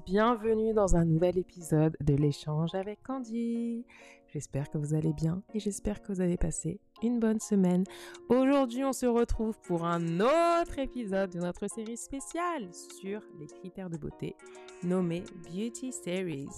bienvenue 0.00 0.74
dans 0.74 0.96
un 0.96 1.04
nouvel 1.04 1.38
épisode 1.38 1.96
de 2.00 2.14
l'échange 2.14 2.74
avec 2.74 3.02
Candy. 3.02 3.84
J'espère 4.32 4.68
que 4.70 4.78
vous 4.78 4.94
allez 4.94 5.12
bien 5.12 5.42
et 5.54 5.60
j'espère 5.60 6.02
que 6.02 6.12
vous 6.12 6.20
avez 6.20 6.36
passé 6.36 6.80
une 7.02 7.20
bonne 7.20 7.38
semaine. 7.38 7.84
Aujourd'hui, 8.28 8.84
on 8.84 8.92
se 8.92 9.06
retrouve 9.06 9.56
pour 9.60 9.84
un 9.84 10.20
autre 10.20 10.78
épisode 10.78 11.30
de 11.30 11.38
notre 11.38 11.68
série 11.68 11.96
spéciale 11.96 12.68
sur 12.72 13.20
les 13.38 13.46
critères 13.46 13.88
de 13.88 13.96
beauté 13.96 14.34
nommée 14.82 15.22
Beauty 15.48 15.92
Series. 15.92 16.48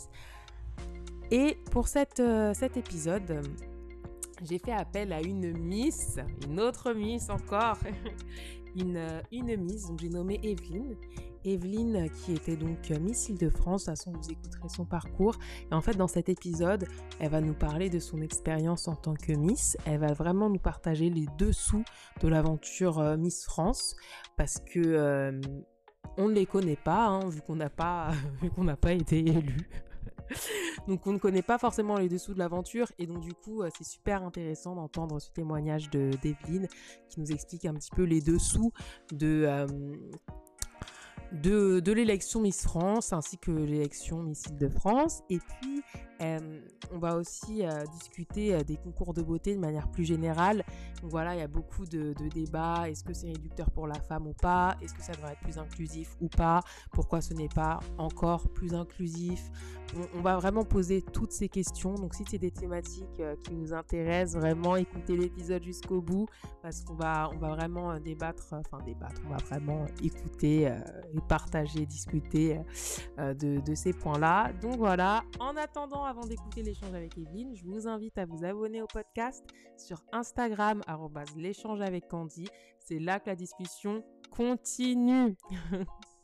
Et 1.31 1.59
pour 1.73 1.87
euh, 2.19 2.55
cet 2.55 2.77
épisode, 2.77 3.43
j'ai 4.43 4.59
fait 4.59 4.73
appel 4.73 5.13
à 5.13 5.21
une 5.21 5.53
Miss, 5.59 6.19
une 6.49 6.59
autre 6.59 6.93
Miss 6.95 7.29
encore, 7.29 7.79
une, 8.77 9.23
une 9.31 9.57
Miss, 9.57 9.89
donc 9.89 10.01
j'ai 10.01 10.09
nommé 10.09 10.41
Evelyne. 10.43 10.97
Evelyne 11.47 12.11
qui 12.11 12.33
était 12.33 12.57
donc 12.57 12.91
Miss 12.91 13.29
Île-de-France, 13.29 13.85
de 13.85 13.91
toute 13.91 13.99
façon 13.99 14.13
vous 14.13 14.31
écouterez 14.31 14.69
son 14.69 14.85
parcours. 14.85 15.37
Et 15.71 15.75
en 15.75 15.81
fait 15.81 15.97
dans 15.97 16.09
cet 16.09 16.29
épisode, 16.29 16.87
elle 17.21 17.31
va 17.31 17.41
nous 17.41 17.55
parler 17.55 17.91
de 17.91 17.99
son 17.99 18.21
expérience 18.21 18.89
en 18.89 18.95
tant 18.95 19.15
que 19.15 19.33
Miss. 19.33 19.77
Elle 19.87 20.01
va 20.01 20.13
vraiment 20.13 20.51
nous 20.51 20.59
partager 20.59 21.11
les 21.11 21.27
dessous 21.39 21.85
de 22.21 22.29
l'aventure 22.29 22.99
euh, 22.99 23.17
Miss 23.17 23.45
France 23.45 23.97
parce 24.37 24.59
que 24.59 24.81
euh, 24.81 25.41
on 26.17 26.29
ne 26.29 26.35
les 26.35 26.47
connaît 26.47 26.77
pas, 26.77 27.07
hein, 27.07 27.29
vu 27.29 27.41
qu'on 27.41 27.57
n'a 27.57 27.71
pas, 27.71 28.13
été 28.91 29.19
élu. 29.19 29.69
donc 30.89 31.07
on 31.07 31.13
ne 31.13 31.19
connaît 31.19 31.43
pas 31.43 31.59
forcément 31.59 31.97
les 31.99 32.09
dessous 32.09 32.35
de 32.35 32.39
l'aventure 32.39 32.91
et 32.99 33.07
donc 33.07 33.21
du 33.21 33.33
coup 33.33 33.63
euh, 33.63 33.69
c'est 33.77 33.87
super 33.87 34.25
intéressant 34.25 34.75
d'entendre 34.75 35.21
ce 35.21 35.31
témoignage 35.31 35.89
de 35.91 36.11
d'Evelyne 36.23 36.69
qui 37.09 37.21
nous 37.21 37.31
explique 37.31 37.65
un 37.65 37.75
petit 37.75 37.91
peu 37.95 38.03
les 38.03 38.21
dessous 38.21 38.73
de 39.13 39.45
euh, 39.47 39.67
de, 41.33 41.93
l'élection 41.93 42.41
Miss 42.41 42.63
France 42.63 43.13
ainsi 43.13 43.39
que 43.39 43.51
l'élection 43.51 44.23
Miss 44.23 44.45
Île-de-France. 44.47 45.23
Et 45.31 45.39
puis, 45.39 45.83
on 46.21 46.99
va 46.99 47.17
aussi 47.17 47.63
discuter 47.93 48.63
des 48.65 48.77
concours 48.77 49.13
de 49.15 49.23
beauté 49.23 49.55
de 49.55 49.61
manière 49.61 49.91
plus 49.91 50.05
générale. 50.05 50.65
Donc 51.03 51.11
voilà, 51.11 51.35
il 51.35 51.39
y 51.39 51.43
a 51.43 51.49
beaucoup 51.49 51.85
de, 51.85 52.15
débats. 52.35 52.89
Est-ce 52.89 53.05
que 53.05 53.13
c'est 53.13 53.29
réducteur 53.29 53.71
pour 53.71 53.87
la 53.87 54.01
femme 54.01 54.27
ou 54.27 54.33
pas? 54.33 54.77
Est-ce 54.83 54.95
que 54.95 55.03
ça 55.03 55.13
devrait 55.13 55.33
être 55.33 55.41
plus 55.41 55.59
inclusif 55.59 56.17
ou 56.21 56.29
pas? 56.29 56.61
Pourquoi 56.93 57.21
ce 57.21 57.35
n'est 57.35 57.49
pas 57.49 57.81
encore 57.99 58.49
plus 58.49 58.75
inclusif? 58.75 59.51
On, 60.15 60.21
va 60.21 60.37
vraiment 60.37 60.65
poser 60.65 61.01
toutes 61.01 61.31
ces 61.31 61.49
questions. 61.49 61.95
Donc 61.95 62.15
si 62.15 62.25
c'est 62.29 62.39
des 62.39 62.51
thématiques 62.51 63.23
qui 63.45 63.55
nous 63.55 63.73
intéressent, 63.73 64.41
vraiment 64.41 64.75
écoutez 64.77 65.17
l'épisode 65.17 65.63
jusqu'au 65.63 66.01
bout 66.01 66.27
parce 66.61 66.83
qu'on 66.83 66.95
va, 66.95 67.31
on 67.33 67.39
va 67.39 67.51
vraiment 67.51 67.99
débattre, 68.01 68.49
enfin 68.53 68.83
débattre, 68.85 69.21
on 69.27 69.31
va 69.31 69.37
vraiment 69.37 69.87
écouter 70.03 70.63
et 70.63 71.21
partager, 71.29 71.87
discuter 71.87 72.61
de 73.19 73.75
ces 73.75 73.93
points-là. 73.93 74.53
Donc 74.61 74.77
voilà, 74.77 75.23
en 75.39 75.57
attendant 75.57 76.06
avant 76.07 76.25
d'écouter 76.25 76.63
l'échange 76.63 76.95
avec 76.95 77.19
Evelyne, 77.19 77.53
je 77.55 77.65
vous 77.65 77.89
invite 77.89 78.17
à 78.17 78.27
vous 78.27 78.45
abonner 78.45 78.81
au 78.81 78.87
podcast 78.87 79.45
sur 79.77 80.05
Instagram, 80.13 80.81
l'échange 81.37 81.81
avec 81.81 82.07
Candy. 82.07 82.47
C'est 82.79 83.01
là 83.01 83.19
que 83.19 83.29
la 83.29 83.35
discussion 83.35 84.05
continue. 84.31 85.37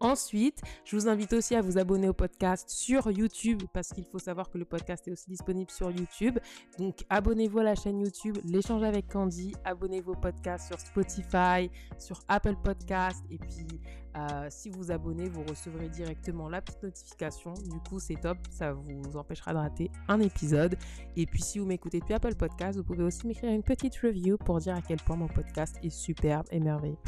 Ensuite, 0.00 0.62
je 0.84 0.96
vous 0.96 1.08
invite 1.08 1.32
aussi 1.32 1.54
à 1.54 1.62
vous 1.62 1.78
abonner 1.78 2.08
au 2.08 2.12
podcast 2.12 2.70
sur 2.70 3.10
YouTube 3.10 3.62
parce 3.72 3.88
qu'il 3.88 4.04
faut 4.04 4.18
savoir 4.18 4.48
que 4.48 4.58
le 4.58 4.64
podcast 4.64 5.08
est 5.08 5.10
aussi 5.10 5.28
disponible 5.28 5.70
sur 5.70 5.90
YouTube. 5.90 6.38
Donc, 6.78 7.04
abonnez-vous 7.10 7.58
à 7.58 7.64
la 7.64 7.74
chaîne 7.74 8.00
YouTube 8.00 8.38
L'échange 8.44 8.82
avec 8.82 9.08
Candy. 9.08 9.54
Abonnez-vous 9.64 10.12
au 10.12 10.16
podcast 10.16 10.68
sur 10.68 10.78
Spotify, 10.78 11.70
sur 11.98 12.20
Apple 12.28 12.54
Podcast. 12.62 13.24
Et 13.30 13.38
puis, 13.38 13.80
euh, 14.16 14.46
si 14.50 14.70
vous 14.70 14.90
abonnez, 14.90 15.28
vous 15.28 15.42
recevrez 15.42 15.88
directement 15.88 16.48
la 16.48 16.62
petite 16.62 16.82
notification. 16.82 17.54
Du 17.54 17.80
coup, 17.88 17.98
c'est 17.98 18.20
top. 18.20 18.38
Ça 18.50 18.72
vous 18.72 19.16
empêchera 19.16 19.52
de 19.52 19.58
rater 19.58 19.90
un 20.06 20.20
épisode. 20.20 20.76
Et 21.16 21.26
puis, 21.26 21.42
si 21.42 21.58
vous 21.58 21.66
m'écoutez 21.66 21.98
depuis 22.00 22.14
Apple 22.14 22.36
Podcast, 22.36 22.78
vous 22.78 22.84
pouvez 22.84 23.02
aussi 23.02 23.26
m'écrire 23.26 23.50
une 23.50 23.64
petite 23.64 23.96
review 23.96 24.38
pour 24.38 24.58
dire 24.58 24.76
à 24.76 24.82
quel 24.82 24.98
point 24.98 25.16
mon 25.16 25.28
podcast 25.28 25.76
est 25.82 25.90
superbe 25.90 26.46
et 26.50 26.60
merveilleux. 26.60 26.98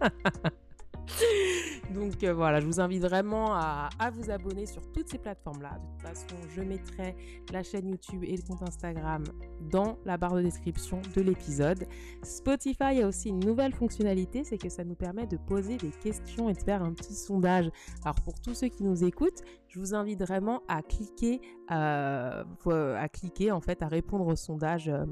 Donc 1.94 2.22
euh, 2.22 2.32
voilà, 2.32 2.60
je 2.60 2.66
vous 2.66 2.80
invite 2.80 3.02
vraiment 3.02 3.54
à, 3.54 3.88
vous 4.12 4.30
abonner 4.30 4.66
sur 4.66 4.82
toutes 4.92 5.08
ces 5.08 5.18
plateformes-là. 5.18 5.78
De 5.78 5.92
toute 5.92 6.08
façon, 6.08 6.36
je 6.54 6.62
mettrai 6.62 7.16
la 7.52 7.62
chaîne 7.62 7.88
YouTube 7.88 8.24
et 8.24 8.36
le 8.36 8.42
compte 8.42 8.62
Instagram 8.62 9.24
dans 9.70 9.98
la 10.04 10.16
barre 10.16 10.34
de 10.34 10.42
description 10.42 11.00
de 11.16 11.22
l'épisode. 11.22 11.86
Spotify 12.22 13.02
a 13.02 13.06
aussi 13.06 13.30
une 13.30 13.40
nouvelle 13.40 13.72
fonctionnalité, 13.72 14.44
c'est 14.44 14.58
que 14.58 14.68
ça 14.68 14.84
nous 14.84 14.94
permet 14.94 15.26
de 15.26 15.36
poser 15.36 15.76
des 15.76 15.90
questions 15.90 16.48
et 16.48 16.54
de 16.54 16.62
faire 16.62 16.82
un 16.82 16.92
petit 16.92 17.14
sondage. 17.14 17.70
Alors 18.02 18.16
pour 18.16 18.40
tous 18.40 18.54
ceux 18.54 18.68
qui 18.68 18.84
nous 18.84 19.04
écoutent, 19.04 19.42
je 19.68 19.78
vous 19.78 19.94
invite 19.94 20.20
vraiment 20.20 20.62
à 20.68 20.82
cliquer, 20.82 21.40
euh, 21.70 22.44
à 22.64 23.08
cliquer 23.08 23.50
en 23.50 23.60
fait, 23.60 23.82
à 23.82 23.88
répondre 23.88 24.26
au 24.26 24.36
sondage. 24.36 24.88
Euh, 24.88 25.04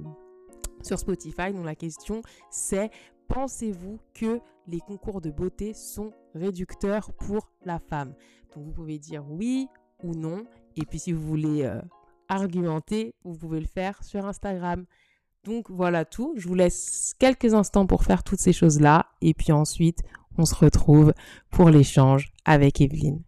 sur 0.82 0.98
Spotify. 0.98 1.52
Donc 1.52 1.64
la 1.64 1.74
question 1.74 2.22
c'est 2.50 2.90
pensez-vous 3.28 3.98
que 4.14 4.40
les 4.66 4.80
concours 4.80 5.20
de 5.20 5.30
beauté 5.30 5.74
sont 5.74 6.12
réducteurs 6.34 7.12
pour 7.12 7.50
la 7.64 7.78
femme? 7.78 8.14
Donc 8.54 8.64
vous 8.64 8.72
pouvez 8.72 8.98
dire 8.98 9.24
oui 9.28 9.68
ou 10.02 10.14
non. 10.14 10.44
Et 10.76 10.84
puis 10.84 10.98
si 10.98 11.12
vous 11.12 11.22
voulez 11.22 11.64
euh, 11.64 11.80
argumenter, 12.28 13.14
vous 13.24 13.36
pouvez 13.36 13.60
le 13.60 13.66
faire 13.66 14.02
sur 14.02 14.26
Instagram. 14.26 14.84
Donc 15.44 15.70
voilà 15.70 16.04
tout. 16.04 16.34
Je 16.36 16.48
vous 16.48 16.54
laisse 16.54 17.14
quelques 17.18 17.54
instants 17.54 17.86
pour 17.86 18.04
faire 18.04 18.24
toutes 18.24 18.40
ces 18.40 18.52
choses-là. 18.52 19.06
Et 19.20 19.34
puis 19.34 19.52
ensuite, 19.52 20.02
on 20.38 20.44
se 20.44 20.54
retrouve 20.54 21.14
pour 21.50 21.70
l'échange 21.70 22.32
avec 22.44 22.80
Evelyne. 22.80 23.22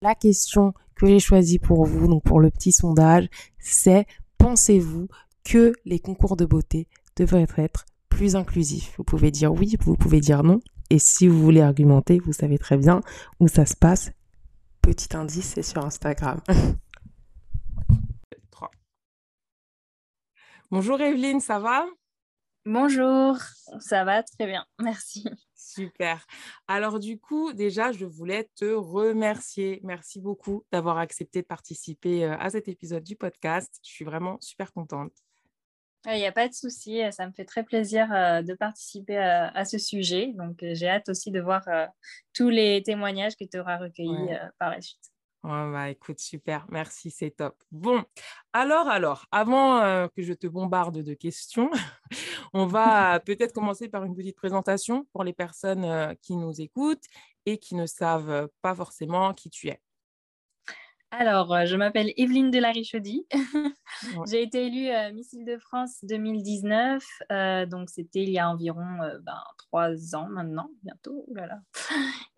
La 0.00 0.14
question 0.14 0.74
que 0.94 1.06
j'ai 1.06 1.18
choisie 1.18 1.58
pour 1.58 1.84
vous, 1.84 2.06
donc 2.06 2.22
pour 2.22 2.40
le 2.40 2.50
petit 2.50 2.70
sondage, 2.70 3.28
c'est 3.58 4.06
pensez-vous 4.38 5.08
que 5.44 5.72
les 5.84 5.98
concours 5.98 6.36
de 6.36 6.44
beauté 6.44 6.86
devraient 7.16 7.46
être 7.56 7.84
plus 8.08 8.36
inclusifs? 8.36 8.94
Vous 8.96 9.02
pouvez 9.02 9.32
dire 9.32 9.52
oui, 9.52 9.76
vous 9.80 9.96
pouvez 9.96 10.20
dire 10.20 10.44
non. 10.44 10.60
Et 10.90 11.00
si 11.00 11.26
vous 11.26 11.42
voulez 11.42 11.62
argumenter, 11.62 12.20
vous 12.20 12.32
savez 12.32 12.58
très 12.58 12.76
bien 12.76 13.00
où 13.40 13.48
ça 13.48 13.66
se 13.66 13.74
passe. 13.74 14.12
Petit 14.82 15.16
indice, 15.16 15.54
c'est 15.54 15.62
sur 15.62 15.84
Instagram. 15.84 16.40
3. 18.52 18.70
Bonjour 20.70 21.00
Evelyne, 21.00 21.40
ça 21.40 21.58
va? 21.58 21.84
Bonjour, 22.64 23.36
ça 23.80 24.04
va 24.04 24.22
très 24.22 24.46
bien, 24.46 24.64
merci. 24.80 25.24
Super. 25.78 26.26
Alors 26.66 26.98
du 26.98 27.20
coup, 27.20 27.52
déjà, 27.52 27.92
je 27.92 28.04
voulais 28.04 28.50
te 28.56 28.64
remercier. 28.64 29.80
Merci 29.84 30.20
beaucoup 30.20 30.64
d'avoir 30.72 30.98
accepté 30.98 31.42
de 31.42 31.46
participer 31.46 32.24
à 32.24 32.50
cet 32.50 32.66
épisode 32.66 33.04
du 33.04 33.14
podcast. 33.14 33.78
Je 33.84 33.90
suis 33.90 34.04
vraiment 34.04 34.38
super 34.40 34.72
contente. 34.72 35.12
Il 36.06 36.16
n'y 36.16 36.26
a 36.26 36.32
pas 36.32 36.48
de 36.48 36.54
souci, 36.54 37.00
ça 37.12 37.26
me 37.26 37.32
fait 37.32 37.44
très 37.44 37.62
plaisir 37.62 38.08
de 38.08 38.54
participer 38.54 39.18
à, 39.18 39.64
ce 39.64 39.78
sujet. 39.78 40.32
Donc 40.36 40.58
j'ai 40.60 40.88
hâte 40.88 41.08
aussi 41.08 41.30
de 41.30 41.40
voir 41.40 41.62
tous 42.32 42.48
les 42.48 42.82
témoignages 42.82 43.36
que 43.36 43.44
tu 43.44 43.58
auras 43.58 43.76
recueillis 43.76 44.10
ouais. 44.10 44.40
par 44.58 44.70
la 44.70 44.80
suite. 44.80 45.12
Ouais, 45.44 45.70
bah, 45.70 45.88
écoute, 45.88 46.18
super, 46.18 46.66
merci, 46.68 47.12
c'est 47.12 47.30
top. 47.30 47.54
Bon, 47.70 48.02
alors, 48.52 48.88
alors, 48.88 49.26
avant 49.30 49.80
euh, 49.80 50.08
que 50.08 50.22
je 50.22 50.32
te 50.32 50.48
bombarde 50.48 50.98
de 50.98 51.14
questions, 51.14 51.70
on 52.54 52.66
va 52.66 53.20
peut-être 53.20 53.52
commencer 53.52 53.88
par 53.88 54.04
une 54.04 54.14
petite 54.14 54.36
présentation 54.36 55.06
pour 55.12 55.24
les 55.24 55.32
personnes 55.32 55.84
euh, 55.84 56.14
qui 56.22 56.36
nous 56.36 56.60
écoutent 56.60 57.04
et 57.46 57.58
qui 57.58 57.74
ne 57.74 57.86
savent 57.86 58.48
pas 58.62 58.74
forcément 58.74 59.34
qui 59.34 59.50
tu 59.50 59.68
es. 59.68 59.80
Alors, 61.10 61.54
euh, 61.54 61.64
je 61.64 61.74
m'appelle 61.76 62.12
Evelyne 62.18 62.50
Delary-Chaudy. 62.50 63.26
ouais. 63.32 63.70
J'ai 64.30 64.42
été 64.42 64.66
élue 64.66 64.90
euh, 64.90 65.10
Miss 65.12 65.32
Île-de-France 65.32 66.00
2019. 66.02 67.02
Euh, 67.32 67.64
donc, 67.64 67.88
c'était 67.88 68.22
il 68.22 68.30
y 68.30 68.38
a 68.38 68.50
environ 68.50 69.02
euh, 69.02 69.18
ben, 69.22 69.40
trois 69.56 70.14
ans 70.14 70.28
maintenant, 70.28 70.68
bientôt. 70.82 71.24
Oh 71.26 71.34
là 71.34 71.46
là. 71.46 71.60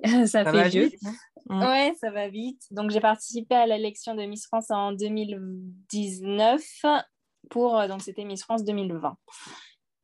ça, 0.26 0.44
ça, 0.44 0.52
fait 0.52 0.68
vieux. 0.68 0.86
Vite, 0.86 1.00
hein? 1.48 1.68
Ouais, 1.68 1.94
ça 2.00 2.12
va 2.12 2.28
vite. 2.28 2.62
Donc, 2.70 2.90
j'ai 2.90 3.00
participé 3.00 3.56
à 3.56 3.66
l'élection 3.66 4.14
de 4.14 4.22
Miss 4.22 4.46
France 4.46 4.70
en 4.70 4.92
2019 4.92 6.62
pour, 7.50 7.88
donc, 7.88 8.02
c'était 8.02 8.24
Miss 8.24 8.44
France 8.44 8.64
2020. 8.64 9.16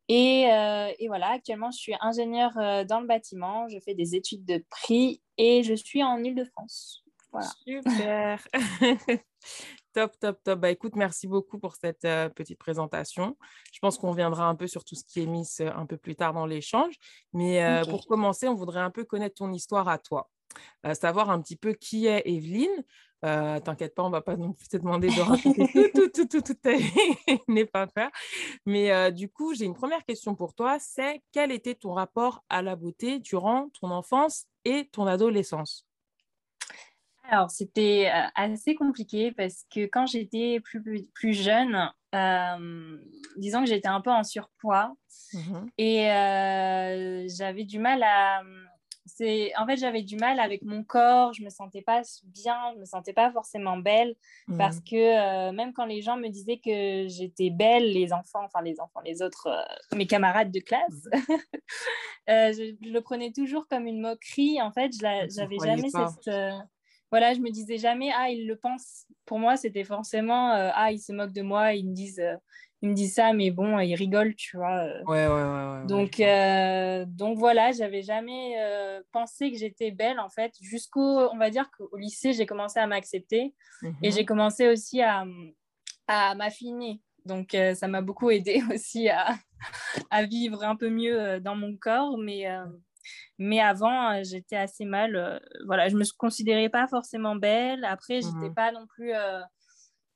Et, 0.09 0.51
euh, 0.53 0.93
et, 0.99 1.09
voilà, 1.09 1.31
actuellement, 1.31 1.71
je 1.71 1.79
suis 1.79 1.95
ingénieure 2.01 2.55
dans 2.87 3.01
le 3.01 3.07
bâtiment. 3.07 3.69
Je 3.69 3.79
fais 3.81 3.95
des 3.95 4.15
études 4.15 4.45
de 4.45 4.65
prix 4.71 5.21
et 5.37 5.63
je 5.63 5.75
suis 5.75 6.03
en 6.03 6.23
Île-de-France. 6.23 7.05
Voilà. 7.33 7.49
Super. 7.67 8.49
top, 9.93 10.19
top, 10.19 10.43
top. 10.43 10.59
Bah, 10.61 10.71
écoute, 10.71 10.97
merci 10.97 11.27
beaucoup 11.27 11.59
pour 11.59 11.75
cette 11.75 12.05
euh, 12.05 12.29
petite 12.29 12.59
présentation. 12.59 13.37
Je 13.73 13.79
pense 13.81 13.99
qu'on 13.99 14.13
viendra 14.13 14.47
un 14.47 14.55
peu 14.55 14.67
sur 14.67 14.85
tout 14.85 14.95
ce 14.95 15.05
qui 15.05 15.21
est 15.21 15.61
euh, 15.61 15.73
un 15.75 15.87
peu 15.87 15.97
plus 15.97 16.17
tard 16.17 16.33
dans 16.33 16.47
l'échange. 16.47 16.95
Mais 17.33 17.65
euh, 17.65 17.83
okay. 17.83 17.91
pour 17.91 18.07
commencer, 18.07 18.49
on 18.49 18.55
voudrait 18.55 18.81
un 18.81 18.91
peu 18.91 19.05
connaître 19.05 19.37
ton 19.37 19.53
histoire 19.53 19.89
à 19.89 19.99
toi. 19.99 20.31
savoir 20.95 21.31
un 21.31 21.41
petit 21.41 21.57
peu 21.57 21.73
qui 21.73 22.07
est 22.07 22.23
Evelyne. 22.27 22.85
Euh, 23.25 23.59
t'inquiète 23.61 23.95
pas, 23.95 24.03
on 24.03 24.11
va 24.11 24.21
pas 24.21 24.37
non 24.37 24.53
plus 24.53 24.69
te 24.69 24.77
demander 24.77 25.09
de 25.09 25.21
raconter 25.21 25.91
tout, 25.93 26.09
tout, 26.09 26.27
tout, 26.27 26.43
tout, 26.43 26.55
ta 26.55 26.71
n'est 27.49 27.65
pas 27.65 27.87
faire. 27.87 28.11
Mais 28.67 28.93
euh, 28.93 29.11
du 29.11 29.29
coup, 29.29 29.55
j'ai 29.55 29.65
une 29.65 29.75
première 29.75 30.05
question 30.05 30.35
pour 30.35 30.55
toi, 30.55 30.79
c'est 30.79 31.23
quel 31.33 31.51
était 31.51 31.75
ton 31.75 31.93
rapport 31.93 32.45
à 32.49 32.63
la 32.63 32.77
beauté 32.77 33.19
durant 33.19 33.69
ton 33.81 33.91
enfance 33.91 34.45
et 34.65 34.89
ton 34.93 35.07
adolescence? 35.07 35.87
Alors, 37.29 37.51
c'était 37.51 38.09
assez 38.37 38.77
compliqué 38.77 39.33
parce 39.33 39.65
que 39.75 39.87
quand 39.87 40.07
j'étais 40.07 40.61
plus, 40.61 41.09
plus, 41.13 41.33
jeune, 41.33 41.91
disons 43.37 43.63
que 43.63 43.67
j'étais 43.67 43.89
un 43.89 44.01
peu 44.01 44.11
en 44.11 44.23
surpoids 44.23 44.95
mmh 45.33 45.67
et 45.79 47.27
j'avais 47.29 47.65
du 47.65 47.81
mal 47.81 48.05
à 48.05 48.43
c'est 49.07 49.53
en 49.57 49.67
fait 49.67 49.77
j'avais 49.77 50.03
du 50.03 50.17
mal 50.17 50.41
avec 50.41 50.63
mon 50.63 50.83
corps 50.83 51.33
je 51.33 51.43
me 51.43 51.49
sentais 51.49 51.83
pas 51.83 52.03
bien 52.25 52.73
je 52.75 52.81
me 52.81 52.85
sentais 52.85 53.13
pas 53.13 53.31
forcément 53.31 53.77
belle 53.77 54.17
mmh. 54.49 54.59
parce 54.59 54.81
que 54.81 54.97
euh, 54.97 55.53
même 55.53 55.73
quand 55.73 55.87
les 55.87 56.03
gens 56.03 56.17
me 56.17 56.29
disaient 56.29 56.59
que 56.59 57.07
j'étais 57.09 57.51
belle 57.51 57.93
les 57.93 58.13
enfants 58.13 58.45
enfin 58.45 58.63
les 58.63 58.81
enfants 58.81 59.01
les 59.05 59.23
autres 59.23 59.47
euh, 59.47 59.97
mes 59.97 60.07
camarades 60.07 60.51
de 60.51 60.61
classe 60.61 61.09
mmh. 61.13 61.19
euh, 62.31 62.53
je, 62.53 62.91
le 62.91 63.01
prenais 63.01 63.33
toujours 63.33 63.69
comme 63.69 63.87
une 63.87 64.01
moquerie 64.01 64.61
en 64.61 64.73
fait 64.73 64.93
je 64.93 65.27
j'avais 65.35 65.59
jamais 65.65 65.89
cette 65.89 66.35
voilà 67.13 67.33
je 67.35 67.41
me 67.41 67.51
disais 67.51 67.79
jamais 67.79 68.11
ah 68.17 68.31
ils 68.31 68.47
le 68.47 68.57
pensent 68.57 69.07
pour 69.25 69.39
moi 69.39 69.57
c'était 69.57 69.85
forcément 69.85 70.51
ah 70.53 70.91
ils 70.91 70.99
se 70.99 71.13
moquent 71.13 71.33
de 71.33 71.43
moi 71.43 71.75
ils 71.75 71.89
me 71.89 71.95
disent 71.95 72.23
il 72.83 72.91
me 72.91 72.95
dit 72.95 73.09
ça, 73.09 73.33
mais 73.33 73.51
bon, 73.51 73.79
il 73.79 73.95
rigole, 73.95 74.35
tu 74.35 74.57
vois. 74.57 74.81
Euh. 74.81 75.03
Ouais, 75.05 75.27
ouais, 75.27 75.81
ouais. 75.81 75.87
donc, 75.87 76.21
euh, 76.21 77.05
donc 77.07 77.39
voilà, 77.39 77.73
j'avais 77.73 78.03
jamais 78.03 78.57
euh, 78.59 79.01
pensé 79.13 79.51
que 79.51 79.57
j'étais 79.57 79.91
belle, 79.91 80.21
en 80.21 80.29
fait, 80.29 80.53
jusqu'au, 80.61 81.31
on 81.33 81.39
va 81.39 81.51
dire 81.51 81.71
qu'au 81.71 81.97
lycée, 81.97 82.33
j'ai 82.33 82.45
commencé 82.45 82.79
à 82.79 82.87
m'accepter 82.87 83.55
et 84.03 84.11
j'ai 84.11 84.21
mhm. 84.21 84.27
commencé 84.27 84.69
aussi 84.69 85.01
à, 85.01 85.25
à 86.07 86.35
m'affiner. 86.35 87.01
Donc, 87.25 87.57
ça 87.75 87.89
m'a 87.89 88.03
beaucoup 88.03 88.31
aidé 88.31 88.61
aussi 88.73 89.09
à, 89.09 89.35
à, 90.11 90.25
vivre 90.25 90.63
un 90.63 90.77
peu 90.77 90.91
mieux 90.91 91.41
dans 91.41 91.57
mon 91.57 91.77
corps, 91.77 92.19
mais, 92.19 92.45
mais 93.39 93.59
avant, 93.59 94.23
j'étais 94.23 94.57
assez 94.57 94.85
mal. 94.85 95.41
voilà, 95.65 95.89
je 95.89 95.97
me 95.97 96.05
considérais 96.19 96.69
pas 96.69 96.87
forcément 96.89 97.37
belle. 97.37 97.85
Après, 97.85 98.21
j'étais 98.21 98.49
mhm. 98.49 98.55
pas 98.55 98.71
non 98.71 98.87
plus 98.87 99.13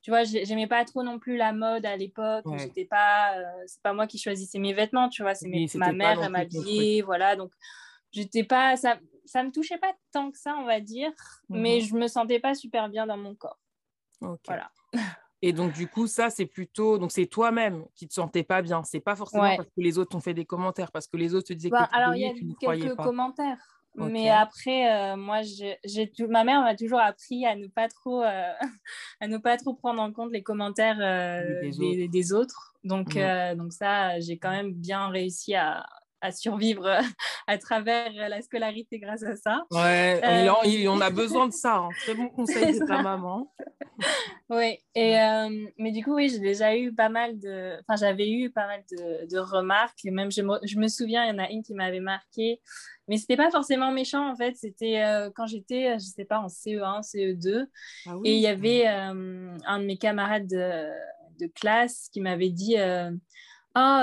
tu 0.01 0.09
vois, 0.09 0.23
j'aimais 0.23 0.67
pas 0.67 0.83
trop 0.83 1.03
non 1.03 1.19
plus 1.19 1.37
la 1.37 1.53
mode 1.53 1.85
à 1.85 1.95
l'époque. 1.95 2.45
J'étais 2.57 2.85
pas, 2.85 3.37
euh, 3.37 3.63
c'est 3.67 3.81
pas 3.81 3.93
moi 3.93 4.07
qui 4.07 4.17
choisissais 4.17 4.59
mes 4.59 4.73
vêtements, 4.73 5.09
tu 5.09 5.21
vois, 5.21 5.35
c'est 5.35 5.47
ma 5.75 5.93
mère, 5.93 6.21
elle 6.23 6.31
m'habillait, 6.31 7.01
voilà. 7.01 7.35
Donc, 7.35 7.51
j'étais 8.11 8.43
pas, 8.43 8.75
ça, 8.77 8.97
ça 9.25 9.43
me 9.43 9.51
touchait 9.51 9.77
pas 9.77 9.93
tant 10.11 10.31
que 10.31 10.37
ça, 10.37 10.55
on 10.57 10.65
va 10.65 10.79
dire, 10.79 11.11
mais 11.49 11.75
mhm. 11.75 11.81
je 11.81 11.95
me 11.95 12.07
sentais 12.07 12.39
pas 12.39 12.55
super 12.55 12.89
bien 12.89 13.05
dans 13.05 13.17
mon 13.17 13.35
corps. 13.35 13.59
Voilà. 14.45 14.71
Et 15.43 15.53
donc, 15.53 15.73
du 15.73 15.87
coup, 15.87 16.05
ça, 16.05 16.29
c'est 16.29 16.45
plutôt. 16.45 16.99
Donc, 16.99 17.11
c'est 17.11 17.25
toi-même 17.25 17.85
qui 17.95 18.07
te 18.07 18.13
sentais 18.13 18.43
pas 18.43 18.61
bien. 18.61 18.83
C'est 18.83 18.99
pas 18.99 19.15
forcément 19.15 19.55
parce 19.55 19.69
que 19.69 19.81
les 19.81 19.97
autres 19.97 20.11
t'ont 20.11 20.19
fait 20.19 20.35
des 20.35 20.45
commentaires, 20.45 20.91
parce 20.91 21.07
que 21.07 21.17
les 21.17 21.33
autres 21.33 21.47
te 21.47 21.53
disaient 21.53 21.69
bah, 21.69 21.89
que 21.91 21.97
alors, 21.97 22.15
il 22.15 22.21
y 22.21 22.25
a 22.25 22.33
quelques 22.59 22.95
commentaires. 22.95 23.80
Mais 23.95 24.29
après, 24.29 24.91
euh, 24.91 25.17
moi, 25.17 25.41
j'ai 25.41 26.11
ma 26.29 26.43
mère 26.43 26.61
m'a 26.61 26.75
toujours 26.75 26.99
appris 26.99 27.45
à 27.45 27.55
ne 27.55 27.67
pas 27.67 27.87
trop, 27.89 28.23
euh, 28.23 28.51
à 29.19 29.27
ne 29.27 29.37
pas 29.37 29.57
trop 29.57 29.73
prendre 29.73 30.01
en 30.01 30.11
compte 30.11 30.31
les 30.31 30.43
commentaires 30.43 30.99
euh, 31.01 31.69
des, 32.07 32.33
autres. 32.33 32.73
Donc, 32.83 33.15
mmh. 33.15 33.55
donc 33.55 33.73
ça, 33.73 34.19
j'ai 34.19 34.37
quand 34.37 34.51
même 34.51 34.73
bien 34.73 35.09
réussi 35.09 35.55
à, 35.55 35.85
à 36.21 36.31
survivre 36.31 36.87
à 37.47 37.57
travers 37.57 38.11
la 38.13 38.41
scolarité 38.41 38.97
grâce 38.99 39.23
à 39.23 39.35
ça. 39.35 39.65
Ouais, 39.71 40.21
on 40.87 41.01
a 41.01 41.09
besoin 41.11 41.47
de 41.47 41.53
ça. 41.53 41.75
Hein. 41.75 41.89
Très 42.03 42.15
bon 42.15 42.29
conseil 42.29 42.79
de 42.79 42.85
ta 42.85 43.01
maman. 43.01 43.51
oui, 44.49 44.77
et, 44.95 45.17
mais 45.77 45.91
du 45.91 46.03
coup, 46.03 46.15
oui, 46.15 46.29
j'ai 46.29 46.39
déjà 46.39 46.75
eu 46.77 46.93
pas 46.93 47.09
mal 47.09 47.37
de... 47.39 47.77
Enfin, 47.81 47.97
j'avais 47.97 48.29
eu 48.31 48.49
pas 48.49 48.67
mal 48.67 48.83
de, 48.91 49.29
de 49.29 49.37
remarques. 49.37 50.05
Même, 50.05 50.31
je 50.31 50.41
je 50.63 50.79
me 50.79 50.87
souviens, 50.87 51.25
il 51.25 51.29
y 51.29 51.31
en 51.31 51.43
a 51.43 51.49
une 51.49 51.61
qui 51.61 51.73
m'avait 51.73 51.99
marqué. 51.99 52.61
Mais 53.11 53.17
c'était 53.17 53.35
pas 53.35 53.51
forcément 53.51 53.91
méchant 53.91 54.31
en 54.31 54.37
fait, 54.37 54.55
c'était 54.55 55.03
euh, 55.03 55.29
quand 55.35 55.45
j'étais, 55.45 55.99
je 55.99 56.05
sais 56.05 56.23
pas, 56.23 56.39
en 56.39 56.47
CE1, 56.47 57.01
CE2. 57.01 57.65
Ah 58.05 58.15
et 58.23 58.35
il 58.35 58.39
y 58.39 58.47
avait 58.47 58.87
euh, 58.87 59.57
un 59.65 59.79
de 59.79 59.83
mes 59.83 59.97
camarades 59.97 60.47
de, 60.47 60.89
de 61.37 61.47
classe 61.47 62.07
qui 62.13 62.21
m'avait 62.21 62.51
dit 62.51 62.77
euh, 62.77 63.11
Oh, 63.75 63.99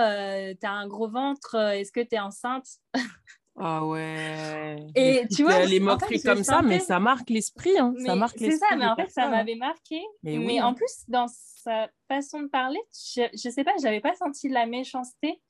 t'as 0.60 0.70
un 0.70 0.86
gros 0.86 1.08
ventre, 1.08 1.54
est-ce 1.54 1.90
que 1.90 2.00
t'es 2.00 2.18
enceinte 2.18 2.66
Ah 3.56 3.86
ouais. 3.86 4.76
Et 4.94 5.26
tu 5.34 5.42
vois, 5.42 5.64
les 5.64 5.80
moqueries 5.80 6.20
comme 6.20 6.44
ça, 6.44 6.60
mais 6.60 6.78
ça 6.78 7.00
marque 7.00 7.30
l'esprit. 7.30 7.78
Hein. 7.78 7.94
Ça 8.04 8.14
marque 8.14 8.38
C'est 8.38 8.58
ça, 8.58 8.76
mais 8.76 8.84
en 8.84 8.94
fait, 8.94 9.10
ça 9.10 9.26
m'avait 9.30 9.54
marqué. 9.54 10.02
Mais, 10.22 10.60
en 10.60 10.74
plus, 10.74 11.04
dans 11.08 11.28
sa 11.28 11.88
façon 12.08 12.42
de 12.42 12.48
parler, 12.48 12.80
je, 12.92 13.22
je 13.32 13.48
sais 13.48 13.64
pas, 13.64 13.72
j'avais 13.82 14.00
pas 14.00 14.14
senti 14.16 14.50
de 14.50 14.54
la 14.54 14.66
méchanceté. 14.66 15.40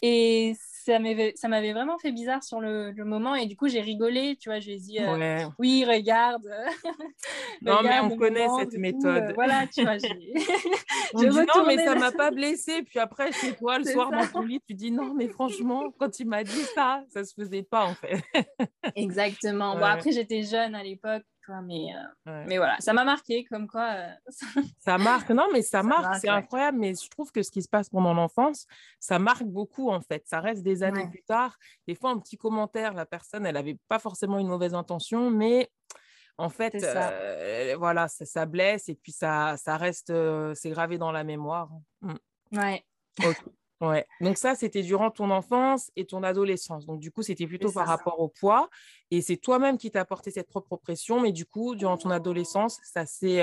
Et 0.00 0.54
ça 0.86 1.48
m'avait 1.48 1.72
vraiment 1.72 1.98
fait 1.98 2.12
bizarre 2.12 2.44
sur 2.44 2.60
le, 2.60 2.92
moment 3.04 3.34
et 3.34 3.46
du 3.46 3.56
coup 3.56 3.68
j'ai 3.68 3.80
rigolé 3.80 4.36
tu 4.40 4.48
vois 4.48 4.60
je 4.60 4.66
lui 4.66 4.74
ai 4.74 4.78
dit 4.78 4.98
euh, 5.00 5.44
oui 5.58 5.84
regarde. 5.88 6.48
Non 7.62 7.82
mais 7.82 8.00
on 8.00 8.16
connaît 8.16 8.46
cette 8.58 8.78
méthode 8.78 9.30
euh, 9.30 9.32
voilà 9.34 9.66
tu 9.66 9.82
vois 9.82 9.92
on 11.14 11.20
dit 11.20 11.28
non 11.28 11.66
mais 11.66 11.76
ça 11.84 11.94
m'a 11.94 12.12
pas 12.12 12.30
blessé. 12.30 12.82
Puis 12.82 12.98
après 12.98 13.32
chez 13.32 13.54
toi 13.54 13.78
le 13.78 13.84
soir 13.84 14.10
dans 14.10 14.26
ton 14.26 14.42
lit 14.42 14.60
tu 14.66 14.74
dis 14.74 14.92
non 14.92 15.14
mais 15.14 15.28
franchement 15.28 15.92
quand 15.98 16.20
il 16.20 16.28
m'a 16.28 16.44
dit 16.44 16.62
ça 16.74 17.02
ça 17.08 17.24
se 17.24 17.34
faisait 17.34 17.64
pas 17.64 17.84
en 17.84 17.94
fait. 17.94 18.22
Exactement. 18.94 19.76
Bon 19.76 19.84
après 19.84 20.12
j'étais 20.12 20.42
jeune 20.42 20.74
à 20.74 20.82
l'époque 20.82 21.24
mais, 21.62 21.86
euh, 22.26 22.44
mais 22.46 22.56
voilà, 22.56 22.76
ça 22.80 22.92
m'a 22.92 23.04
marqué 23.04 23.44
comme 23.44 23.66
quoi. 23.66 23.92
Euh, 23.94 24.12
ça 24.78 24.98
marque, 24.98 25.30
non, 25.30 25.48
mais 25.52 25.62
ça, 25.62 25.82
marque, 25.82 26.16
c'est 26.16 26.28
incroyable. 26.28 26.78
Mais 26.78 26.94
je 26.94 27.08
trouve 27.08 27.30
que 27.30 27.42
ce 27.42 27.50
qui 27.50 27.62
se 27.62 27.68
passe 27.68 27.88
pendant 27.88 28.14
l'enfance, 28.14 28.66
ça 29.00 29.18
marque 29.18 29.44
beaucoup 29.44 29.90
en 29.90 30.00
fait. 30.00 30.26
Ça 30.26 30.40
reste 30.40 30.62
des 30.62 30.82
années 30.82 31.08
plus 31.08 31.22
tard. 31.22 31.56
Des 31.86 31.94
fois, 31.94 32.10
un 32.10 32.18
petit 32.18 32.36
commentaire, 32.36 32.94
la 32.94 33.06
personne, 33.06 33.46
elle 33.46 33.54
n'avait 33.54 33.78
pas 33.88 33.98
forcément 33.98 34.38
une 34.38 34.48
mauvaise 34.48 34.74
intention, 34.74 35.30
mais 35.30 35.70
en 36.38 36.50
fait, 36.50 36.74
euh, 36.82 37.76
voilà, 37.78 38.08
ça, 38.08 38.26
ça, 38.26 38.46
blesse 38.46 38.88
et 38.88 38.94
puis 38.94 39.12
ça, 39.12 39.56
ça 39.56 39.76
reste, 39.76 40.12
c'est 40.54 40.70
gravé 40.70 40.98
dans 40.98 41.12
la 41.12 41.24
mémoire. 41.24 41.70
Mmh. 42.02 42.14
Ouais. 42.52 42.84
Ouais. 43.82 44.06
Donc 44.22 44.38
ça, 44.38 44.54
c'était 44.54 44.82
durant 44.82 45.10
ton 45.10 45.30
enfance 45.30 45.90
et 45.96 46.06
ton 46.06 46.22
adolescence. 46.22 46.86
Donc 46.86 46.98
du 46.98 47.10
coup, 47.10 47.22
c'était 47.22 47.46
plutôt 47.46 47.70
par 47.70 47.86
rapport 47.86 48.20
au 48.20 48.28
poids. 48.28 48.70
Et 49.10 49.20
c'est 49.20 49.36
toi-même 49.36 49.76
qui 49.76 49.90
t'as 49.90 50.00
apporté 50.00 50.30
cette 50.30 50.48
propre 50.48 50.76
pression. 50.76 51.20
Mais 51.20 51.30
du 51.30 51.44
coup, 51.44 51.74
durant 51.74 51.98
ton 51.98 52.10
adolescence, 52.10 52.78
ça 52.82 53.04
s'est, 53.04 53.42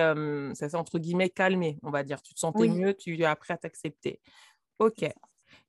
ça 0.55 0.69
s'est 0.69 0.75
entre 0.75 0.97
guillemets 0.97 1.29
calmé, 1.29 1.77
on 1.83 1.91
va 1.91 2.01
dire. 2.03 2.21
Tu 2.21 2.33
te 2.33 2.39
sentais 2.39 2.67
mieux, 2.67 2.95
tu 2.95 3.15
es 3.19 3.25
appris 3.25 3.53
à 3.53 3.57
t'accepter. 3.57 4.19
Ok, 4.79 5.05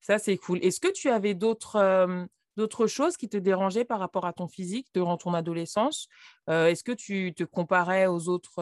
ça 0.01 0.19
c'est 0.19 0.39
cool. 0.39 0.59
Est-ce 0.65 0.81
que 0.81 0.91
tu 0.91 1.11
avais 1.11 1.35
d'autres, 1.35 2.27
d'autres 2.57 2.87
choses 2.87 3.19
qui 3.19 3.29
te 3.29 3.37
dérangeaient 3.37 3.85
par 3.85 4.01
rapport 4.01 4.25
à 4.25 4.33
ton 4.33 4.49
physique 4.49 4.89
durant 4.95 5.19
ton 5.19 5.35
adolescence? 5.35 6.09
Est-ce 6.49 6.83
que 6.83 6.93
tu 6.93 7.35
te 7.35 7.45
comparais 7.45 8.07
aux 8.07 8.31
autres, 8.31 8.55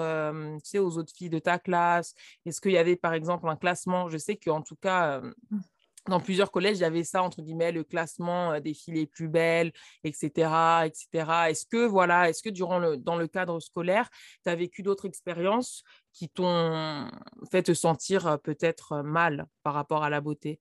tu 0.58 0.68
sais, 0.68 0.80
aux 0.80 0.98
autres 0.98 1.12
filles 1.16 1.30
de 1.30 1.38
ta 1.38 1.60
classe? 1.60 2.14
Est-ce 2.44 2.60
qu'il 2.60 2.72
y 2.72 2.78
avait 2.78 2.96
par 2.96 3.14
exemple 3.14 3.48
un 3.48 3.56
classement? 3.56 4.08
Je 4.08 4.18
sais 4.18 4.34
qu'en 4.34 4.62
tout 4.62 4.74
cas, 4.74 5.20
mmh 5.20 5.60
dans 6.08 6.20
plusieurs 6.20 6.50
collèges, 6.50 6.78
il 6.78 6.82
y 6.82 6.84
avait 6.84 7.04
ça, 7.04 7.22
entre 7.22 7.42
guillemets, 7.42 7.72
le 7.72 7.84
classement 7.84 8.58
des 8.60 8.74
filles 8.74 8.94
les 8.94 9.06
plus 9.06 9.28
belles, 9.28 9.72
etc. 10.04 10.84
etc. 10.84 11.30
Est-ce 11.48 11.66
que, 11.66 11.86
voilà, 11.86 12.28
est-ce 12.28 12.42
que 12.42 12.50
durant 12.50 12.78
le, 12.78 12.96
dans 12.96 13.16
le 13.16 13.28
cadre 13.28 13.60
scolaire, 13.60 14.08
tu 14.44 14.50
as 14.50 14.56
vécu 14.56 14.82
d'autres 14.82 15.06
expériences 15.06 15.84
qui 16.12 16.28
t'ont 16.28 17.08
fait 17.50 17.62
te 17.62 17.74
sentir 17.74 18.38
peut-être 18.42 19.02
mal 19.02 19.46
par 19.62 19.74
rapport 19.74 20.02
à 20.04 20.10
la 20.10 20.20
beauté? 20.20 20.60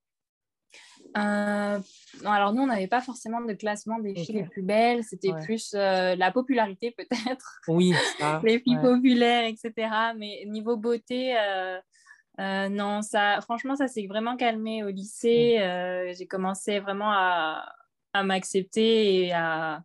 Euh, 1.16 1.78
alors 2.24 2.54
nous, 2.54 2.62
on 2.62 2.66
n'avait 2.66 2.86
pas 2.86 3.02
forcément 3.02 3.42
de 3.42 3.52
classement 3.52 3.98
des 3.98 4.14
filles 4.14 4.36
les 4.36 4.44
plus 4.44 4.62
belles, 4.62 5.04
c'était 5.04 5.32
plus 5.44 5.74
la 5.74 6.30
popularité 6.32 6.92
peut-être. 6.92 7.60
Oui, 7.68 7.92
les 8.44 8.60
filles 8.60 8.80
populaires, 8.80 9.44
etc. 9.44 9.90
Mais 10.16 10.44
niveau 10.46 10.76
beauté, 10.76 11.36
euh, 11.36 11.78
non, 12.38 13.02
ça, 13.02 13.40
franchement, 13.42 13.76
ça 13.76 13.88
s'est 13.88 14.06
vraiment 14.06 14.36
calmé 14.36 14.82
au 14.82 14.88
lycée. 14.88 15.56
Mm. 15.58 15.62
Euh, 15.62 16.12
j'ai 16.16 16.26
commencé 16.26 16.80
vraiment 16.80 17.12
à, 17.12 17.64
m'accepter 18.24 19.26
et 19.26 19.32
à, 19.32 19.82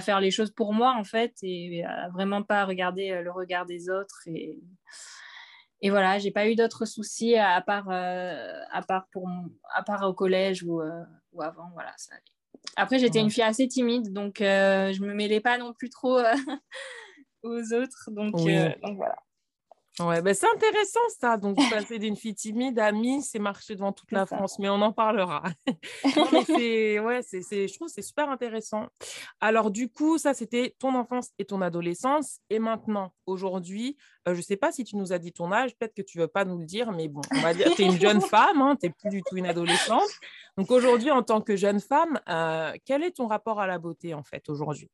faire 0.00 0.20
les 0.20 0.30
choses 0.30 0.50
pour 0.50 0.72
moi, 0.72 0.94
en 0.96 1.04
fait, 1.04 1.34
et 1.42 1.84
à 1.84 2.08
vraiment 2.08 2.42
pas 2.42 2.64
regarder 2.64 3.10
euh, 3.10 3.22
le 3.22 3.30
regard 3.30 3.66
des 3.66 3.90
autres. 3.90 4.22
Et, 4.26 4.58
et 5.80 5.90
voilà, 5.90 6.18
j'ai 6.18 6.30
pas 6.30 6.48
eu 6.48 6.56
d'autres 6.56 6.84
soucis 6.84 7.36
à 7.36 7.60
part, 7.60 7.88
à, 7.90 8.82
part 8.86 9.06
pour, 9.12 9.28
à 9.74 9.82
part 9.82 10.08
au 10.08 10.12
collège 10.12 10.62
ou, 10.62 10.82
ou 11.32 11.42
avant. 11.42 11.70
Voilà, 11.74 11.92
ça 11.96 12.14
Après, 12.76 12.98
j'étais 12.98 13.20
une 13.20 13.30
fille 13.30 13.42
assez 13.42 13.66
timide, 13.66 14.12
donc 14.12 14.36
je 14.40 15.02
me 15.02 15.14
mêlais 15.14 15.40
pas 15.40 15.56
non 15.56 15.72
plus 15.72 15.90
trop 15.90 16.20
aux 17.42 17.72
autres. 17.72 18.10
Donc, 18.10 18.32
donc 18.34 18.96
voilà. 18.96 19.16
Ouais, 20.00 20.22
ben 20.22 20.32
c'est 20.32 20.46
intéressant 20.46 21.00
ça. 21.18 21.36
Donc, 21.36 21.56
passer 21.68 21.98
d'une 21.98 22.16
fille 22.16 22.34
timide 22.34 22.78
à 22.78 22.90
Miss 22.90 23.34
et 23.34 23.38
marcher 23.38 23.74
devant 23.74 23.92
toute 23.92 24.10
la 24.12 24.24
France, 24.24 24.58
mais 24.58 24.68
on 24.70 24.80
en 24.80 24.92
parlera. 24.92 25.42
c'est, 26.46 26.98
ouais, 26.98 27.20
c'est, 27.22 27.68
je 27.68 27.74
trouve 27.74 27.88
que 27.88 27.94
c'est 27.94 28.02
super 28.02 28.30
intéressant. 28.30 28.86
Alors, 29.40 29.70
du 29.70 29.90
coup, 29.90 30.16
ça, 30.16 30.32
c'était 30.32 30.74
ton 30.78 30.94
enfance 30.94 31.30
et 31.38 31.44
ton 31.44 31.60
adolescence. 31.60 32.38
Et 32.48 32.58
maintenant, 32.58 33.12
aujourd'hui, 33.26 33.98
euh, 34.26 34.32
je 34.32 34.38
ne 34.38 34.42
sais 34.42 34.56
pas 34.56 34.72
si 34.72 34.84
tu 34.84 34.96
nous 34.96 35.12
as 35.12 35.18
dit 35.18 35.32
ton 35.32 35.52
âge, 35.52 35.76
peut-être 35.76 35.94
que 35.94 36.02
tu 36.02 36.18
ne 36.18 36.22
veux 36.22 36.28
pas 36.28 36.46
nous 36.46 36.58
le 36.58 36.64
dire, 36.64 36.92
mais 36.92 37.08
bon, 37.08 37.20
on 37.32 37.40
va 37.40 37.52
dire, 37.52 37.70
tu 37.74 37.82
es 37.82 37.86
une 37.86 38.00
jeune 38.00 38.20
femme, 38.22 38.62
hein, 38.62 38.76
tu 38.80 38.86
n'es 38.86 38.94
plus 38.98 39.10
du 39.10 39.22
tout 39.22 39.36
une 39.36 39.46
adolescente. 39.46 40.08
Donc, 40.56 40.70
aujourd'hui, 40.70 41.10
en 41.10 41.22
tant 41.22 41.42
que 41.42 41.56
jeune 41.56 41.80
femme, 41.80 42.20
euh, 42.28 42.72
quel 42.86 43.02
est 43.02 43.16
ton 43.16 43.26
rapport 43.26 43.60
à 43.60 43.66
la 43.66 43.78
beauté, 43.78 44.14
en 44.14 44.22
fait, 44.22 44.48
aujourd'hui? 44.48 44.88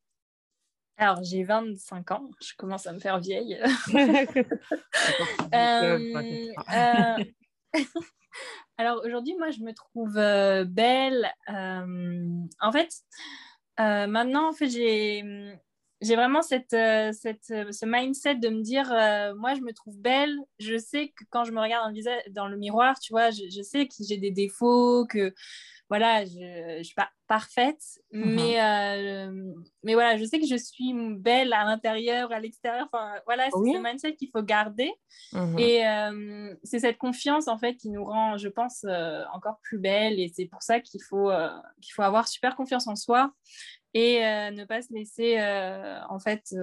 Alors, 0.98 1.22
j'ai 1.22 1.44
25 1.44 2.10
ans, 2.12 2.30
je 2.40 2.54
commence 2.56 2.86
à 2.86 2.92
me 2.92 2.98
faire 2.98 3.18
vieille. 3.20 3.58
Euh, 5.54 5.98
euh, 6.74 7.24
alors, 8.78 9.02
aujourd'hui, 9.04 9.34
moi, 9.38 9.50
je 9.50 9.60
me 9.60 9.72
trouve 9.72 10.16
euh, 10.16 10.64
belle. 10.64 11.32
en 11.48 12.72
fait, 12.72 12.90
maintenant, 13.78 14.48
en 14.48 14.52
fait, 14.52 14.68
j'ai 14.68 15.22
j'ai 16.02 16.14
vraiment 16.14 16.42
cette, 16.42 16.76
cette, 17.12 17.46
ce 17.46 17.86
mindset 17.86 18.36
de 18.36 18.48
me 18.48 18.62
dire, 18.62 18.88
moi, 19.36 19.54
je 19.54 19.60
me 19.60 19.72
trouve 19.72 19.98
belle. 19.98 20.36
Je 20.58 20.76
sais 20.76 21.08
que 21.08 21.24
quand 21.30 21.44
je 21.44 21.52
me 21.52 21.60
regarde 21.60 21.84
dans 21.84 21.90
le, 21.90 21.94
visage, 21.94 22.22
dans 22.30 22.48
le 22.48 22.56
miroir, 22.56 22.98
tu 22.98 23.12
vois, 23.12 23.30
je, 23.30 23.42
je 23.50 23.62
sais 23.62 23.86
que 23.86 23.94
j'ai 24.06 24.18
des 24.18 24.30
défauts, 24.30 25.06
que 25.06 25.32
voilà, 25.88 26.24
je 26.24 26.78
ne 26.78 26.82
suis 26.82 26.94
pas 26.94 27.10
parfaite, 27.28 27.82
mmh 28.12 28.34
mais, 28.34 28.62
euh, 28.62 29.54
mais 29.84 29.94
voilà, 29.94 30.16
je 30.16 30.24
sais 30.24 30.40
que 30.40 30.46
je 30.46 30.56
suis 30.56 30.92
belle 31.16 31.52
à 31.52 31.64
l'intérieur, 31.64 32.32
à 32.32 32.40
l'extérieur. 32.40 32.88
Enfin, 32.92 33.12
voilà, 33.24 33.44
c'est 33.44 33.72
ce 33.72 33.82
mindset 33.82 34.16
qu'il 34.16 34.30
faut 34.30 34.42
garder. 34.42 34.92
Mmh 35.32 35.58
et 35.58 35.86
euh, 35.86 36.54
c'est 36.64 36.80
cette 36.80 36.98
confiance, 36.98 37.46
en 37.48 37.58
fait, 37.58 37.74
qui 37.76 37.90
nous 37.90 38.04
rend, 38.04 38.36
je 38.36 38.48
pense, 38.48 38.84
euh, 38.84 39.22
encore 39.32 39.60
plus 39.62 39.78
belle. 39.78 40.18
Et 40.18 40.32
c'est 40.34 40.46
pour 40.46 40.62
ça 40.62 40.80
qu'il 40.80 41.02
faut, 41.02 41.30
qu'il 41.80 41.92
faut 41.92 42.02
avoir 42.02 42.26
super 42.26 42.56
confiance 42.56 42.86
en 42.88 42.96
soi 42.96 43.32
et 43.94 44.20
ne 44.20 44.64
pas 44.64 44.82
se 44.82 44.92
laisser, 44.92 45.40
en 46.08 46.18
fait, 46.18 46.54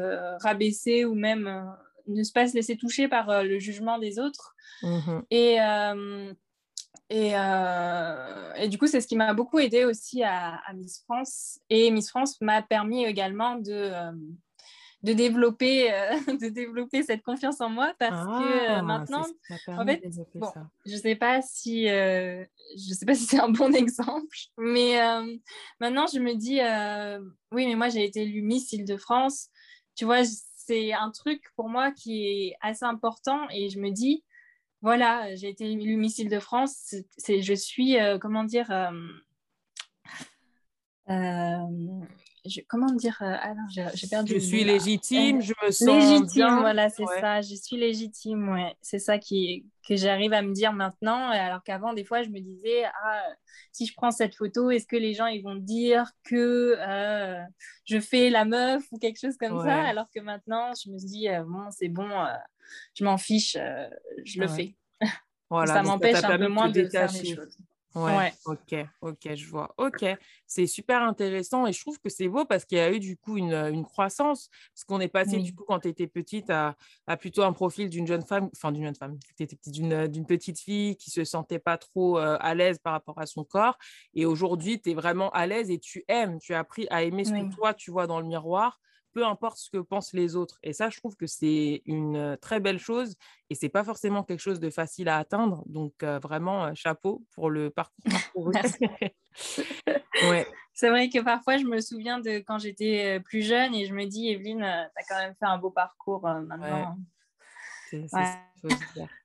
rabaisser 0.41 1.05
ou 1.05 1.15
même 1.15 1.73
ne 2.07 2.33
pas 2.33 2.47
se 2.47 2.55
laisser 2.55 2.75
toucher 2.75 3.07
par 3.07 3.43
le 3.43 3.57
jugement 3.59 3.99
des 3.99 4.19
autres. 4.19 4.53
Mmh 4.81 5.21
et 5.31 5.57
et, 7.09 7.31
euh, 7.35 8.53
et, 8.55 8.69
du 8.69 8.77
coup, 8.77 8.87
c'est 8.87 9.01
ce 9.01 9.07
qui 9.07 9.15
m'a 9.15 9.33
beaucoup 9.33 9.59
aidé 9.59 9.85
aussi 9.85 10.23
à, 10.23 10.61
Miss 10.73 11.03
France. 11.03 11.59
Et 11.69 11.91
Miss 11.91 12.09
France 12.09 12.39
m'a 12.41 12.61
permis 12.61 13.05
également 13.05 13.55
de, 13.55 13.71
euh, 13.71 14.11
de, 15.03 15.13
développer, 15.13 15.93
euh, 15.93 16.15
de 16.41 16.49
développer 16.49 17.03
cette 17.03 17.21
confiance 17.21 17.61
en 17.61 17.69
moi 17.69 17.93
parce 17.99 18.25
que 18.25 18.67
ah, 18.69 18.81
maintenant, 18.81 19.25
en 19.67 19.85
fait, 19.85 20.01
bon, 20.33 20.49
je 20.85 20.95
sais 20.95 21.15
pas 21.15 21.41
si 21.41 21.85
je 21.85 22.45
sais 22.77 23.05
pas 23.05 23.15
si 23.15 23.25
c'est 23.25 23.39
un 23.39 23.49
bon 23.49 23.73
exemple, 23.73 24.35
mais 24.57 24.97
maintenant 25.79 26.07
je 26.07 26.19
me 26.19 26.33
dis, 26.33 26.61
oui, 27.51 27.67
mais 27.67 27.75
moi 27.75 27.89
j'ai 27.89 28.05
été 28.05 28.23
élue 28.23 28.41
Miss 28.41 28.71
Île-de-France. 28.71 29.49
Tu 29.95 30.05
vois, 30.05 30.23
c'est 30.23 30.93
un 30.93 31.11
truc 31.11 31.43
pour 31.55 31.69
moi 31.69 31.91
qui 31.91 32.25
est 32.25 32.55
assez 32.61 32.85
important 32.85 33.47
et 33.51 33.69
je 33.69 33.79
me 33.79 33.91
dis, 33.91 34.23
voilà, 34.83 35.33
j'ai 35.35 35.47
été 35.47 35.71
élu 35.71 35.95
Missile 35.95 36.29
de 36.29 36.39
France. 36.39 36.93
Je 37.25 37.53
suis, 37.53 37.97
euh, 37.97 38.19
comment 38.19 38.43
dire, 38.43 38.69
euh, 38.69 38.91
euh, 42.45 42.61
comment 42.67 42.91
dire, 42.91 43.17
alors 43.21 43.67
j'ai, 43.69 44.07
perdu. 44.07 44.33
Je 44.33 44.39
suis 44.39 44.63
légitime, 44.63 45.41
je 45.41 45.53
me 45.63 45.71
sens 45.71 45.87
légitime. 45.87 46.59
Voilà, 46.59 46.89
c'est 46.89 47.05
ça. 47.05 47.41
Je 47.41 47.55
suis 47.55 47.77
légitime. 47.77 48.49
Ouais, 48.49 48.75
c'est 48.81 48.99
ça 48.99 49.17
qui 49.17 49.65
que 49.87 49.97
j'arrive 49.97 50.31
à 50.33 50.41
me 50.41 50.53
dire 50.53 50.71
maintenant. 50.73 51.29
Alors 51.29 51.61
qu'avant, 51.63 51.93
des 51.93 52.05
fois, 52.05 52.23
je 52.23 52.29
me 52.29 52.39
disais, 52.39 52.85
ah, 53.03 53.23
si 53.71 53.85
je 53.85 53.93
prends 53.93 54.11
cette 54.11 54.35
photo, 54.35 54.71
est-ce 54.71 54.87
que 54.87 54.95
les 54.95 55.13
gens 55.13 55.27
ils 55.27 55.43
vont 55.43 55.55
dire 55.55 56.11
que 56.23 56.77
je 57.85 57.99
fais 57.99 58.29
la 58.29 58.45
meuf 58.45 58.83
ou 58.91 58.97
quelque 58.97 59.19
chose 59.19 59.37
comme 59.37 59.61
ça? 59.61 59.81
Alors 59.81 60.07
que 60.13 60.19
maintenant, 60.19 60.71
je 60.73 60.89
me 60.89 60.97
dis, 60.97 61.27
bon, 61.45 61.69
c'est 61.71 61.89
bon 61.89 62.09
je 62.93 63.03
m'en 63.03 63.17
fiche, 63.17 63.55
euh, 63.59 63.89
je 64.23 64.39
le 64.39 64.47
fais. 64.47 64.75
Voilà, 65.49 65.73
ça 65.73 65.83
m'empêche 65.83 66.23
un 66.23 66.37
peu 66.37 66.47
moins 66.47 66.69
de, 66.69 66.87
faire 66.89 67.11
les 67.11 67.35
choses. 67.35 67.57
Ouais, 67.95 68.33
ok, 68.45 68.75
ok, 69.01 69.35
je 69.35 69.47
vois. 69.47 69.75
Ok, 69.77 70.03
c'est 70.47 70.65
super 70.65 71.03
intéressant 71.03 71.67
et 71.67 71.73
je 71.73 71.79
trouve 71.79 71.99
que 71.99 72.09
c'est 72.09 72.27
beau 72.27 72.43
parce 72.43 72.65
qu'il 72.65 72.79
y 72.79 72.81
a 72.81 72.91
eu 72.91 72.99
du 72.99 73.17
coup 73.17 73.37
une, 73.37 73.53
une 73.53 73.83
croissance, 73.85 74.49
parce 74.73 74.83
qu'on 74.83 74.99
est 74.99 75.07
passé 75.07 75.37
du 75.37 75.53
coup 75.53 75.63
quand 75.67 75.79
tu 75.81 75.89
étais 75.89 76.07
petite 76.07 76.49
à, 76.49 76.75
à, 77.05 77.17
plutôt 77.17 77.43
un 77.43 77.53
profil 77.53 77.89
d'une 77.89 78.07
jeune 78.07 78.23
femme, 78.23 78.49
enfin 78.55 78.71
d'une 78.71 78.85
jeune 78.85 78.95
femme, 78.95 79.19
d'une 79.67 80.25
petite 80.25 80.59
fille 80.59 80.95
qui 80.97 81.11
se 81.11 81.23
sentait 81.23 81.59
pas 81.59 81.77
trop 81.77 82.17
euh, 82.17 82.37
à 82.39 82.55
l'aise 82.55 82.79
par 82.79 82.93
rapport 82.93 83.19
à 83.19 83.27
son 83.27 83.43
corps. 83.43 83.77
Et 84.15 84.25
aujourd'hui 84.25 84.81
tu 84.81 84.89
es 84.89 84.93
vraiment 84.95 85.29
à 85.29 85.45
l'aise 85.45 85.69
et 85.69 85.77
tu 85.77 86.03
aimes, 86.07 86.39
tu 86.39 86.55
as 86.55 86.59
appris 86.59 86.87
à 86.89 87.03
aimer 87.03 87.25
ce 87.25 87.33
que 87.33 87.43
toi 87.43 87.75
tu 87.75 87.91
vois 87.91 88.07
dans 88.07 88.19
le 88.19 88.25
miroir 88.25 88.79
peu 89.13 89.25
importe 89.25 89.57
ce 89.57 89.69
que 89.69 89.77
pensent 89.77 90.13
les 90.13 90.35
autres. 90.35 90.59
Et 90.63 90.73
ça, 90.73 90.89
je 90.89 90.97
trouve 90.97 91.15
que 91.15 91.27
c'est 91.27 91.81
une 91.85 92.15
euh, 92.15 92.35
très 92.35 92.59
belle 92.59 92.79
chose 92.79 93.15
et 93.49 93.55
c'est 93.55 93.69
pas 93.69 93.83
forcément 93.83 94.23
quelque 94.23 94.39
chose 94.39 94.59
de 94.59 94.69
facile 94.69 95.07
à 95.07 95.17
atteindre. 95.17 95.63
Donc, 95.67 96.03
euh, 96.03 96.19
vraiment, 96.19 96.65
euh, 96.65 96.71
chapeau 96.73 97.23
pour 97.33 97.49
le 97.49 97.69
parcours 97.69 97.93
ouais. 100.29 100.47
C'est 100.73 100.89
vrai 100.89 101.09
que 101.09 101.21
parfois, 101.21 101.57
je 101.57 101.65
me 101.65 101.79
souviens 101.79 102.19
de 102.19 102.39
quand 102.39 102.57
j'étais 102.57 103.19
plus 103.19 103.43
jeune 103.43 103.75
et 103.75 103.85
je 103.85 103.93
me 103.93 104.05
dis, 104.05 104.29
Evelyne, 104.29 104.59
tu 104.59 104.65
as 104.65 105.05
quand 105.07 105.17
même 105.17 105.35
fait 105.35 105.45
un 105.45 105.57
beau 105.59 105.69
parcours 105.69 106.23
maintenant. 106.23 106.97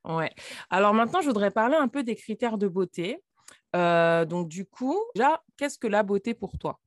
Ouais. 0.04 0.30
Alors 0.68 0.92
maintenant, 0.92 1.23
je 1.23 1.26
voudrais 1.26 1.50
parler 1.50 1.76
un 1.76 1.88
peu 1.88 2.02
des 2.02 2.16
critères 2.16 2.59
de 2.59 2.68
beauté. 2.68 3.23
donc 3.73 4.49
du 4.49 4.66
coup, 4.66 4.99
déjà, 5.14 5.42
qu'est-ce 5.57 5.78
que 5.78 5.87
la 5.87 6.02
beauté 6.02 6.35
pour 6.35 6.59
toi? 6.59 6.78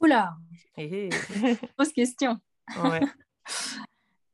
Oula 0.00 0.36
Grosse 0.76 1.92
question. 1.94 2.38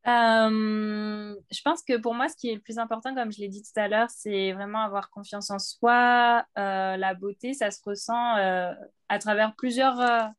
Euh, 0.07 1.35
je 1.51 1.61
pense 1.65 1.83
que 1.83 1.97
pour 1.97 2.13
moi, 2.13 2.29
ce 2.29 2.37
qui 2.37 2.47
est 2.49 2.55
le 2.55 2.61
plus 2.61 2.77
important, 2.77 3.13
comme 3.13 3.29
je 3.29 3.39
l'ai 3.39 3.49
dit 3.49 3.61
tout 3.61 3.77
à 3.77 3.89
l'heure, 3.89 4.09
c'est 4.09 4.53
vraiment 4.53 4.79
avoir 4.79 5.09
confiance 5.09 5.51
en 5.51 5.59
soi. 5.59 6.45
Euh, 6.57 6.95
la 6.95 7.13
beauté, 7.13 7.53
ça 7.53 7.71
se 7.71 7.81
ressent 7.83 8.37
euh, 8.37 8.73
à 9.09 9.19
travers 9.19 9.53
plusieurs, 9.57 10.31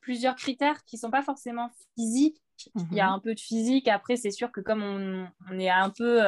plusieurs 0.00 0.36
critères 0.36 0.82
qui 0.86 0.96
ne 0.96 1.00
sont 1.00 1.10
pas 1.10 1.20
forcément 1.20 1.68
physiques. 1.94 2.40
Il 2.76 2.96
y 2.96 3.00
a 3.00 3.08
mhm. 3.08 3.12
un 3.16 3.18
peu 3.18 3.34
de 3.34 3.40
physique. 3.40 3.88
Après, 3.88 4.16
c'est 4.16 4.30
sûr 4.30 4.50
que 4.50 4.62
comme 4.62 4.82
on, 4.82 5.28
on 5.50 5.58
est 5.58 5.68
un 5.68 5.90
peu 5.90 6.22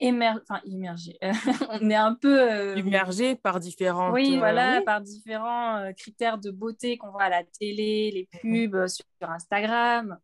enfin, 0.00 0.60
immergé. 0.64 1.18
on 1.70 1.90
est 1.90 1.94
un 1.94 2.14
peu 2.14 2.40
euh, 2.40 2.76
immergé 2.76 3.34
par 3.36 3.60
différents 3.60 4.12
oui 4.12 4.34
euh, 4.34 4.38
voilà 4.38 4.80
par 4.82 5.00
différents 5.00 5.78
euh, 5.78 5.92
critères 5.92 6.38
de 6.38 6.50
beauté 6.50 6.96
qu'on 6.96 7.10
voit 7.10 7.24
à 7.24 7.28
la 7.28 7.44
télé 7.44 8.10
les 8.12 8.28
pubs 8.40 8.86
sur 8.86 9.30
Instagram 9.30 10.18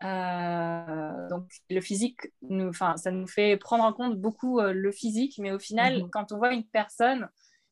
donc 0.00 1.48
le 1.70 1.80
physique 1.80 2.20
nous 2.42 2.68
enfin 2.68 2.96
ça 2.96 3.10
nous 3.10 3.26
fait 3.26 3.56
prendre 3.56 3.82
en 3.82 3.92
compte 3.92 4.16
beaucoup 4.16 4.60
le 4.60 4.92
physique 4.92 5.38
mais 5.38 5.50
au 5.50 5.58
final 5.58 6.02
mhm. 6.02 6.10
quand 6.10 6.30
on 6.30 6.38
voit 6.38 6.52
une 6.52 6.64
personne 6.64 7.28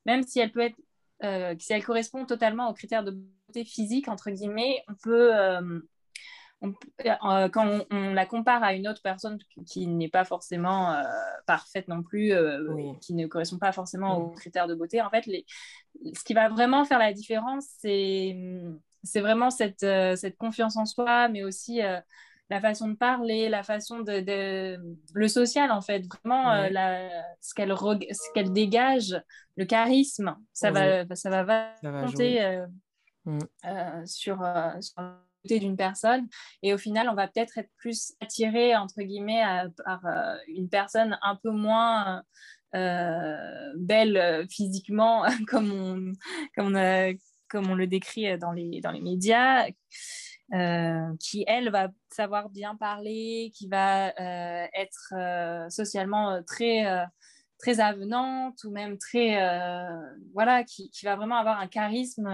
même 0.07 0.25
si 0.25 0.41
elle 0.41 0.51
peut 0.51 0.61
être 0.61 1.61
si 1.61 1.73
elle 1.73 1.85
correspond 1.85 2.27
totalement 2.27 2.69
aux 2.69 2.75
critères 2.75 3.05
de 3.05 3.13
beauté 3.13 3.65
physique 3.65 4.09
entre 4.09 4.31
guillemets 4.31 4.83
on 4.89 4.95
peut 4.95 5.31
euh, 6.63 7.49
quand 7.51 7.85
on, 7.91 8.15
la 8.15 8.27
compare 8.27 8.63
à 8.63 8.73
une 8.73 8.89
autre 8.89 9.03
personne 9.03 9.39
qui, 9.67 9.87
n'est 9.87 10.09
pas 10.09 10.25
forcément 10.25 10.93
euh, 10.93 11.03
parfaite 11.47 11.87
non 11.89 12.03
plus, 12.03 12.33
euh, 12.33 12.93
qui 13.01 13.15
ne 13.15 13.27
correspond 13.27 13.59
pas 13.59 13.73
forcément 13.73 14.19
aux 14.19 14.31
critères 14.31 14.67
de 14.67 14.75
beauté, 14.75 15.03
en 15.03 15.11
fait, 15.11 15.27
les, 15.27 15.45
ce 16.15 16.25
qui 16.25 16.35
va 16.35 16.49
vraiment 16.49 16.85
faire 16.85 16.99
la 16.99 17.13
différence, 17.13 17.67
c'est, 17.79 18.37
c'est 19.03 19.21
vraiment 19.21 19.51
cette, 19.51 19.87
cette 20.17 20.37
confiance 20.39 20.77
en 20.77 20.87
soi, 20.87 21.29
mais 21.29 21.45
aussi 21.45 21.81
la 22.49 22.61
façon 22.61 22.89
de 22.89 22.95
parler, 22.95 23.49
la 23.49 23.63
façon 23.63 24.01
de, 24.01 24.79
le 25.15 25.29
social 25.29 25.71
en 25.71 25.83
fait, 25.83 26.05
vraiment 26.07 26.69
la, 26.71 27.09
ce 27.41 27.55
qu'elle 27.55 27.75
ce 27.77 28.33
qu'elle 28.35 28.53
dégage, 28.53 29.21
le 29.57 29.67
charisme, 29.67 30.37
ça 30.53 30.71
va 30.71 31.05
ça 31.15 31.43
va, 31.43 31.75
compter 31.83 32.65
mm. 33.27 34.07
sur, 34.07 34.39
sur 34.81 35.03
d'une 35.47 35.77
personne. 35.77 36.29
Et 36.63 36.75
au 36.75 36.79
final 36.79 37.09
on 37.09 37.15
va 37.15 37.29
peut-être 37.29 37.59
être 37.59 37.71
plus 37.77 38.15
attiré 38.21 38.77
entre 38.77 39.03
guillemets 39.03 39.45
par 39.85 40.05
euh, 40.07 40.37
une 40.49 40.69
personne 40.69 41.19
un 41.23 41.37
peu 41.37 41.51
moins 41.51 42.23
euh, 42.75 43.73
belle 43.77 44.17
euh, 44.17 44.47
physiquement 44.51 45.25
comme 45.49 45.71
on, 45.73 46.13
comme, 46.57 46.77
on 46.77 47.15
comme 47.49 47.71
on 47.71 47.75
le 47.75 47.87
décrit 47.87 48.39
dans 48.39 48.53
les, 48.53 48.81
dans 48.81 48.91
les 48.91 49.01
médias 49.01 49.67
qui 51.19 51.45
elle 51.49 51.71
va 51.71 51.89
savoir 52.13 52.51
bien 52.51 52.77
parler 52.77 53.51
qui 53.55 53.69
va 53.69 54.13
être 54.75 55.13
socialement 55.69 56.41
très 56.45 56.85
très 57.59 57.81
avenante 57.81 58.63
ou 58.63 58.71
même 58.71 58.97
très 58.97 59.41
voilà 60.35 60.63
qui, 60.63 60.89
qui, 60.91 61.05
va 61.05 61.17
vraiment 61.17 61.37
avoir 61.37 61.59
un 61.59 61.67
charisme 61.67 62.29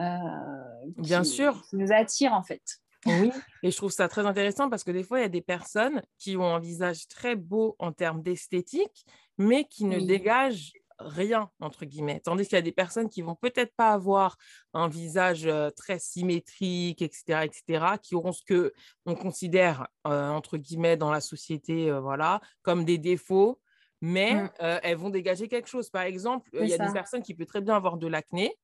euh, 0.00 0.92
Bien 0.98 1.24
sûr. 1.24 1.62
Qui 1.70 1.76
nous 1.76 1.92
attire 1.92 2.32
en 2.32 2.42
fait. 2.42 2.62
Oui, 3.06 3.30
et 3.62 3.70
je 3.70 3.76
trouve 3.76 3.92
ça 3.92 4.08
très 4.08 4.26
intéressant 4.26 4.68
parce 4.68 4.82
que 4.82 4.90
des 4.90 5.04
fois, 5.04 5.20
il 5.20 5.22
y 5.22 5.26
a 5.26 5.28
des 5.28 5.42
personnes 5.42 6.02
qui 6.18 6.36
ont 6.36 6.54
un 6.54 6.58
visage 6.58 7.06
très 7.06 7.36
beau 7.36 7.76
en 7.78 7.92
termes 7.92 8.20
d'esthétique, 8.20 9.06
mais 9.38 9.64
qui 9.64 9.84
ne 9.84 10.00
dégagent 10.00 10.72
rien, 10.98 11.50
entre 11.60 11.84
guillemets. 11.84 12.20
Tandis 12.20 12.44
qu'il 12.44 12.56
y 12.56 12.58
a 12.58 12.62
des 12.62 12.72
personnes 12.72 13.08
qui 13.08 13.22
vont 13.22 13.36
peut-être 13.36 13.72
pas 13.76 13.90
avoir 13.90 14.36
un 14.72 14.88
visage 14.88 15.48
très 15.76 15.98
symétrique, 15.98 17.00
etc., 17.02 17.44
etc., 17.44 17.84
qui 18.02 18.14
auront 18.14 18.32
ce 18.32 18.42
que 18.42 18.72
on 19.04 19.14
considère, 19.14 19.86
entre 20.04 20.56
guillemets, 20.56 20.96
dans 20.96 21.10
la 21.10 21.20
société, 21.20 21.92
voilà, 22.00 22.40
comme 22.62 22.84
des 22.84 22.98
défauts, 22.98 23.60
mais 24.00 24.34
mmh. 24.34 24.50
elles 24.58 24.96
vont 24.96 25.10
dégager 25.10 25.48
quelque 25.48 25.68
chose. 25.68 25.90
Par 25.90 26.02
exemple, 26.02 26.48
il 26.54 26.66
y 26.66 26.74
a 26.74 26.78
des 26.84 26.92
personnes 26.92 27.22
qui 27.22 27.34
peuvent 27.34 27.46
très 27.46 27.60
bien 27.60 27.76
avoir 27.76 27.98
de 27.98 28.06
l'acné. 28.06 28.56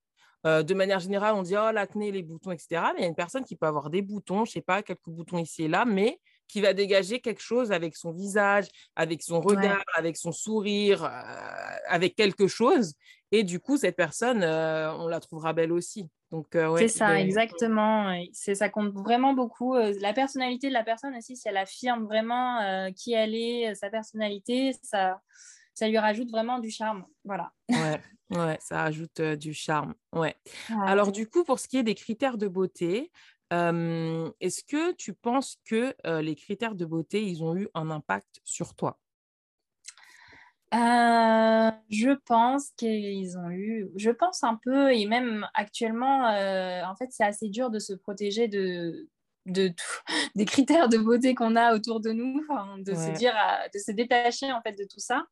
De 0.44 0.75
manière 0.75 1.00
générale, 1.00 1.34
on 1.34 1.42
dit 1.42 1.56
oh 1.56 1.70
l'acné, 1.72 2.11
les 2.11 2.22
boutons, 2.22 2.50
etc. 2.50 2.82
Mais 2.94 3.00
il 3.00 3.02
y 3.02 3.04
a 3.04 3.08
une 3.08 3.14
personne 3.14 3.44
qui 3.44 3.56
peut 3.56 3.66
avoir 3.66 3.90
des 3.90 4.02
boutons, 4.02 4.44
je 4.44 4.52
sais 4.52 4.61
pas, 4.61 4.82
quelques 4.82 5.08
boutons 5.08 5.38
ici 5.38 5.64
et 5.64 5.68
là, 5.68 5.84
mais 5.84 6.18
qui 6.52 6.61
va 6.61 6.75
dégager 6.75 7.20
quelque 7.20 7.40
chose 7.40 7.72
avec 7.72 7.96
son 7.96 8.12
visage, 8.12 8.66
avec 8.94 9.22
son 9.22 9.40
regard, 9.40 9.82
avec 9.96 10.18
son 10.18 10.32
sourire, 10.32 11.02
euh, 11.02 11.08
avec 11.88 12.14
quelque 12.14 12.46
chose. 12.46 12.92
Et 13.30 13.42
du 13.42 13.58
coup, 13.58 13.78
cette 13.78 13.96
personne, 13.96 14.42
euh, 14.42 14.92
on 14.99 15.08
la 15.08 15.18
trouvera 15.20 15.54
belle 15.54 15.72
aussi. 15.72 16.11
Donc, 16.30 16.54
euh, 16.54 16.76
c'est 16.76 16.88
ça, 16.88 17.18
exactement. 17.18 18.14
C'est 18.34 18.54
ça 18.54 18.68
compte 18.68 18.92
vraiment 18.92 19.32
beaucoup. 19.32 19.75
La 19.75 20.12
personnalité 20.12 20.68
de 20.68 20.75
la 20.75 20.84
personne 20.84 21.16
aussi, 21.16 21.37
si 21.37 21.49
elle 21.49 21.56
affirme 21.56 22.04
vraiment 22.04 22.90
qui 22.92 23.14
elle 23.14 23.34
est, 23.34 23.75
sa 23.75 23.88
personnalité, 23.88 24.75
ça, 24.82 25.20
ça 25.72 25.88
lui 25.88 25.99
rajoute 25.99 26.30
vraiment 26.30 26.58
du 26.58 26.70
charme. 26.70 27.06
Voilà. 27.25 27.50
Ouais, 27.70 27.99
ouais 28.33 28.59
ça 28.61 28.85
ajoute 28.85 29.21
du 29.21 29.55
charme. 29.55 29.95
Ouais. 30.12 30.37
Alors, 30.87 31.12
du 31.12 31.29
coup, 31.29 31.45
pour 31.45 31.59
ce 31.59 31.69
qui 31.69 31.79
est 31.79 31.83
des 31.83 31.95
critères 31.95 32.39
de 32.39 32.49
beauté, 32.49 33.11
est-ce 33.51 34.65
que 34.65 34.93
tu 34.93 35.15
penses 35.15 35.57
que 35.65 35.95
les 36.21 36.35
critères 36.35 36.75
de 36.75 36.85
beauté, 36.85 37.23
ils 37.23 37.43
ont 37.43 37.57
eu 37.57 37.69
un 37.75 37.91
impact 37.91 38.41
sur 38.45 38.75
toi? 38.75 38.99
Je 40.73 42.17
pense 42.25 42.71
qu'ils 42.77 43.37
ont 43.39 43.51
eu, 43.51 43.91
je 43.97 44.11
pense 44.11 44.43
un 44.43 44.59
peu, 44.62 44.93
et 44.93 45.07
même 45.07 45.47
actuellement, 45.55 46.25
en 46.25 46.97
fait, 46.97 47.09
c'est 47.11 47.25
assez 47.25 47.49
dur 47.49 47.71
de 47.71 47.79
se 47.79 47.93
protéger 47.93 48.49
de, 48.49 49.09
de 49.47 49.73
des 50.35 50.45
critères 50.45 50.89
de 50.89 50.99
beauté 50.99 51.35
qu'on 51.35 51.57
a 51.57 51.75
autour 51.75 52.01
de 52.01 52.12
nous, 52.12 52.41
de 52.79 52.95
se 52.95 53.11
dire, 53.11 53.35
de 53.73 53.79
se 53.79 53.93
détacher 53.93 54.53
en 54.53 54.62
fait 54.62 54.73
de 54.73 54.85
tout 54.85 55.01
ça. 55.01 55.27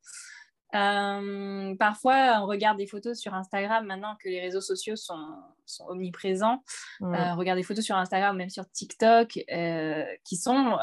Euh, 0.75 1.75
parfois, 1.77 2.41
on 2.43 2.47
regarde 2.47 2.79
des 2.79 2.87
photos 2.87 3.19
sur 3.19 3.35
Instagram 3.35 3.87
maintenant 3.87 4.17
que 4.23 4.29
les 4.29 4.41
réseaux 4.41 4.61
sociaux 4.61 4.97
sont, 4.97 5.35
sont 5.67 5.85
omniprésents. 5.89 6.63
Euh, 7.03 7.07
on 7.07 7.37
regarde 7.37 7.59
des 7.59 7.65
photos 7.65 7.85
sur 7.85 7.97
Instagram, 7.97 8.37
même 8.37 8.51
sur 8.51 8.69
TikTok, 8.71 9.39
euh, 9.51 10.05
qui 10.25 10.37
sont 10.37 10.79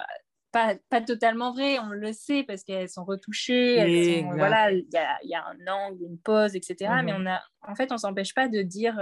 pas, 0.51 0.75
pas, 0.89 1.01
totalement 1.01 1.51
vraies, 1.51 1.79
on 1.79 1.89
le 1.89 2.13
sait, 2.13 2.43
parce 2.43 2.63
qu'elles 2.63 2.89
sont 2.89 3.05
retouchées. 3.05 4.25
voilà, 4.33 4.71
il 4.71 4.87
y 4.91 4.97
a, 4.97 5.17
y 5.23 5.35
a, 5.35 5.45
un 5.45 5.71
angle, 5.71 6.03
une 6.03 6.19
pose, 6.19 6.55
etc. 6.55 6.91
Mais 7.03 7.13
mhm. 7.13 7.21
on 7.21 7.29
a, 7.29 7.41
en 7.67 7.75
fait, 7.75 7.91
on 7.91 7.97
s'empêche 7.97 8.33
pas 8.33 8.47
de 8.47 8.61
dire 8.61 8.99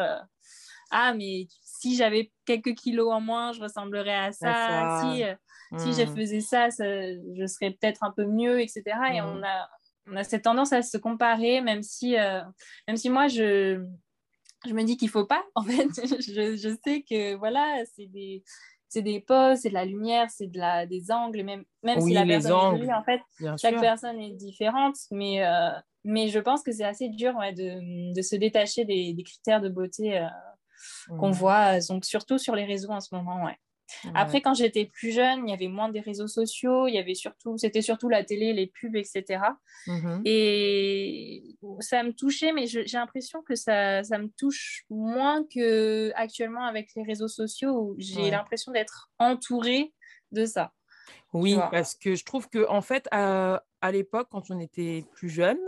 Ah, 0.91 1.13
mais 1.13 1.47
si 1.63 1.95
j'avais 1.95 2.31
quelques 2.45 2.75
kilos 2.75 3.11
en 3.11 3.21
moins, 3.21 3.53
je 3.53 3.61
ressemblerais 3.61 4.15
à 4.15 4.31
ça. 4.31 5.01
Si, 5.01 5.23
si 5.79 5.93
je 5.93 6.07
mhm. 6.07 6.15
faisais 6.15 6.41
ça, 6.41 6.69
ça, 6.69 6.85
je 6.85 7.47
serais 7.47 7.71
peut-être 7.71 8.03
un 8.03 8.11
peu 8.11 8.25
mieux, 8.25 8.61
etc. 8.61 8.83
Et 9.13 9.21
on 9.21 9.35
mhm. 9.35 9.43
a 9.45 9.67
on 10.07 10.15
a 10.15 10.23
cette 10.23 10.43
tendance 10.43 10.73
à 10.73 10.81
se 10.81 10.97
comparer, 10.97 11.61
même 11.61 11.83
si, 11.83 12.17
euh, 12.17 12.41
même 12.87 12.97
si 12.97 13.09
moi, 13.09 13.27
je, 13.27 13.83
je 14.65 14.73
me 14.73 14.83
dis 14.83 14.97
qu'il 14.97 15.07
ne 15.07 15.11
faut 15.11 15.25
pas. 15.25 15.43
En 15.55 15.63
fait, 15.63 15.87
je, 15.95 16.55
je, 16.55 16.77
sais 16.83 17.03
que 17.03 17.35
voilà, 17.35 17.83
c'est 17.95 18.07
des, 18.07 18.43
c'est 18.87 19.01
des 19.01 19.19
poses, 19.19 19.59
c'est 19.59 19.69
de 19.69 19.73
la 19.73 19.85
lumière, 19.85 20.29
c'est 20.29 20.47
de 20.47 20.57
la, 20.57 20.85
des 20.85 21.11
angles, 21.11 21.43
même, 21.43 21.63
même 21.83 21.99
si 22.01 22.13
la 22.13 22.25
personne 22.25 22.81
est 22.81 22.93
en 22.93 23.03
fait, 23.03 23.21
chaque 23.59 23.79
personne 23.79 24.19
est 24.19 24.31
différente, 24.31 24.95
mais, 25.11 25.45
euh, 25.45 25.71
mais 26.03 26.29
je 26.29 26.39
pense 26.39 26.61
que 26.61 26.71
c'est 26.71 26.83
assez 26.83 27.09
dur 27.09 27.35
ouais, 27.35 27.53
de, 27.53 28.13
de, 28.13 28.21
se 28.21 28.35
détacher 28.35 28.85
des, 28.85 29.13
des 29.13 29.23
critères 29.23 29.61
de 29.61 29.69
beauté 29.69 30.17
euh, 30.17 30.27
qu'on 31.17 31.31
voit, 31.31 31.79
donc 31.89 32.05
surtout 32.05 32.37
sur 32.37 32.55
les 32.55 32.65
réseaux 32.65 32.91
en 32.91 33.01
ce 33.01 33.13
moment. 33.13 33.43
Ouais. 33.45 33.57
Après, 34.13 34.41
quand 34.41 34.53
j'étais 34.53 34.85
plus 34.85 35.11
jeune, 35.11 35.47
il 35.47 35.51
y 35.51 35.53
avait 35.53 35.67
moins 35.67 35.89
des 35.89 35.99
réseaux 35.99 36.27
sociaux, 36.27 36.87
il 36.87 36.93
y 36.95 36.97
avait 36.97 37.13
surtout, 37.15 37.57
c'était 37.57 37.81
surtout 37.81 38.09
la 38.09 38.23
télé, 38.23 38.53
les 38.53 38.67
pubs, 38.67 38.95
etc. 38.95 39.41
Et 40.25 41.55
mmh 41.61 41.75
ça 41.79 42.03
me 42.03 42.13
touchait, 42.13 42.53
mais 42.53 42.67
j'ai 42.67 42.85
l'impression 42.93 43.41
que 43.41 43.55
ça, 43.55 44.03
ça, 44.03 44.17
me 44.17 44.29
touche 44.37 44.85
moins 44.89 45.43
que 45.43 46.11
actuellement 46.15 46.65
avec 46.65 46.89
les 46.95 47.03
réseaux 47.03 47.27
sociaux 47.27 47.71
où 47.71 47.95
j'ai 47.97 48.29
l'impression 48.29 48.71
d'être 48.71 49.09
entourée 49.19 49.93
de 50.31 50.45
ça. 50.45 50.71
Oui, 51.33 51.57
parce 51.71 51.95
que 51.95 52.15
je 52.15 52.23
trouve 52.23 52.47
que 52.49 52.67
en 52.69 52.81
fait, 52.81 53.07
à, 53.11 53.63
à 53.81 53.91
l'époque, 53.91 54.27
quand 54.31 54.49
on 54.51 54.59
était 54.59 55.05
plus 55.13 55.29
jeune, 55.29 55.59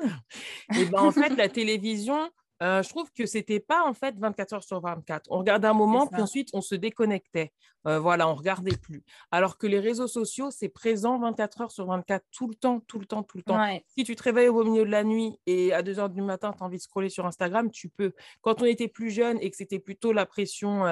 et 0.74 0.80
eh 0.82 0.86
ben, 0.86 1.00
en 1.00 1.12
fait, 1.12 1.30
la 1.36 1.50
télévision 1.50 2.30
je 2.62 2.90
trouve 2.90 3.12
que 3.12 3.26
c'était 3.26 3.60
pas 3.60 3.84
en 3.86 3.94
fait 3.94 4.16
24 4.18 4.54
heures 4.54 4.64
sur 4.64 4.80
24. 4.82 5.28
On 5.30 5.40
regardait 5.40 5.68
un 5.68 5.74
moment, 5.74 6.08
puis 6.08 6.22
ensuite 6.22 6.50
on 6.54 6.62
se 6.62 6.76
déconnectait. 6.76 7.52
voilà, 7.84 8.28
on 8.28 8.36
regardait 8.36 8.76
plus. 8.76 9.04
Alors 9.32 9.58
que 9.58 9.68
les 9.68 9.80
réseaux 9.80 10.08
sociaux, 10.08 10.52
c'est 10.52 10.70
présent 10.70 11.20
24 11.20 11.62
heures 11.62 11.72
sur 11.72 11.86
24, 11.86 12.26
tout 12.32 12.48
le 12.48 12.56
temps, 12.56 12.80
tout 12.82 13.00
le 13.00 13.06
temps, 13.06 13.24
tout 13.24 13.38
le 13.38 13.44
temps. 13.44 13.64
Si 13.96 14.04
tu 14.04 14.16
te 14.16 14.24
réveilles 14.24 14.50
au 14.50 14.64
milieu 14.64 14.86
de 14.86 14.92
la 14.92 15.04
nuit 15.04 15.40
et 15.46 15.74
à 15.74 15.82
2 15.82 16.00
heures 16.00 16.10
du 16.10 16.22
matin, 16.22 16.54
tu 16.56 16.64
as 16.64 16.66
envie 16.66 16.78
de 16.78 16.82
scroller 16.82 17.10
sur 17.10 17.26
Instagram, 17.26 17.72
tu 17.72 17.90
peux. 17.90 18.14
Quand 18.42 18.62
on 18.62 18.66
était 18.66 18.88
plus 18.88 19.12
jeune 19.12 19.38
et 19.42 19.50
que 19.50 19.58
c'était 19.58 19.80
plutôt 19.80 20.12
la 20.12 20.26
pression 20.26 20.84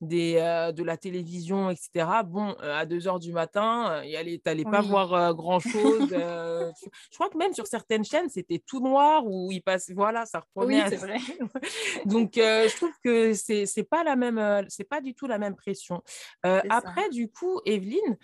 des, 0.00 0.34
de 0.74 0.82
la 0.82 0.96
télévision, 0.96 1.70
etc., 1.70 2.06
bon, 2.24 2.52
à 2.60 2.86
2 2.86 3.08
heures 3.08 3.18
du 3.18 3.32
matin, 3.32 4.02
tu 4.04 4.40
n'allais 4.44 4.64
pas 4.64 4.82
voir 4.82 5.34
grand-chose. 5.34 6.08
je 6.10 7.14
crois 7.14 7.28
que 7.30 7.38
même 7.38 7.52
sur 7.52 7.66
certaines 7.66 8.04
chaînes, 8.04 8.28
c'était 8.28 8.62
tout 8.64 8.80
noir 8.80 9.26
où 9.26 9.50
il 9.50 9.62
passe, 9.62 9.90
voilà, 9.90 10.26
ça 10.26 10.40
reprenait. 10.40 10.84
Oui, 10.84 10.98
Donc, 12.06 12.38
euh, 12.38 12.68
je 12.68 12.76
trouve 12.76 12.92
que 13.02 13.34
c'est 13.34 13.66
c'est 13.66 13.84
pas 13.84 14.04
la 14.04 14.16
même, 14.16 14.38
euh, 14.38 14.62
c'est 14.68 14.88
pas 14.88 15.00
du 15.00 15.14
tout 15.14 15.26
la 15.26 15.38
même 15.38 15.56
pression. 15.56 16.02
Euh, 16.44 16.60
après, 16.70 17.08
du 17.10 17.30
coup, 17.30 17.60
Evelyne, 17.64 18.16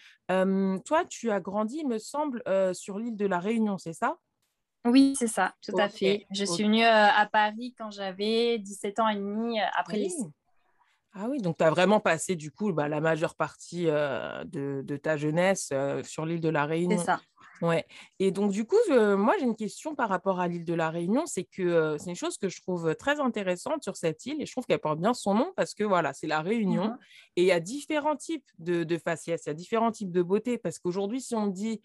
toi, 0.85 1.05
tu 1.09 1.31
as 1.31 1.41
grandi, 1.41 1.79
il 1.81 1.89
me 1.89 1.99
semble, 1.99 2.43
sur 2.75 2.99
l'île 2.99 3.17
de 3.17 3.27
la 3.27 3.39
Réunion, 3.39 3.79
c'est 3.79 3.93
ça? 3.93 4.17
Oui, 4.85 5.15
c'est 5.17 5.29
ça, 5.29 5.55
tout 5.63 5.77
à 5.79 5.89
fait. 5.89 6.27
Je 6.31 6.45
suis 6.45 6.65
venue 6.65 6.85
à 6.85 7.29
Paris 7.33 7.75
quand 7.79 7.91
j'avais 7.91 8.59
17 8.59 9.01
ans 9.01 9.09
et 9.09 9.17
demi 9.17 9.61
après 9.61 9.95
oui. 9.95 10.05
lycée. 10.05 10.27
Ah 11.15 11.27
oui, 11.29 11.43
donc 11.43 11.59
tu 11.59 11.65
as 11.65 11.69
vraiment 11.69 12.01
passé 12.01 12.37
du 12.37 12.51
coup 12.51 12.73
bah, 12.73 12.89
la 12.89 13.03
majeure 13.03 13.35
partie 13.35 13.85
de, 13.85 14.83
de, 14.83 14.97
ta 14.97 15.19
jeunesse 15.19 15.71
sur 16.05 16.25
l'île 16.25 16.41
de 16.41 16.49
la 16.49 16.65
Réunion. 16.65 16.99
C'est 16.99 17.05
ça. 17.05 17.21
Ouais. 17.63 17.87
Et 18.19 18.31
donc, 18.31 18.53
du 18.53 18.67
coup, 18.67 18.77
moi, 18.89 19.35
j'ai 19.39 19.45
une 19.45 19.57
question 19.57 19.95
par 19.95 20.09
rapport 20.09 20.41
à 20.41 20.49
l'île 20.49 20.65
de 20.65 20.75
la 20.75 20.91
Réunion. 20.91 21.27
C'est 21.27 21.45
que 21.45 21.97
c'est 21.99 22.11
une 22.11 22.17
chose 22.17 22.37
que 22.37 22.49
je 22.49 22.61
trouve 22.61 22.95
très 22.97 23.21
intéressante 23.21 23.83
sur 23.83 23.97
cette 23.97 24.27
île 24.27 24.43
et 24.43 24.47
je 24.47 24.53
trouve 24.53 24.67
qu'elle 24.67 24.81
porte 24.81 24.99
bien 24.99 25.15
son 25.15 25.35
nom 25.35 25.53
parce 25.57 25.75
que 25.75 25.85
voilà, 25.85 26.13
c'est 26.13 26.27
la 26.27 26.41
Réunion 26.41 26.89
mmh 26.89 26.99
et 27.37 27.43
il 27.43 27.47
y 27.47 27.53
a 27.53 27.61
différents 27.61 28.17
types 28.17 28.45
de, 28.59 28.85
de 28.85 28.99
faciès, 28.99 29.43
il 29.47 29.49
y 29.49 29.51
a 29.51 29.55
différents 29.55 29.91
types 29.91 30.11
de 30.11 30.21
beauté 30.21 30.59
parce 30.59 30.79
qu'aujourd'hui, 30.79 31.21
si 31.21 31.35
on 31.35 31.47
dit 31.47 31.81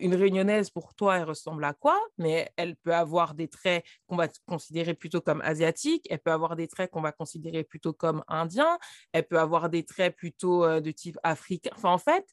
une 0.00 0.14
réunionnaise, 0.14 0.70
pour 0.70 0.94
toi, 0.94 1.16
elle 1.16 1.24
ressemble 1.24 1.64
à 1.64 1.74
quoi? 1.74 2.00
Mais 2.18 2.50
elle 2.56 2.76
peut 2.76 2.94
avoir 2.94 3.34
des 3.34 3.48
traits 3.48 3.84
qu'on 4.06 4.16
va 4.16 4.28
considérer 4.46 4.94
plutôt 4.94 5.20
comme 5.20 5.40
asiatiques, 5.42 6.06
elle 6.10 6.20
peut 6.20 6.32
avoir 6.32 6.56
des 6.56 6.68
traits 6.68 6.90
qu'on 6.90 7.00
va 7.00 7.12
considérer 7.12 7.64
plutôt 7.64 7.92
comme 7.92 8.22
indiens, 8.28 8.78
elle 9.12 9.26
peut 9.26 9.38
avoir 9.38 9.68
des 9.70 9.84
traits 9.84 10.16
plutôt 10.16 10.80
de 10.80 10.90
type 10.90 11.18
africain. 11.22 11.70
Enfin, 11.74 11.90
en 11.90 11.98
fait, 11.98 12.24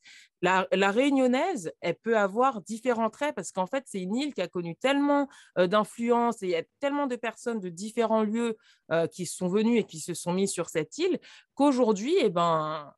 la, 0.41 0.91
réunionnaise, 0.91 1.71
elle 1.82 1.95
peut 1.95 2.17
avoir 2.17 2.62
différents 2.62 3.10
traits 3.10 3.36
parce 3.36 3.51
qu'en 3.51 3.67
fait, 3.67 3.84
c'est 3.88 4.01
une 4.01 4.15
île 4.15 4.34
qui 4.34 4.41
a 4.41 4.47
connu 4.47 4.75
tellement 4.75 5.27
d'influence 5.58 6.41
et 6.43 6.47
il 6.47 6.51
y 6.51 6.56
a 6.56 6.63
tellement 6.80 7.08
de 7.08 7.15
personnes 7.15 7.60
de 7.60 7.69
différents 7.69 8.23
lieux 8.23 8.58
qui 9.12 9.25
sont 9.25 9.47
venues 9.47 9.77
et 9.77 9.84
qui 9.84 9.99
se 9.99 10.13
sont 10.13 10.34
mis 10.34 10.47
sur 10.47 10.69
cette 10.69 10.97
île 10.97 11.19
qu'aujourd'hui, 11.54 12.15
eh 12.19 12.30
ben, 12.30 12.93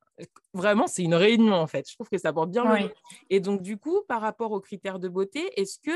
vraiment, 0.54 0.88
c'est 0.88 1.04
une 1.04 1.15
réunion 1.15 1.54
en 1.54 1.67
fait. 1.67 1.89
Je 1.89 1.95
trouve 1.95 2.10
que 2.10 2.17
ça 2.17 2.34
porte 2.34 2.52
bien 2.52 2.63
le 2.63 2.89
Et 3.30 3.39
donc, 3.39 3.62
du 3.62 3.78
coup, 3.78 4.02
par 4.08 4.21
rapport 4.21 4.52
aux 4.52 4.62
critères 4.62 4.99
de 4.99 5.08
beauté, 5.08 5.60
est-ce 5.60 5.80
que 5.80 5.91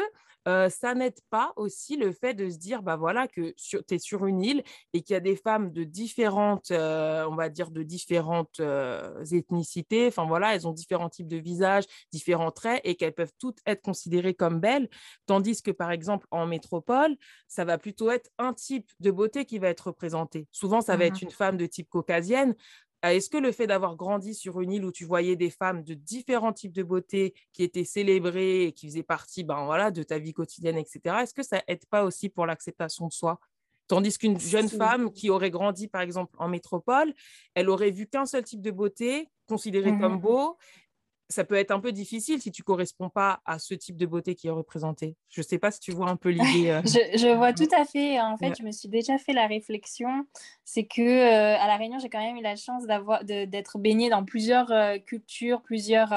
euh, 0.47 0.69
ça 0.69 0.93
n'aide 0.93 1.19
pas 1.29 1.51
aussi 1.57 1.97
le 1.97 2.13
fait 2.13 2.33
de 2.33 2.49
se 2.49 2.57
dire, 2.57 2.81
bah 2.81 2.95
voilà, 2.95 3.27
que 3.27 3.53
tu 3.57 3.77
es 3.89 3.99
sur 3.99 4.25
une 4.25 4.41
île 4.41 4.63
et 4.93 5.01
qu'il 5.01 5.13
y 5.13 5.17
a 5.17 5.19
des 5.19 5.35
femmes 5.35 5.71
de 5.71 5.83
différentes, 5.83 6.71
euh, 6.71 7.25
on 7.29 7.35
va 7.35 7.49
dire, 7.49 7.69
de 7.69 7.83
différentes 7.83 8.61
euh, 8.61 9.23
ethnicités. 9.25 10.07
Enfin 10.07 10.25
voilà, 10.25 10.55
elles 10.55 10.65
ont 10.65 10.71
différents 10.71 11.09
types 11.09 11.27
de 11.27 11.35
visages, 11.35 11.83
différents 12.13 12.51
traits 12.51 12.79
et 12.85 12.95
qu'elles 12.95 13.13
peuvent 13.13 13.33
toutes 13.37 13.59
être 13.65 13.81
considérées 13.81 14.35
comme 14.35 14.61
belles. 14.61 14.89
Tandis 15.25 15.61
que, 15.61 15.71
par 15.71 15.91
exemple, 15.91 16.27
en 16.31 16.47
métropole, 16.47 17.17
ça 17.49 17.65
va 17.65 17.77
plutôt 17.77 18.09
être 18.09 18.29
un 18.37 18.53
type 18.53 18.89
de 19.01 19.11
beauté 19.11 19.43
qui 19.43 19.59
va 19.59 19.67
être 19.67 19.87
représenté. 19.87 20.47
Souvent, 20.53 20.79
ça 20.79 20.95
va 20.95 21.05
être 21.05 21.15
mmh 21.15 21.27
une 21.27 21.31
femme 21.31 21.57
de 21.57 21.65
type 21.65 21.89
caucasienne, 21.89 22.55
est-ce 23.03 23.29
que 23.29 23.37
le 23.37 23.51
fait 23.51 23.67
d'avoir 23.67 23.95
grandi 23.95 24.33
sur 24.33 24.59
une 24.61 24.71
île 24.71 24.85
où 24.85 24.91
tu 24.91 25.05
voyais 25.05 25.35
des 25.35 25.49
femmes 25.49 25.83
de 25.83 25.93
différents 25.93 26.53
types 26.53 26.73
de 26.73 26.83
beauté 26.83 27.33
qui 27.53 27.63
étaient 27.63 27.83
célébrées 27.83 28.63
et 28.63 28.71
qui 28.71 28.87
faisaient 28.87 29.03
partie 29.03 29.43
ben, 29.43 29.65
voilà, 29.65 29.91
de 29.91 30.03
ta 30.03 30.17
vie 30.17 30.33
quotidienne, 30.33 30.77
etc., 30.77 31.17
est-ce 31.21 31.33
que 31.33 31.43
ça 31.43 31.61
aide 31.67 31.85
pas 31.85 32.03
aussi 32.03 32.29
pour 32.29 32.45
l'acceptation 32.45 33.07
de 33.07 33.13
soi? 33.13 33.39
Tandis 33.87 34.17
qu'une 34.17 34.39
jeune 34.39 34.67
femme 34.67 35.13
qui 35.13 35.29
aurait 35.29 35.51
grandi, 35.51 35.87
par 35.87 36.01
exemple, 36.01 36.35
en 36.39 36.49
métropole, 36.49 37.13
elle 37.55 37.69
aurait 37.69 37.91
vu 37.91 38.07
qu'un 38.07 38.25
seul 38.25 38.43
type 38.43 38.61
de 38.61 38.71
beauté, 38.71 39.29
considéré 39.47 39.97
comme 39.97 40.15
mmh 40.15 40.21
beau. 40.21 40.57
Ça 41.29 41.43
peut 41.43 41.55
être 41.55 41.71
un 41.71 41.79
peu 41.79 41.91
difficile 41.91 42.41
si 42.41 42.51
tu 42.51 42.63
corresponds 42.63 43.09
pas 43.09 43.41
à 43.45 43.59
ce 43.59 43.73
type 43.73 43.97
de 43.97 44.05
beauté 44.05 44.33
qui 44.33 44.47
est 44.47 44.51
représenté. 44.51 45.15
Je 45.29 45.41
ne 45.41 45.45
sais 45.45 45.57
pas 45.57 45.71
si 45.71 45.79
tu 45.81 45.91
vois 45.91 46.09
un 46.09 46.15
peu 46.15 46.29
l'idée. 46.29 46.47
Euh. 46.67 46.81
je, 46.85 47.35
vois 47.35 47.53
tout 47.53 47.67
à 47.75 47.85
fait. 47.85 48.19
En 48.19 48.37
fait, 48.37 48.53
je 48.57 48.63
me 48.63 48.71
suis 48.71 48.89
déjà 48.89 49.17
fait 49.17 49.33
la 49.33 49.47
réflexion. 49.47 50.25
C'est 50.65 50.85
que 50.85 51.01
euh, 51.01 51.57
à 51.57 51.67
la 51.67 51.77
Réunion, 51.77 51.99
j'ai 51.99 52.09
quand 52.09 52.19
même 52.19 52.37
eu 52.37 52.41
la 52.41 52.55
chance 52.55 52.85
d'avoir 52.85 53.23
d'être 53.23 53.77
baignée 53.77 54.09
dans 54.09 54.23
plusieurs 54.25 54.71
euh, 54.71 54.97
cultures, 54.97 55.61
plusieurs 55.61 56.09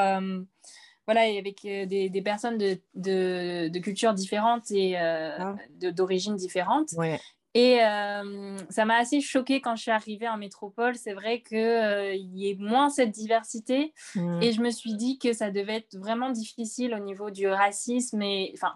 voilà, 1.06 1.22
avec 1.22 1.62
des, 1.62 2.08
des, 2.08 2.22
personnes 2.22 2.56
de, 2.56 2.78
de, 2.94 3.68
de, 3.68 3.78
cultures 3.80 4.14
différentes 4.14 4.70
et 4.70 4.96
ah. 4.96 5.56
d'origines 5.92 6.36
différentes. 6.36 6.92
Ouais. 6.92 7.18
Et 7.54 7.80
euh, 7.82 8.56
ça 8.68 8.84
m'a 8.84 8.96
assez 8.96 9.20
choqué 9.20 9.60
quand 9.60 9.74
je 9.74 9.82
suis 9.82 9.90
arrivée 9.90 10.28
en 10.28 10.36
métropole. 10.36 10.94
C'est 10.94 11.14
vrai 11.14 11.42
qu'il 11.42 11.58
euh, 11.58 12.14
y 12.14 12.48
ait 12.48 12.56
moins 12.56 12.90
cette 12.90 13.10
diversité. 13.10 13.92
Mmh. 14.14 14.42
Et 14.42 14.52
je 14.52 14.60
me 14.60 14.70
suis 14.70 14.94
dit 14.94 15.18
que 15.18 15.32
ça 15.32 15.50
devait 15.50 15.78
être 15.78 15.96
vraiment 15.98 16.30
difficile 16.30 16.94
au 16.94 17.00
niveau 17.00 17.30
du 17.30 17.48
racisme. 17.48 18.22
Et, 18.22 18.52
enfin, 18.54 18.74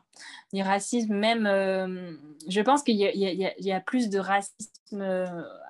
du 0.52 0.62
racisme 0.62 1.14
même. 1.14 1.46
Euh, 1.46 2.16
je 2.48 2.60
pense 2.62 2.82
qu'il 2.82 2.96
y, 2.96 3.04
y, 3.04 3.72
a 3.72 3.80
plus 3.80 4.08
de 4.08 4.18
racisme 4.18 5.24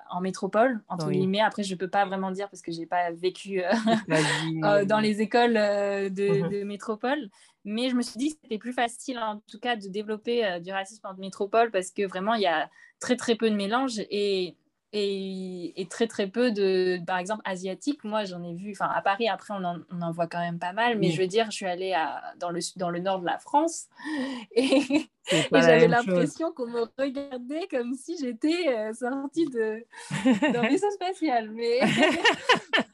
en 0.09 0.21
métropole, 0.21 0.83
entre 0.87 1.11
guillemets. 1.11 1.41
Après, 1.41 1.61
je 1.61 1.73
ne 1.75 1.79
peux 1.79 1.89
pas 1.89 2.05
vraiment 2.05 2.31
dire 2.31 2.49
parce 2.49 2.63
que 2.63 2.71
je 2.71 2.79
n'ai 2.79 2.85
pas 2.87 3.11
vécu 3.11 3.61
dans 4.87 4.99
les 4.99 5.21
écoles 5.21 5.53
de, 5.53 6.43
mmh 6.43 6.49
de 6.49 6.63
métropole. 6.63 7.29
Mais 7.65 7.89
je 7.89 7.95
me 7.95 8.01
suis 8.01 8.17
dit 8.17 8.29
que 8.29 8.39
c'était 8.43 8.57
plus 8.57 8.73
facile, 8.73 9.19
en 9.19 9.41
tout 9.51 9.59
cas, 9.59 9.75
de 9.75 9.87
développer 9.87 10.59
du 10.61 10.71
racisme 10.71 11.05
en 11.05 11.15
métropole 11.15 11.71
parce 11.71 11.91
que 11.91 12.05
vraiment, 12.05 12.35
il 12.35 12.41
y 12.41 12.47
a 12.47 12.69
très 12.99 13.15
très 13.15 13.35
peu 13.35 13.49
de 13.49 13.55
mélange 13.55 13.99
et, 14.09 14.55
et, 14.97 15.87
très 15.89 16.07
très 16.07 16.27
peu 16.27 16.51
de, 16.51 16.99
par 17.05 17.17
exemple, 17.17 17.41
asiatiques. 17.45 18.03
Moi, 18.03 18.23
j'en 18.23 18.43
ai 18.43 18.53
vu, 18.53 18.71
enfin 18.71 18.89
à 18.93 19.01
Paris, 19.01 19.27
après, 19.27 19.53
on 19.53 19.63
en, 19.63 19.79
on 19.91 20.01
en, 20.01 20.11
voit 20.11 20.27
quand 20.27 20.39
même 20.39 20.59
pas 20.59 20.73
mal, 20.73 20.97
mais 20.97 21.11
je 21.11 21.21
veux 21.21 21.27
dire, 21.27 21.45
je 21.51 21.55
suis 21.55 21.65
allée 21.65 21.93
à, 21.93 22.21
dans, 22.39 22.49
le, 22.49 22.59
dans 22.77 22.89
le 22.89 22.99
nord 22.99 23.19
de 23.19 23.25
la 23.25 23.37
France 23.37 23.87
et, 24.55 25.07
j'avais 25.51 25.87
l'impression 25.87 26.51
qu'on 26.51 26.67
me 26.67 26.85
regardait 26.97 27.67
comme 27.69 27.93
si 27.95 28.17
j'étais 28.17 28.67
euh, 28.69 28.93
sortie 28.93 29.45
d'un 29.49 30.61
vaisseau 30.61 30.91
spatial. 30.91 31.51
Mais 31.51 31.79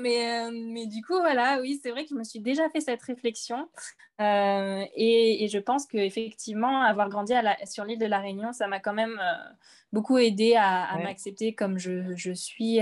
Mais, 0.00 0.46
euh, 0.46 0.50
mais 0.52 0.86
du 0.86 1.02
coup, 1.02 1.14
voilà, 1.14 1.58
oui, 1.60 1.80
c'est 1.82 1.90
vrai 1.90 2.04
que 2.04 2.10
je 2.10 2.14
me 2.14 2.24
suis 2.24 2.40
déjà 2.40 2.68
fait 2.70 2.80
cette 2.80 3.02
réflexion. 3.02 3.68
Euh, 4.20 4.84
et, 4.94 5.44
et, 5.44 5.48
je 5.48 5.58
pense 5.58 5.86
qu'effectivement, 5.86 6.82
avoir 6.82 7.08
grandi 7.08 7.32
à 7.32 7.42
la, 7.42 7.56
sur 7.66 7.84
l'île 7.84 7.98
de 7.98 8.06
la 8.06 8.20
Réunion, 8.20 8.52
ça 8.52 8.68
m'a 8.68 8.80
quand 8.80 8.92
même 8.92 9.18
euh, 9.20 9.52
beaucoup 9.92 10.18
aidé 10.18 10.54
à, 10.56 10.96
m'accepter 11.02 11.54
comme 11.54 11.78
je, 11.78 12.14
je 12.14 12.32
suis. 12.32 12.78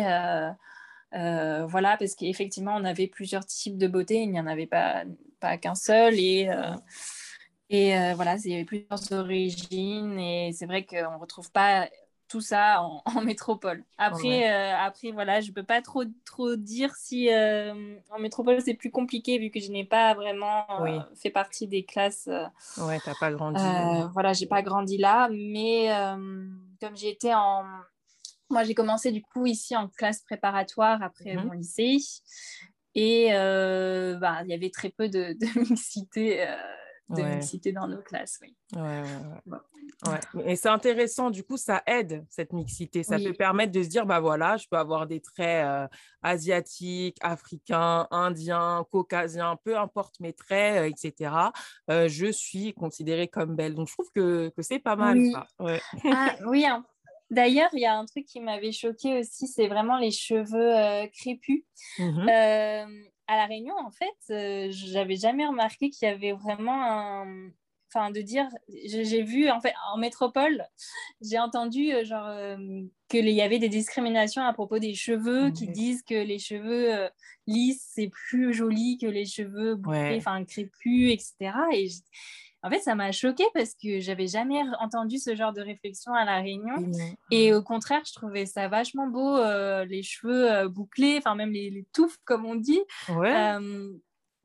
voilà, 1.12 1.96
parce 1.98 2.14
qu'effectivement, 2.14 2.74
on 2.76 2.84
avait 2.84 3.06
plusieurs 3.06 3.46
types 3.46 3.78
de 3.78 3.86
beauté, 3.86 4.22
il 4.22 4.30
n'y 4.30 4.40
en 4.40 4.46
avait 4.46 4.66
pas, 4.66 5.04
pas 5.40 5.58
qu'un 5.58 5.74
seul. 5.74 6.14
Et. 6.18 6.48
Et 7.74 7.94
voilà, 8.12 8.36
il 8.44 8.50
y 8.50 8.54
avait 8.54 8.66
plusieurs 8.66 9.12
origines 9.12 10.18
et 10.18 10.52
c'est 10.52 10.66
vrai 10.66 10.84
qu'on 10.84 11.12
ne 11.12 11.18
retrouve 11.18 11.50
pas 11.52 11.88
tout 12.32 12.40
ça 12.40 12.82
en, 12.82 13.02
métropole. 13.20 13.84
Après, 13.98 14.50
euh, 14.50 14.74
après, 14.78 15.10
voilà, 15.10 15.42
je 15.42 15.52
peux 15.52 15.62
pas 15.62 15.82
trop, 15.82 16.04
trop 16.24 16.56
dire 16.56 16.94
si 16.96 17.30
euh, 17.30 17.94
en 18.10 18.18
métropole 18.18 18.58
c'est 18.62 18.72
plus 18.72 18.90
compliqué 18.90 19.38
vu 19.38 19.50
que 19.50 19.60
je 19.60 19.70
n'ai 19.70 19.84
pas 19.84 20.14
vraiment 20.14 20.64
euh, 20.80 21.00
fait 21.14 21.28
partie 21.28 21.68
des 21.68 21.84
classes. 21.84 22.30
ouais, 22.78 22.98
t'as 23.04 23.14
pas 23.20 23.30
grandi. 23.30 23.62
voilà, 24.14 24.32
j'ai 24.32 24.46
pas 24.46 24.62
grandi 24.62 24.96
là, 24.96 25.28
mais 25.30 25.90
comme 26.80 26.96
j'ai 26.96 27.10
été 27.10 27.34
en. 27.34 27.64
Moi, 28.48 28.64
j'ai 28.64 28.74
commencé 28.74 29.12
du 29.12 29.22
coup 29.22 29.46
ici 29.46 29.76
en 29.76 29.88
classe 29.88 30.20
préparatoire 30.22 31.02
après 31.02 31.36
mhm. 31.36 31.44
mon 31.44 31.52
lycée. 31.52 31.98
Et 32.94 33.28
bah, 33.28 34.40
il 34.44 34.48
y 34.48 34.54
avait 34.54 34.70
très 34.70 34.88
peu 34.88 35.10
de, 35.10 35.34
de 35.38 35.60
mixité 35.68 36.46
de 37.12 37.22
mixité 37.22 37.72
dans 37.72 37.86
nos 37.86 38.00
classes. 38.02 38.38
Oui. 38.42 38.56
Ouais, 38.74 39.02
ouais, 40.06 40.46
Et 40.46 40.56
c'est 40.56 40.68
intéressant, 40.68 41.30
du 41.30 41.44
coup, 41.44 41.56
ça 41.56 41.82
aide 41.86 42.24
cette 42.28 42.52
mixité. 42.52 43.02
Ça 43.02 43.18
peut 43.18 43.32
permettre 43.32 43.72
de 43.72 43.82
se 43.82 43.88
dire, 43.88 44.06
bah 44.06 44.20
voilà, 44.20 44.56
je 44.56 44.66
peux 44.68 44.76
avoir 44.76 45.06
des 45.06 45.20
traits 45.20 45.64
euh, 45.64 45.86
asiatiques, 46.22 47.18
africains, 47.20 48.06
indiens, 48.10 48.84
caucasiens, 48.90 49.56
peu 49.64 49.76
importe 49.76 50.20
mes 50.20 50.32
traits, 50.32 50.82
euh, 50.82 50.88
etc. 50.88 51.34
Euh, 51.90 52.08
je 52.08 52.30
suis 52.30 52.72
considérée 52.74 53.28
comme 53.28 53.56
belle. 53.56 53.74
Donc, 53.74 53.88
je 53.88 53.92
trouve 53.92 54.10
que, 54.14 54.50
que 54.56 54.62
c'est 54.62 54.78
pas 54.78 54.96
mal. 54.96 55.18
Oui, 55.18 55.32
ça. 55.32 55.46
Ah, 56.04 56.34
oui 56.46 56.64
hein. 56.64 56.84
D'ailleurs, 57.30 57.70
il 57.72 57.80
y 57.80 57.86
a 57.86 57.96
un 57.96 58.04
truc 58.04 58.26
qui 58.26 58.40
m'avait 58.40 58.72
choqué 58.72 59.18
aussi, 59.20 59.46
c'est 59.46 59.66
vraiment 59.66 59.96
les 59.96 60.10
cheveux 60.10 61.08
crépus. 61.14 61.64
Mmh 61.98 62.26
à 63.32 63.36
La 63.36 63.46
Réunion, 63.46 63.74
en 63.78 63.90
fait, 63.90 64.14
euh, 64.30 64.68
j'avais 64.70 65.16
jamais 65.16 65.46
remarqué 65.46 65.88
qu'il 65.90 66.06
y 66.06 66.10
avait 66.10 66.32
vraiment 66.32 66.84
un. 66.84 67.50
Enfin, 67.94 68.10
de 68.10 68.22
dire, 68.22 68.48
j'ai 68.86 69.22
vu, 69.22 69.50
en 69.50 69.60
fait, 69.60 69.74
en 69.92 69.98
métropole, 69.98 70.64
j'ai 71.20 71.38
entendu, 71.38 71.92
euh, 71.92 72.04
genre, 72.04 72.26
euh, 72.26 72.56
qu'il 73.08 73.28
y 73.28 73.42
avait 73.42 73.58
des 73.58 73.68
discriminations 73.68 74.42
à 74.42 74.54
propos 74.54 74.78
des 74.78 74.94
cheveux, 74.94 75.50
qui 75.50 75.68
disent 75.68 76.02
que 76.02 76.14
les 76.14 76.38
cheveux 76.38 77.10
lisses, 77.46 77.86
c'est 77.92 78.08
plus 78.08 78.54
joli 78.54 78.96
que 78.98 79.06
les 79.06 79.26
cheveux 79.26 79.74
bouclés, 79.74 80.16
enfin, 80.16 80.42
crépus, 80.46 81.12
etc. 81.12 81.52
Et 81.74 81.88
en 82.62 82.70
fait, 82.70 82.80
ça 82.80 82.94
m'a 82.94 83.10
choquée 83.10 83.46
parce 83.54 83.74
que 83.74 84.00
j'avais 84.00 84.28
jamais 84.28 84.60
entendu 84.78 85.18
ce 85.18 85.34
genre 85.34 85.52
de 85.52 85.60
réflexion 85.60 86.14
à 86.14 86.24
La 86.24 86.40
Réunion. 86.40 86.90
Et 87.30 87.52
au 87.52 87.62
contraire, 87.62 88.02
je 88.06 88.12
trouvais 88.12 88.46
ça 88.46 88.68
vachement 88.68 89.08
beau, 89.08 89.36
euh, 89.36 89.84
les 89.84 90.02
cheveux 90.02 90.50
euh, 90.50 90.68
bouclés, 90.68 91.16
enfin 91.18 91.34
même 91.34 91.52
les, 91.52 91.86
touffes, 91.92 92.18
comme 92.24 92.44
on 92.44 92.54
dit. 92.54 92.80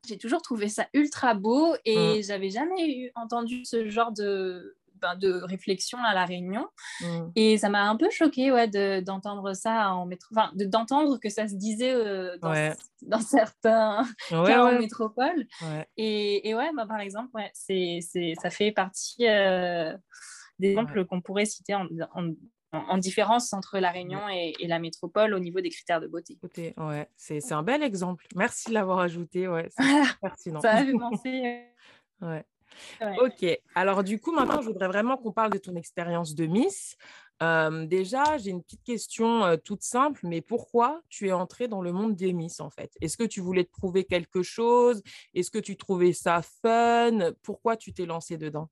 J'ai 0.06 0.16
toujours 0.16 0.40
trouvé 0.40 0.68
ça 0.68 0.86
ultra 0.94 1.34
beau 1.34 1.74
et 1.84 2.18
mmh. 2.18 2.22
j'avais 2.22 2.50
jamais 2.50 2.96
eu, 2.96 3.10
entendu 3.14 3.64
ce 3.64 3.90
genre 3.90 4.12
de, 4.12 4.77
ben, 5.00 5.16
de 5.16 5.40
réflexion 5.42 5.98
à 6.04 6.14
la 6.14 6.24
réunion. 6.24 6.66
Mm. 7.00 7.30
Et 7.36 7.58
ça 7.58 7.68
m'a 7.68 7.88
un 7.88 7.96
peu 7.96 8.08
choqué 8.10 8.52
ouais, 8.52 8.68
d'entendre 9.02 9.54
ça 9.54 9.92
en 9.94 10.06
métro... 10.06 10.34
enfin, 10.36 10.50
d'entendre 10.54 11.18
que 11.18 11.28
ça 11.28 11.48
se 11.48 11.54
disait 11.54 11.94
euh, 11.94 12.36
dans, 12.38 12.52
dans, 13.02 13.20
certains 13.20 14.06
cas 14.28 14.64
en 14.64 14.78
métropole. 14.78 15.46
Et, 15.96 16.48
et, 16.48 16.54
ouais, 16.54 16.70
bah, 16.76 16.86
par 16.86 17.00
exemple, 17.00 17.30
ouais, 17.34 17.50
c'est, 17.54 18.00
ça 18.40 18.50
fait 18.50 18.72
partie 18.72 19.26
euh, 19.26 19.96
des 20.58 20.70
exemples 20.70 21.04
qu'on 21.04 21.20
pourrait 21.20 21.46
citer 21.46 21.74
en, 21.74 21.86
en, 22.72 22.98
différence 22.98 23.52
entre 23.52 23.78
la 23.78 23.90
Réunion 23.90 24.28
et, 24.28 24.54
et, 24.60 24.66
la 24.66 24.78
métropole 24.78 25.34
au 25.34 25.38
niveau 25.38 25.60
des 25.60 25.70
critères 25.70 26.00
de 26.00 26.06
beauté. 26.06 26.38
Ouais, 26.76 27.08
c'est, 27.16 27.52
un 27.52 27.62
bel 27.62 27.82
exemple. 27.82 28.26
Merci 28.34 28.68
de 28.68 28.74
l'avoir 28.74 28.98
ajouté. 29.00 29.48
Ouais, 29.48 29.68
c'est 29.70 29.82
pertinent. 30.20 30.60
ça 30.60 30.72
a 30.72 30.84
fait 30.84 30.92
penser. 30.98 31.64
ouais. 32.22 32.44
Ok, 33.20 33.44
alors 33.74 34.04
du 34.04 34.20
coup, 34.20 34.32
maintenant, 34.32 34.60
je 34.60 34.68
voudrais 34.68 34.88
vraiment 34.88 35.16
qu'on 35.16 35.32
parle 35.32 35.52
de 35.52 35.58
ton 35.58 35.74
expérience 35.76 36.34
de 36.34 36.46
Miss. 36.46 36.96
déjà, 37.86 38.38
j'ai 38.38 38.50
une 38.50 38.62
petite 38.62 38.84
question 38.84 39.56
toute 39.64 39.82
simple, 39.82 40.20
mais 40.24 40.40
pourquoi 40.40 41.00
tu 41.08 41.28
es 41.28 41.32
entrée 41.32 41.68
dans 41.68 41.82
le 41.82 41.92
monde 41.92 42.14
des 42.14 42.32
Miss 42.32 42.60
en 42.60 42.70
fait? 42.70 42.92
Est-ce 43.00 43.16
que 43.16 43.24
tu 43.24 43.40
voulais 43.40 43.64
te 43.64 43.70
prouver 43.70 44.04
quelque 44.04 44.42
chose? 44.42 45.02
Est-ce 45.34 45.50
que 45.50 45.58
tu 45.58 45.76
trouvais 45.76 46.12
ça 46.12 46.42
fun? 46.62 47.32
Pourquoi 47.42 47.76
tu 47.76 47.92
t'es 47.92 48.06
lancée 48.06 48.38
dedans? 48.38 48.68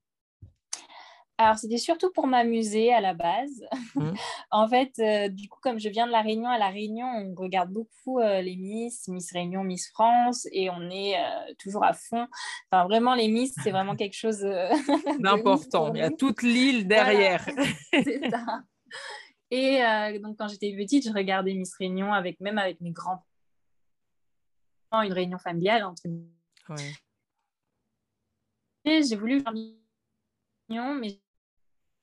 Alors, 1.39 1.57
c'était 1.57 1.77
surtout 1.77 2.11
pour 2.11 2.25
m'amuser 2.25 2.91
à 2.91 2.99
la 2.99 3.13
base. 3.13 3.63
Mmh. 3.93 4.11
en 4.51 4.67
fait, 4.67 4.93
euh, 4.97 5.29
du 5.29 5.47
coup, 5.47 5.59
comme 5.61 5.79
je 5.79 5.87
viens 5.87 6.07
de 6.07 6.11
La 6.11 6.21
Réunion, 6.21 6.49
à 6.49 6.57
La 6.57 6.69
Réunion, 6.69 7.05
on 7.05 7.35
regarde 7.35 7.71
beaucoup 7.71 8.19
euh, 8.19 8.41
les 8.41 8.55
Miss, 8.55 9.07
Miss 9.07 9.31
Réunion, 9.31 9.63
Miss 9.63 9.87
France, 9.89 10.47
et 10.51 10.71
on 10.71 10.89
est 10.89 11.15
euh, 11.15 11.53
toujours 11.59 11.83
à 11.83 11.93
fond. 11.93 12.27
Enfin, 12.71 12.85
vraiment, 12.85 13.13
les 13.13 13.27
Miss, 13.27 13.53
c'est 13.63 13.69
vraiment 13.69 13.95
quelque 13.97 14.15
chose 14.15 14.39
d'important. 15.19 15.93
Il 15.93 15.99
y 15.99 16.01
a 16.01 16.09
toute 16.09 16.41
l'île 16.41 16.87
derrière. 16.87 17.45
c'est 17.91 18.29
ça. 18.31 18.63
Et 19.51 19.79
donc, 20.19 20.37
quand 20.37 20.47
j'étais 20.47 20.75
petite, 20.75 21.07
je 21.07 21.13
regardais 21.13 21.53
Miss 21.53 21.73
Réunion, 21.75 22.13
avec, 22.13 22.39
même 22.41 22.57
avec 22.57 22.81
mes 22.81 22.91
grands 22.91 23.23
une 24.93 25.13
réunion 25.13 25.37
familiale 25.37 25.83
entre 25.83 26.03
ouais. 26.69 26.93
J'ai 28.85 29.15
voulu 29.15 29.41
faire 29.41 29.53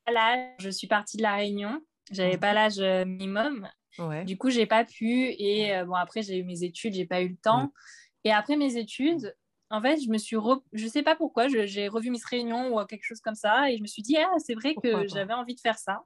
mais 0.07 0.55
je 0.59 0.71
suis 0.71 0.87
partie 0.87 1.17
de 1.17 1.23
la 1.23 1.37
Réunion. 1.37 1.81
J'avais 2.11 2.39
pas 2.39 2.53
l'âge 2.53 2.79
euh, 2.81 3.05
minimum. 3.05 3.69
Du 4.27 4.37
coup, 4.37 4.51
j'ai 4.51 4.67
pas 4.67 4.85
pu. 4.85 5.31
Et 5.39 5.75
euh, 5.75 5.85
bon, 5.85 5.95
après, 5.95 6.23
j'ai 6.23 6.39
eu 6.39 6.45
mes 6.45 6.65
études, 6.65 6.95
j'ai 6.95 7.07
pas 7.07 7.23
eu 7.23 7.29
le 7.29 7.37
temps. 7.37 7.73
Et 8.25 8.33
après 8.33 8.57
mes 8.57 8.77
études, 8.77 9.35
en 9.71 9.81
fait, 9.81 10.01
je 10.05 10.11
me 10.11 10.19
suis. 10.19 10.37
Je 10.73 10.87
sais 10.87 11.03
pas 11.03 11.17
pourquoi, 11.17 11.49
j'ai 11.49 11.89
revu 11.89 12.11
Miss 12.11 12.25
Réunion 12.25 12.75
ou 12.77 12.85
quelque 12.85 13.05
chose 13.05 13.21
comme 13.21 13.35
ça. 13.35 13.71
Et 13.71 13.77
je 13.77 13.83
me 13.83 13.87
suis 13.87 14.03
dit, 14.03 14.17
ah, 14.17 14.31
c'est 14.39 14.55
vrai 14.55 14.75
que 14.81 15.07
j'avais 15.09 15.33
envie 15.33 15.55
de 15.55 15.61
faire 15.61 15.79
ça. 15.79 16.03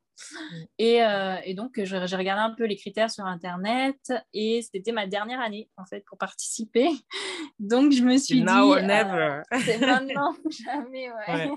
Et, 0.79 1.03
euh, 1.05 1.37
et, 1.45 1.55
donc, 1.55 1.83
j'ai 1.83 1.97
regardé 1.97 2.43
un 2.43 2.55
peu 2.55 2.65
les 2.65 2.77
critères 2.77 3.11
sur 3.11 3.25
Internet. 3.25 3.99
Et 4.33 4.63
c'était 4.63 4.93
ma 4.93 5.07
dernière 5.07 5.41
année, 5.41 5.69
en 5.77 5.85
fait, 5.85 6.05
pour 6.07 6.19
participer. 6.19 6.89
Donc, 7.59 7.93
je 7.93 8.03
me 8.03 8.17
suis 8.17 8.43
Now 8.43 8.47
dit. 8.47 8.81
Or 8.81 8.83
never. 8.83 9.43
c'est 9.65 9.79
maintenant 9.79 10.35
jamais, 10.65 11.11
ouais. 11.11 11.51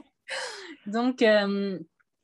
Donc, 0.86 1.22
euh, 1.22 1.80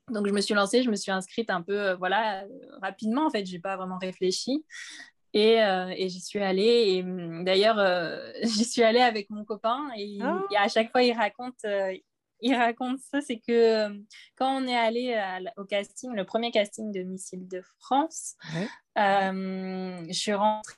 Donc, 0.10 0.28
je 0.28 0.32
me 0.32 0.42
suis 0.42 0.54
lancée, 0.54 0.84
je 0.84 0.90
me 0.90 0.96
suis 0.96 1.12
inscrite 1.12 1.50
un 1.50 1.62
peu, 1.62 1.94
voilà, 1.94 2.46
rapidement. 2.82 3.28
En 3.28 3.30
fait, 3.30 3.46
je 3.46 3.54
n'ai 3.54 3.60
pas 3.60 3.76
vraiment 3.76 3.98
réfléchi. 3.98 4.66
Et, 5.34 5.58
et 5.58 6.10
j'y 6.10 6.22
suis 6.22 6.40
allée. 6.40 6.96
Et 6.96 7.04
hum, 7.04 7.44
d'ailleurs, 7.44 7.78
j'y 8.44 8.66
suis 8.66 8.84
allée 8.84 9.02
avec 9.02 9.30
mon 9.30 9.44
copain. 9.44 9.90
Et, 9.98 10.18
ah. 10.22 10.42
à 10.58 10.68
chaque 10.70 10.92
fois, 10.92 11.04
il 11.04 11.14
raconte, 11.14 11.66
il 12.42 12.56
raconte 12.56 13.00
ça, 13.00 13.22
c'est 13.22 13.40
que 13.40 13.52
euh, 13.90 14.00
quand 14.36 14.62
on 14.62 14.68
est 14.68 14.76
allé 14.76 15.20
au 15.58 15.66
casting, 15.66 16.14
le 16.14 16.26
premier 16.26 16.52
casting 16.52 16.92
de 16.92 17.02
Missile 17.02 17.48
de 17.48 17.62
France, 17.80 18.36
euh, 18.98 20.06
je 20.08 20.14
suis 20.14 20.34
rentrée. 20.34 20.76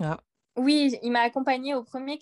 Ah. 0.00 0.20
Oui, 0.56 0.96
il 1.02 1.10
m'a 1.12 1.20
accompagnée 1.20 1.74
au 1.74 1.84
premier 1.84 2.18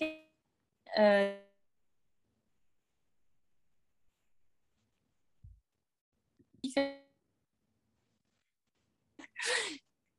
Il 6.76 6.92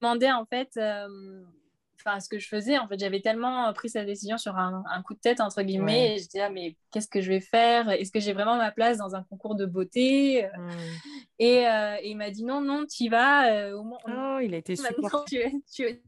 demandait 0.01 0.31
en 0.31 0.45
fait 0.45 0.77
euh, 0.77 1.43
enfin 1.99 2.19
ce 2.19 2.29
que 2.29 2.39
je 2.39 2.47
faisais. 2.47 2.77
En 2.77 2.87
fait 2.87 2.99
j'avais 2.99 3.21
tellement 3.21 3.71
pris 3.73 3.89
cette 3.89 4.05
décision 4.05 4.37
sur 4.37 4.57
un, 4.57 4.83
coup 5.03 5.13
de 5.13 5.19
tête 5.19 5.41
entre 5.41 5.61
guillemets 5.61 6.15
et 6.15 6.19
je 6.19 6.25
disais 6.25 6.41
ah, 6.41 6.49
mais 6.49 6.77
qu'est-ce 6.91 7.07
que 7.07 7.21
je 7.21 7.29
vais 7.29 7.41
faire? 7.41 7.89
Est-ce 7.89 8.11
que 8.11 8.19
j'ai 8.19 8.33
vraiment 8.33 8.57
ma 8.57 8.71
place 8.71 8.97
dans 8.97 9.15
un 9.15 9.23
concours 9.23 9.55
de 9.55 9.65
beauté? 9.65 10.47
Hmm. 10.55 10.69
et, 11.39 11.67
euh, 11.67 11.97
et, 12.01 12.11
il 12.11 12.17
m'a 12.17 12.31
dit 12.31 12.43
non 12.43 12.61
non 12.61 12.85
tu 12.85 13.03
y 13.03 13.09
vas 13.09 13.51
euh, 13.51 13.73
au 13.73 13.83
moins 13.83 13.99
oh 14.07 14.39
il 14.41 14.53
a 14.53 14.57
été 14.57 14.75
super. 14.75 15.25
tu, 15.25 15.63
tu, 15.73 16.01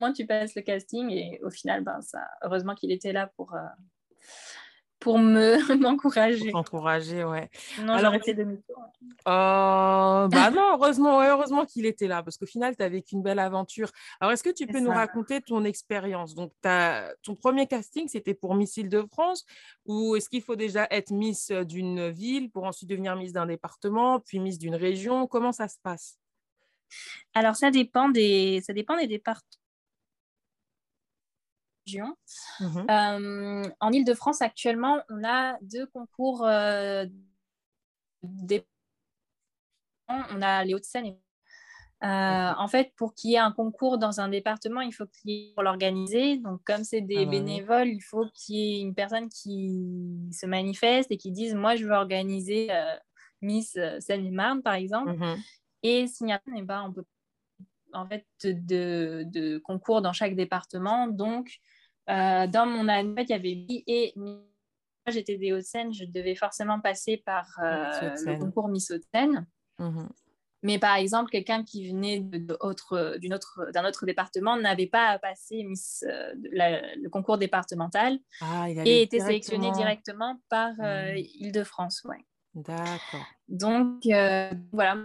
moi 0.00 0.12
tu 0.12 0.26
passes 0.26 0.54
le 0.54 0.62
casting. 0.62 1.10
Et 1.10 1.40
au 1.42 1.50
final 1.50 1.84
ben 1.84 2.00
ça 2.02 2.26
heureusement 2.42 2.74
qu'il 2.74 2.90
était 2.90 3.12
là 3.12 3.28
pour 3.36 3.54
pour 5.06 5.20
me 5.20 5.56
m'encourager. 5.80 6.50
M'encourager, 6.50 7.22
ouais. 7.22 7.48
Non, 7.78 7.92
Alors, 7.92 8.10
j'aurais 8.10 8.24
fait 8.24 8.34
demi-tour. 8.34 8.76
Oh, 9.24 10.26
bah 10.28 10.50
non, 10.52 10.72
heureusement, 10.72 11.22
heureusement 11.22 11.64
qu'il 11.64 11.86
était 11.86 12.08
là, 12.08 12.24
parce 12.24 12.36
qu'au 12.36 12.46
final, 12.46 12.76
tu 12.76 12.82
as 12.82 12.88
vécu 12.88 13.14
une 13.14 13.22
belle 13.22 13.38
aventure. 13.38 13.88
Alors, 14.18 14.32
est-ce 14.32 14.42
que 14.42 14.50
tu 14.50 14.66
peux 14.66 14.80
nous 14.80 14.90
raconter 14.90 15.40
ton 15.40 15.64
expérience? 15.64 16.34
Donc, 16.34 16.50
as... 16.64 17.12
ton 17.22 17.36
premier 17.36 17.68
casting, 17.68 18.08
c'était 18.08 18.34
pour 18.34 18.56
Miss 18.56 18.78
Île-de-France, 18.78 19.46
ou 19.84 20.16
est-ce 20.16 20.28
qu'il 20.28 20.42
faut 20.42 20.56
déjà 20.56 20.88
être 20.90 21.12
Miss 21.12 21.52
d'une 21.52 22.10
ville 22.10 22.50
pour 22.50 22.64
ensuite 22.64 22.90
devenir 22.90 23.14
Miss 23.14 23.32
d'un 23.32 23.46
département, 23.46 24.18
puis 24.18 24.40
Miss 24.40 24.58
d'une 24.58 24.74
région? 24.74 25.28
Comment 25.28 25.52
ça 25.52 25.68
se 25.68 25.76
passe? 25.80 26.18
Alors, 27.32 27.54
ça 27.54 27.70
dépend 27.70 28.08
des, 28.08 28.60
ça 28.66 28.72
dépend 28.72 28.96
des 28.96 29.06
départements 29.06 29.65
Mmh 31.86 32.86
euh, 32.90 33.62
en 33.80 33.92
Ile-de-France, 33.92 34.42
actuellement, 34.42 35.00
on 35.08 35.24
a 35.24 35.56
deux 35.62 35.86
concours 35.86 36.44
euh, 36.44 37.06
On 40.08 40.42
a 40.42 40.64
les 40.64 40.74
Hauts-de-Seine 40.74 41.06
et 41.06 41.16
euh, 42.04 42.52
en 42.58 42.68
fait, 42.68 42.92
pour 42.96 43.14
qu'il 43.14 43.30
y 43.30 43.34
ait 43.36 43.38
un 43.38 43.52
concours 43.52 43.96
dans 43.96 44.20
un 44.20 44.28
département, 44.28 44.82
il 44.82 44.92
faut 44.92 45.06
qu'il 45.06 45.30
y 45.30 45.34
ait 45.34 45.54
pour 45.54 45.62
l'organiser. 45.62 46.36
Donc, 46.36 46.60
comme 46.64 46.84
c'est 46.84 47.00
des 47.00 47.22
ah 47.22 47.24
bah 47.24 47.30
bénévoles, 47.30 47.88
il 47.88 48.02
faut 48.02 48.26
qu'il 48.34 48.56
y 48.56 48.76
ait 48.76 48.80
une 48.82 48.94
personne 48.94 49.30
qui 49.30 50.28
se 50.30 50.44
manifeste 50.44 51.10
et 51.10 51.16
qui 51.16 51.32
dise 51.32 51.54
Moi, 51.54 51.74
je 51.76 51.86
veux 51.86 51.92
organiser 51.92 52.68
Miss 53.40 53.78
Seine-et-Marne, 54.00 54.62
par 54.62 54.74
exemple. 54.74 55.12
Mmh 55.12 55.36
et 55.82 56.08
s'il 56.08 56.26
n'y 56.26 56.32
a 56.32 56.38
pas, 56.38 56.50
eh 56.56 56.62
ben, 56.62 56.82
on 56.88 56.92
peut 56.92 57.04
en 57.92 58.06
fait 58.08 58.26
de, 58.42 59.24
de, 59.26 59.58
concours 59.58 60.02
dans 60.02 60.12
chaque 60.12 60.34
département. 60.34 61.06
Donc, 61.06 61.60
euh, 62.08 62.46
dans 62.46 62.66
mon 62.66 62.88
année, 62.88 63.22
il 63.22 63.30
y 63.30 63.32
avait 63.32 63.54
Mi 63.54 63.84
et 63.86 64.12
Mi. 64.16 64.32
Moi, 64.32 65.12
j'étais 65.12 65.36
des 65.36 65.52
Hauts-de-Seine, 65.52 65.92
je 65.92 66.04
devais 66.04 66.34
forcément 66.34 66.80
passer 66.80 67.16
par 67.18 67.46
euh, 67.62 68.14
le 68.26 68.38
concours 68.38 68.68
Miss 68.68 68.90
Hauts-de-Seine. 68.90 69.46
Mhm. 69.78 70.08
Mais 70.62 70.80
par 70.80 70.96
exemple, 70.96 71.30
quelqu'un 71.30 71.62
qui 71.62 71.88
venait 71.88 72.18
d'un 72.18 72.56
autre, 72.60 73.18
autre, 73.20 74.06
département 74.06 74.56
n'avait 74.56 74.88
pas 74.88 75.10
à 75.10 75.18
passer 75.20 75.62
Miss, 75.62 76.04
euh, 76.08 76.32
le 76.34 77.08
concours 77.08 77.38
départemental 77.38 78.18
ah, 78.40 78.68
et 78.68 79.02
était 79.02 79.20
sélectionné 79.20 79.70
directement 79.72 80.40
par 80.48 80.72
mmh. 80.72 81.18
Île-de-France. 81.38 82.02
Ouais. 82.04 82.24
D'accord. 82.54 83.26
Donc, 83.48 84.02
voilà. 84.72 84.96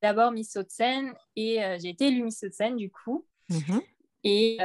D'abord 0.00 0.30
Miss 0.30 0.56
Hauts-de-Seine 0.56 1.12
et 1.34 1.58
j'ai 1.80 1.88
été 1.88 2.08
élue 2.08 2.22
Miss 2.22 2.44
Hauts-de-Seine 2.44 2.76
du 2.76 2.90
coup. 2.90 3.26
Mhm. 3.48 3.80
Et 4.22 4.58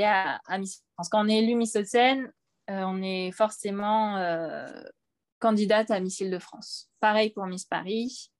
à, 0.00 0.40
Miss 0.58 0.82
France. 0.94 1.08
Quand 1.08 1.24
on 1.24 1.28
est 1.28 1.38
élu 1.38 1.54
Miss 1.54 1.76
Seine, 1.84 2.32
euh, 2.70 2.82
on 2.84 3.02
est 3.02 3.32
forcément 3.32 4.16
euh, 4.16 4.66
candidate 5.38 5.90
à 5.90 6.00
Miss 6.00 6.20
Île-de-France. 6.20 6.90
Pareil 7.00 7.30
pour 7.30 7.46
Miss 7.46 7.64
Paris. 7.64 8.30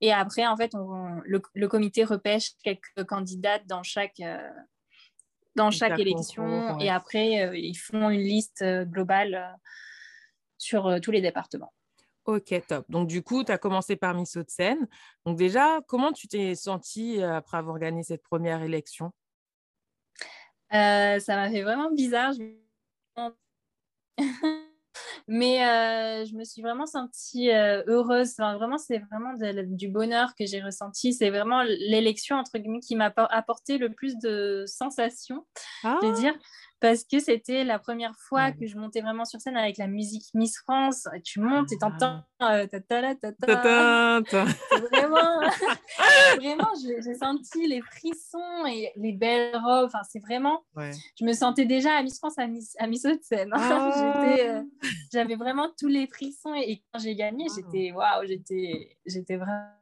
Et 0.00 0.12
après, 0.12 0.46
en 0.46 0.56
fait, 0.56 0.74
on, 0.74 1.20
le, 1.24 1.68
comité 1.68 2.04
repêche 2.04 2.52
quelques 2.62 3.04
candidates 3.06 3.66
dans 3.66 3.82
chaque, 3.82 4.20
euh, 4.20 4.50
dans 5.56 5.70
chaque 5.70 5.98
élection. 5.98 6.78
Et 6.78 6.90
après, 6.90 7.58
ils 7.58 7.74
font 7.76 8.10
une 8.10 8.20
liste 8.20 8.64
globale 8.84 9.56
sur 10.56 11.00
tous 11.00 11.10
les 11.10 11.20
départements. 11.20 11.72
Ok, 12.26 12.54
top. 12.66 12.84
Donc, 12.90 13.08
du 13.08 13.22
coup, 13.22 13.42
tu 13.42 13.50
as 13.50 13.58
commencé 13.58 13.96
par 13.96 14.14
Miss 14.14 14.36
Hauts-de-Seine. 14.36 14.86
Donc, 15.24 15.38
déjà, 15.38 15.80
comment 15.88 16.12
tu 16.12 16.28
t'es 16.28 16.54
sentie 16.54 17.22
après 17.22 17.56
avoir 17.56 17.78
gagné 17.78 18.02
cette 18.02 18.22
première 18.22 18.62
élection? 18.62 19.12
Euh, 20.74 21.18
ça 21.18 21.36
m'a 21.36 21.50
fait 21.50 21.62
vraiment 21.62 21.90
bizarre. 21.90 22.32
Mais 25.30 25.62
euh, 25.62 26.24
je 26.24 26.34
me 26.34 26.42
suis 26.44 26.62
vraiment 26.62 26.86
sentie 26.86 27.50
euh, 27.50 27.82
heureuse. 27.86 28.34
vraiment, 28.36 28.78
c'est 28.78 28.98
vraiment 29.10 29.34
du 29.66 29.88
bonheur 29.88 30.34
que 30.34 30.46
j'ai 30.46 30.62
ressenti. 30.62 31.12
C'est 31.12 31.28
vraiment 31.28 31.62
l'élection, 31.62 32.36
entre 32.36 32.58
guillemets, 32.58 32.80
qui 32.80 32.96
m'a 32.96 33.12
apporté 33.14 33.76
le 33.76 33.90
plus 33.90 34.16
de 34.18 34.64
sensations, 34.66 35.46
je 35.82 35.88
veux 35.88 36.12
ah! 36.12 36.20
dire 36.20 36.34
parce 36.80 37.04
que 37.04 37.18
c'était 37.18 37.64
la 37.64 37.78
première 37.78 38.14
fois 38.16 38.52
que 38.52 38.66
je 38.66 38.76
montais 38.76 39.00
vraiment 39.00 39.24
sur 39.24 39.40
scène 39.40 39.56
avec 39.56 39.78
la 39.78 39.88
musique 39.88 40.26
Miss 40.34 40.58
France. 40.58 41.08
Tu 41.24 41.40
montes 41.40 41.72
et 41.72 41.78
t'entends 41.78 42.22
euh, 42.42 42.66
vraiment, 44.92 45.40
vraiment, 46.36 46.68
j'ai 46.80 47.14
senti 47.14 47.66
les 47.66 47.80
frissons 47.80 48.66
et 48.66 48.92
les 48.96 49.12
belles 49.12 49.56
robes. 49.56 49.86
Enfin, 49.86 50.02
c'est 50.08 50.20
vraiment, 50.20 50.64
je 50.76 51.24
me 51.24 51.32
sentais 51.32 51.64
déjà 51.64 51.94
à 51.94 52.02
Miss 52.02 52.18
France, 52.18 52.38
à 52.38 52.46
Miss, 52.46 52.76
à 52.78 52.86
Miss 52.86 53.04
Haute-Seine. 53.04 53.50
Ah. 53.52 54.14
Euh, 54.38 54.62
j'avais 55.12 55.36
vraiment 55.36 55.68
tous 55.78 55.88
les 55.88 56.06
frissons 56.06 56.54
et, 56.54 56.82
quand 56.92 57.00
j'ai 57.00 57.16
gagné, 57.16 57.46
j'étais 57.54 57.92
waouh, 57.92 58.26
j'étais, 58.26 58.96
j'étais 59.06 59.36
vraiment. 59.36 59.72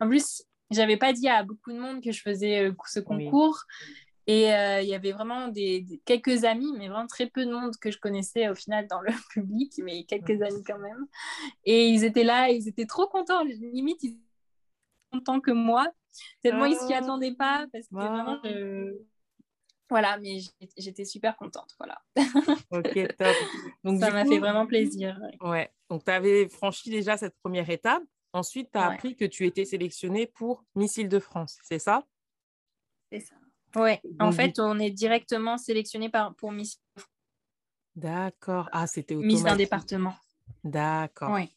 En 0.00 0.08
plus, 0.08 0.42
j'avais 0.70 0.96
pas 0.96 1.12
dit 1.12 1.28
à 1.28 1.42
beaucoup 1.42 1.72
de 1.72 1.78
monde 1.78 2.02
que 2.02 2.12
je 2.12 2.20
faisais 2.20 2.68
euh, 2.68 2.72
ce 2.86 3.00
concours. 3.00 3.64
Et 4.28 4.52
euh, 4.52 4.80
il 4.82 4.88
y 4.88 4.94
avait 4.94 5.12
vraiment 5.12 5.48
des, 5.48 6.00
quelques 6.04 6.44
amis, 6.44 6.72
mais 6.76 6.88
vraiment 6.88 7.06
très 7.06 7.26
peu 7.26 7.46
de 7.46 7.52
monde 7.52 7.76
que 7.76 7.92
je 7.92 7.98
connaissais 7.98 8.48
au 8.48 8.54
final 8.54 8.86
dans 8.88 9.00
le 9.00 9.12
public, 9.30 9.80
mais 9.84 10.04
quelques 10.04 10.42
amis 10.42 10.64
quand 10.64 10.78
même. 10.78 11.06
Et 11.64 11.88
ils 11.88 12.04
étaient 12.04 12.24
là, 12.24 12.50
ils 12.50 12.66
étaient 12.68 12.86
trop 12.86 13.06
contents, 13.06 13.44
limite 13.44 14.02
ils 14.02 14.10
étaient 14.10 14.20
contents 15.12 15.40
que 15.40 15.52
moi, 15.52 15.88
tellement 16.42 16.64
ils 16.64 16.76
s'y 16.76 16.92
ah. 16.92 16.98
attendaient 16.98 17.34
pas, 17.34 17.66
parce 17.72 17.86
que 17.86 17.94
vraiment, 17.94 18.40
voilà, 19.88 20.18
mais 20.18 20.40
j'étais 20.76 21.04
super 21.04 21.36
contente, 21.36 21.76
voilà. 21.78 22.02
ok, 22.72 23.16
top. 23.18 23.36
Donc, 23.84 24.00
Ça 24.00 24.10
m'a 24.10 24.24
fait 24.24 24.40
vraiment 24.40 24.66
plaisir. 24.66 25.20
Ouais, 25.40 25.70
donc 25.88 26.04
tu 26.04 26.10
avais 26.10 26.48
franchi 26.48 26.90
déjà 26.90 27.16
cette 27.16 27.36
première 27.36 27.70
étape. 27.70 28.02
Ensuite, 28.32 28.70
tu 28.72 28.78
as 28.78 28.88
appris 28.88 29.14
que 29.14 29.24
tu 29.24 29.46
étais 29.46 29.64
sélectionnée 29.64 30.26
pour 30.26 30.64
Miss 30.74 30.96
Île-de-France, 30.96 31.58
c'est 31.62 31.78
ça? 31.78 32.04
C'est 33.12 33.20
ça. 33.20 33.36
Oui, 33.76 33.92
en 34.18 34.32
fait, 34.32 34.58
on 34.58 34.78
est 34.78 34.90
directement 34.90 35.58
sélectionné 35.58 36.08
par, 36.08 36.34
pour 36.34 36.50
Miss. 36.50 36.80
D'accord. 37.94 38.68
Ah, 38.72 38.86
c'était 38.86 39.14
Miss 39.14 39.42
d'un 39.42 39.56
département. 39.56 40.14
D'accord. 40.64 41.34
Oui. 41.34 41.50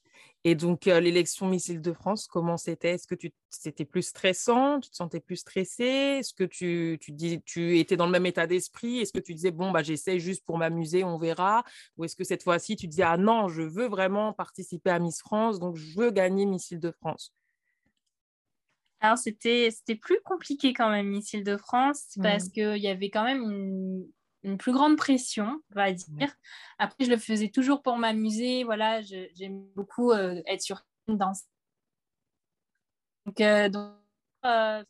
Et 0.45 0.55
donc, 0.55 0.88
euh, 0.88 1.01
l'élection 1.01 1.47
Miss 1.47 1.67
Île-de-France, 1.67 2.27
comment 2.27 2.55
c'était? 2.55 2.91
Est-ce 2.91 3.08
que 3.08 3.15
tu 3.15 3.34
c'était 3.49 3.84
plus 3.84 4.03
stressant? 4.03 4.79
Tu 4.79 4.89
te 4.89 4.95
sentais 4.95 5.19
plus 5.19 5.36
stressé 5.36 5.84
Est-ce 5.84 6.34
que 6.34 6.45
tu, 6.45 6.97
tu, 7.01 7.12
dis, 7.12 7.41
tu 7.43 7.77
étais 7.77 7.97
dans 7.97 8.05
le 8.05 8.12
même 8.12 8.25
état 8.25 8.47
d'esprit? 8.47 8.99
Est-ce 8.99 9.12
que 9.12 9.19
tu 9.19 9.34
disais, 9.34 9.51
bon, 9.51 9.71
bah, 9.71 9.84
j'essaie 9.84 10.19
juste 10.19 10.45
pour 10.45 10.58
m'amuser, 10.58 11.03
on 11.03 11.17
verra? 11.17 11.63
Ou 11.97 12.05
est-ce 12.05 12.15
que 12.15 12.23
cette 12.23 12.43
fois-ci, 12.43 12.77
tu 12.77 12.88
disais, 12.88 13.03
ah 13.03 13.17
non, 13.17 13.49
je 13.49 13.63
veux 13.63 13.88
vraiment 13.88 14.32
participer 14.32 14.91
à 14.91 14.99
Miss 14.99 15.19
France, 15.19 15.60
donc 15.60 15.75
je 15.75 15.97
veux 15.97 16.12
gagner 16.12 16.45
Miss 16.45 16.71
Île-de-France? 16.71 17.34
Alors, 19.01 19.17
c'était 19.17 19.71
plus 20.01 20.19
compliqué 20.25 20.73
quand 20.73 20.89
même, 20.89 21.07
Miss 21.07 21.31
Île-de-France, 21.33 22.17
parce 22.21 22.47
mmh. 22.47 22.51
qu'il 22.51 22.77
y 22.77 22.88
avait 22.88 23.09
quand 23.09 23.23
même 23.23 23.43
une, 24.43 24.57
plus 24.57 24.71
grande 24.71 24.97
pression, 24.97 25.62
on 25.71 25.75
va 25.75 25.91
dire. 25.91 26.33
Après, 26.79 27.05
je 27.05 27.09
le 27.09 27.17
faisais 27.17 27.49
toujours 27.49 27.81
pour 27.81 27.97
m'amuser. 27.97 28.63
Voilà, 28.63 29.01
j'aime 29.01 29.65
beaucoup 29.75 30.12
euh, 30.12 30.41
être 30.47 30.62
sur 30.62 30.81
une 31.07 31.17
danse. 31.17 31.43
Donc, 33.25 33.41
euh, 33.41 33.69
donc 33.69 33.93
euh, 34.45 34.83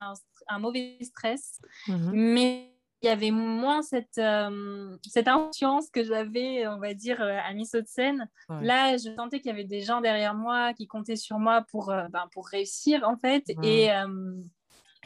un, 0.00 0.14
un, 0.48 0.58
mauvais 0.58 0.98
stress. 1.02 1.60
Mmh 1.88 2.10
mais 2.12 2.73
il 3.04 3.08
y 3.08 3.10
avait 3.10 3.30
moins 3.30 3.82
cette, 3.82 4.16
euh, 4.16 4.96
cette 5.06 5.28
influence 5.28 5.90
que 5.90 6.02
j'avais, 6.02 6.66
on 6.66 6.78
va 6.78 6.94
dire, 6.94 7.20
euh, 7.20 7.38
à 7.46 7.52
Miss 7.52 7.74
Haute-Seine. 7.74 8.30
Là, 8.48 8.96
je 8.96 9.14
sentais 9.14 9.40
qu'il 9.40 9.50
y 9.50 9.52
avait 9.52 9.64
des 9.64 9.82
gens 9.82 10.00
derrière 10.00 10.34
moi 10.34 10.72
qui 10.72 10.86
comptaient 10.86 11.16
sur 11.16 11.38
moi 11.38 11.66
pour, 11.70 11.90
euh, 11.90 12.08
ben, 12.08 12.26
pour 12.32 12.46
réussir, 12.46 13.06
en 13.06 13.18
fait. 13.18 13.44
Et, 13.62 13.90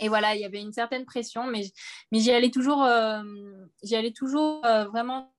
et 0.01 0.09
voilà, 0.09 0.37
il 0.37 0.41
y 0.41 0.45
avait 0.45 0.61
une 0.61 0.73
certaine 0.73 1.05
pression, 1.05 1.43
mais, 1.45 1.63
mais 2.13 2.21
j'y 2.21 2.31
allais 2.31 2.53
toujours, 2.53 2.87
j'y 3.83 3.97
allais 3.97 4.13
toujours 4.13 4.61
vraiment 4.63 5.33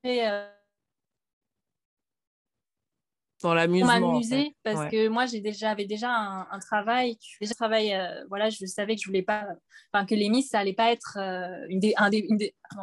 dans 3.41 3.53
l'amusement. 3.53 3.99
Pour 3.99 4.11
m'amuser, 4.13 4.55
parce 4.63 4.89
que 4.89 5.07
moi, 5.07 5.25
j'ai 5.25 5.41
déjà, 5.41 5.69
j'avais 5.69 5.85
déjà 5.85 6.09
un, 6.09 6.59
travail. 6.59 7.17
Je 7.41 7.53
travail, 7.53 7.93
euh, 7.93 8.25
voilà, 8.29 8.49
je 8.49 8.65
savais 8.65 8.95
que 8.95 9.01
je 9.01 9.07
voulais 9.07 9.23
pas, 9.23 9.45
enfin, 9.93 10.05
que 10.05 10.15
les 10.15 10.29
Miss, 10.29 10.49
ça 10.49 10.59
allait 10.59 10.73
pas 10.73 10.91
être 10.91 11.17
euh, 11.17 11.65
une, 11.69 11.81
un, 11.97 12.09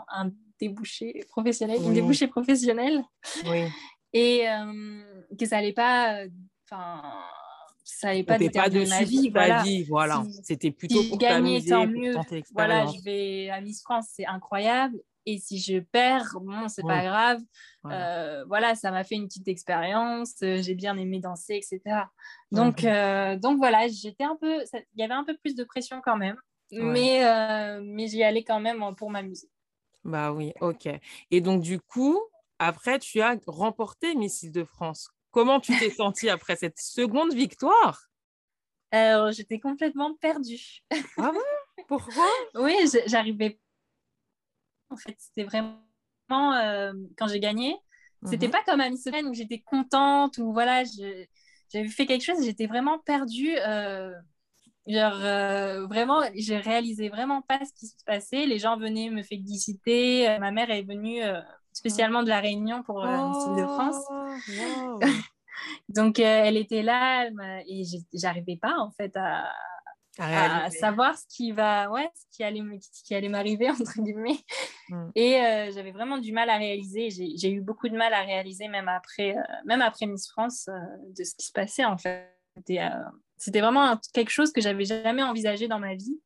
un, 0.09 0.31
débouché 0.59 1.25
professionnel, 1.29 1.79
une 1.83 1.95
débouché 1.95 2.29
professionnelle. 2.29 3.03
Oui. 3.47 3.65
Et 4.13 4.49
euh, 4.49 5.03
que 5.39 5.45
ça 5.45 5.59
allait 5.59 5.75
pas, 5.75 6.21
enfin, 6.65 7.03
ça 7.85 8.09
allait 8.09 8.25
pas 8.25 8.39
déterminer 8.39 8.87
ma 8.87 9.03
vie. 9.03 9.31
Voilà. 9.31 9.63
Vie, 9.63 9.85
voilà. 9.85 10.25
C'était 10.43 10.71
plutôt 10.71 11.03
si 11.03 11.09
pour 11.09 11.19
gagner, 11.19 11.63
tant 11.65 11.87
mieux. 11.87 12.15
Voilà, 12.53 12.87
je 12.87 13.03
vais 13.05 13.51
à 13.51 13.61
Miss 13.61 13.83
France, 13.83 14.07
c'est 14.13 14.27
incroyable. 14.27 14.97
Et 15.29 15.39
si 15.39 15.59
je 15.59 15.81
perds, 15.81 16.39
bon, 16.41 16.69
c'est 16.69 16.83
pas 16.83 17.03
grave. 17.03 17.41
Euh, 17.87 18.45
voilà, 18.47 18.77
ça 18.77 18.93
m'a 18.93 19.03
fait 19.03 19.17
une 19.17 19.27
petite 19.27 19.49
expérience. 19.49 20.35
Euh, 20.43 20.63
j'ai 20.63 20.75
bien 20.75 20.97
aimé 20.97 21.19
danser, 21.19 21.57
etc. 21.57 21.81
Donc, 22.53 22.85
euh, 22.85 23.37
donc 23.37 23.59
voilà, 23.59 23.89
j'étais 23.89 24.25
un 24.25 24.37
peu. 24.41 24.63
Il 24.95 25.01
y 25.01 25.03
avait 25.03 25.15
un 25.15 25.25
peu 25.25 25.37
plus 25.37 25.57
de 25.57 25.65
pression 25.65 26.01
quand 26.03 26.17
même. 26.17 26.37
Mais, 26.71 27.23
mais 27.83 28.07
j'y 28.07 28.23
allais 28.23 28.45
quand 28.45 28.61
même 28.61 28.95
pour 28.97 29.11
m'amuser. 29.11 29.51
Bah 30.05 30.33
oui, 30.33 30.53
ok. 30.61 30.89
Et 31.33 31.41
donc, 31.41 31.61
du 31.61 31.81
coup, 31.81 32.21
après, 32.61 33.01
tu 33.01 33.21
as 33.21 33.37
remporté 33.49 34.15
Miss 34.15 34.45
de 34.45 34.63
France. 34.63 35.11
Comment 35.33 35.59
tu 35.59 35.77
t'es 35.77 35.91
sentie 35.91 36.29
après 36.31 36.55
cette 36.55 36.79
seconde 36.79 37.35
victoire? 37.35 38.07
Alors, 38.93 39.33
j'étais 39.33 39.59
complètement 39.59 40.15
perdue. 40.15 40.85
Ah 41.19 41.33
bon? 41.33 41.85
Pourquoi? 41.89 42.29
Oui, 42.55 42.75
j'arrivais 43.07 43.59
en 44.91 44.97
fait. 44.97 45.17
C'était 45.19 45.45
vraiment 45.45 45.79
euh, 46.33 46.93
quand 47.17 47.29
j'ai 47.29 47.41
gagné. 47.41 47.77
C'était 48.25 48.47
mhm. 48.47 48.53
pas 48.53 48.63
comme 48.65 48.81
à 48.81 48.91
Miss 48.91 49.07
où 49.25 49.35
j'étais 49.35 49.61
contente 49.61 50.39
ou 50.39 50.53
voilà, 50.53 50.83
j'avais 51.73 51.89
fait 51.89 52.07
quelque 52.07 52.25
chose, 52.25 52.45
j'étais 52.45 52.67
vraiment 52.67 52.99
perdue. 52.99 53.57
Euh, 53.59 54.13
genre, 54.87 55.21
euh, 55.23 55.87
vraiment, 55.87 56.23
j'ai 56.35 56.57
réalisé 56.57 57.09
vraiment 57.09 57.43
pas 57.43 57.61
ce 57.65 57.73
qui 57.75 57.87
se 57.87 58.03
passait. 58.05 58.47
Les 58.47 58.59
gens 58.59 58.79
venaient 58.79 59.11
me 59.11 59.23
féliciter. 59.23 60.39
Ma 60.41 60.51
mère 60.51 60.71
est 60.71 60.83
venue 60.83 61.21
spécialement 61.73 62.23
de 62.23 62.29
la 62.29 62.41
Réunion 62.41 62.83
pour 62.83 63.05
Miss 63.05 63.47
de 63.57 63.65
France. 63.65 64.03
Oh, 64.11 64.99
Donc, 65.89 66.19
elle 66.19 66.57
était 66.57 66.83
là 66.83 67.29
et 67.69 67.85
j'arrivais 68.13 68.59
pas 68.61 68.77
en 68.79 68.91
fait 68.91 69.17
à, 69.17 69.53
à, 70.19 70.71
savoir 70.71 71.17
ce 71.19 71.25
qui 71.29 71.53
va 71.53 71.91
ouais 71.91 72.09
ce 72.15 72.37
qui 72.37 72.45
allait 72.45 72.63
qui 73.05 73.15
allait 73.15 73.29
m'arriver 73.29 73.69
entre 73.71 74.01
guillemets. 74.01 74.39
Mm. 74.89 75.09
et 75.15 75.37
euh, 75.37 75.71
j'avais 75.73 75.93
vraiment 75.93 76.19
du 76.19 76.33
mal 76.33 76.51
à 76.51 76.57
réaliser. 76.57 77.11
J'ai 77.11 77.51
eu 77.51 77.61
beaucoup 77.61 77.89
de 77.89 77.97
mal 77.97 78.13
à 78.15 78.23
réaliser 78.23 78.69
même 78.69 78.89
après 78.89 79.37
euh, 79.37 79.43
même 79.65 79.83
après 79.83 80.07
Miss 80.07 80.29
France 80.29 80.69
euh, 80.69 80.79
de 81.17 81.25
ce 81.25 81.35
qui 81.35 81.47
se 81.47 81.53
passait 81.53 81.85
en 81.85 81.99
fait. 81.99 82.33
C'était 83.37 83.61
vraiment 83.61 83.99
quelque 84.15 84.31
chose 84.31 84.53
que 84.53 84.63
j'avais 84.63 84.85
jamais 84.85 85.23
envisagé 85.23 85.69
dans 85.69 85.79
ma 85.79 85.95
vie 85.95 86.19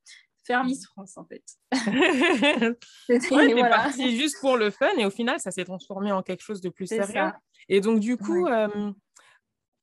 faire 0.47 0.65
Miss 0.65 0.87
France 0.87 1.17
en 1.17 1.25
fait. 1.25 1.43
Ouais, 3.09 3.53
voilà. 3.53 3.69
parti 3.71 4.17
juste 4.17 4.41
pour 4.41 4.57
le 4.57 4.71
fun 4.71 4.91
et 4.97 5.05
au 5.05 5.11
final 5.11 5.41
ça 5.41 5.51
s'est 5.51 5.65
transformé 5.65 6.13
en 6.13 6.23
quelque 6.23 6.43
chose 6.43 6.61
de 6.61 6.69
plus 6.69 6.87
sérieux. 6.87 7.33
et 7.69 7.81
donc 7.81 7.99
du 7.99 8.17
coup 8.17 8.49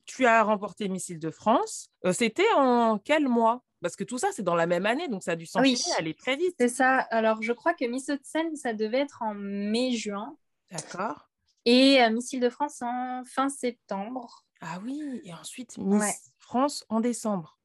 tu 0.05 0.25
as 0.25 0.43
remporté 0.43 0.87
Miss 0.87 1.09
de 1.11 1.29
France 1.29 1.89
c'était 2.13 2.47
en 2.55 2.97
quel 2.97 3.27
mois? 3.27 3.61
Parce 3.81 3.95
que 3.95 4.03
tout 4.03 4.17
ça, 4.17 4.29
c'est 4.31 4.43
dans 4.43 4.55
la 4.55 4.67
même 4.67 4.85
année, 4.85 5.07
donc 5.07 5.23
ça 5.23 5.31
a 5.31 5.35
dû 5.35 5.45
s'enchaîner, 5.45 5.75
oui. 5.75 5.93
aller 5.97 6.13
très 6.13 6.35
vite. 6.35 6.55
C'est 6.59 6.67
ça. 6.67 6.97
Alors, 6.97 7.41
je 7.41 7.53
crois 7.53 7.73
que 7.73 7.85
Miss 7.85 8.09
Haute-Seine, 8.09 8.55
ça 8.55 8.73
devait 8.73 8.99
être 8.99 9.21
en 9.21 9.33
mai-juin. 9.33 10.35
D'accord. 10.71 11.29
Et 11.65 12.01
euh, 12.01 12.09
Miss 12.09 12.33
Île-de-France 12.33 12.81
en 12.81 13.23
fin 13.25 13.49
septembre. 13.49 14.45
Ah 14.61 14.79
oui, 14.83 15.21
et 15.23 15.33
ensuite 15.33 15.77
Miss 15.77 16.31
France 16.39 16.85
en 16.89 16.99
décembre. 16.99 17.59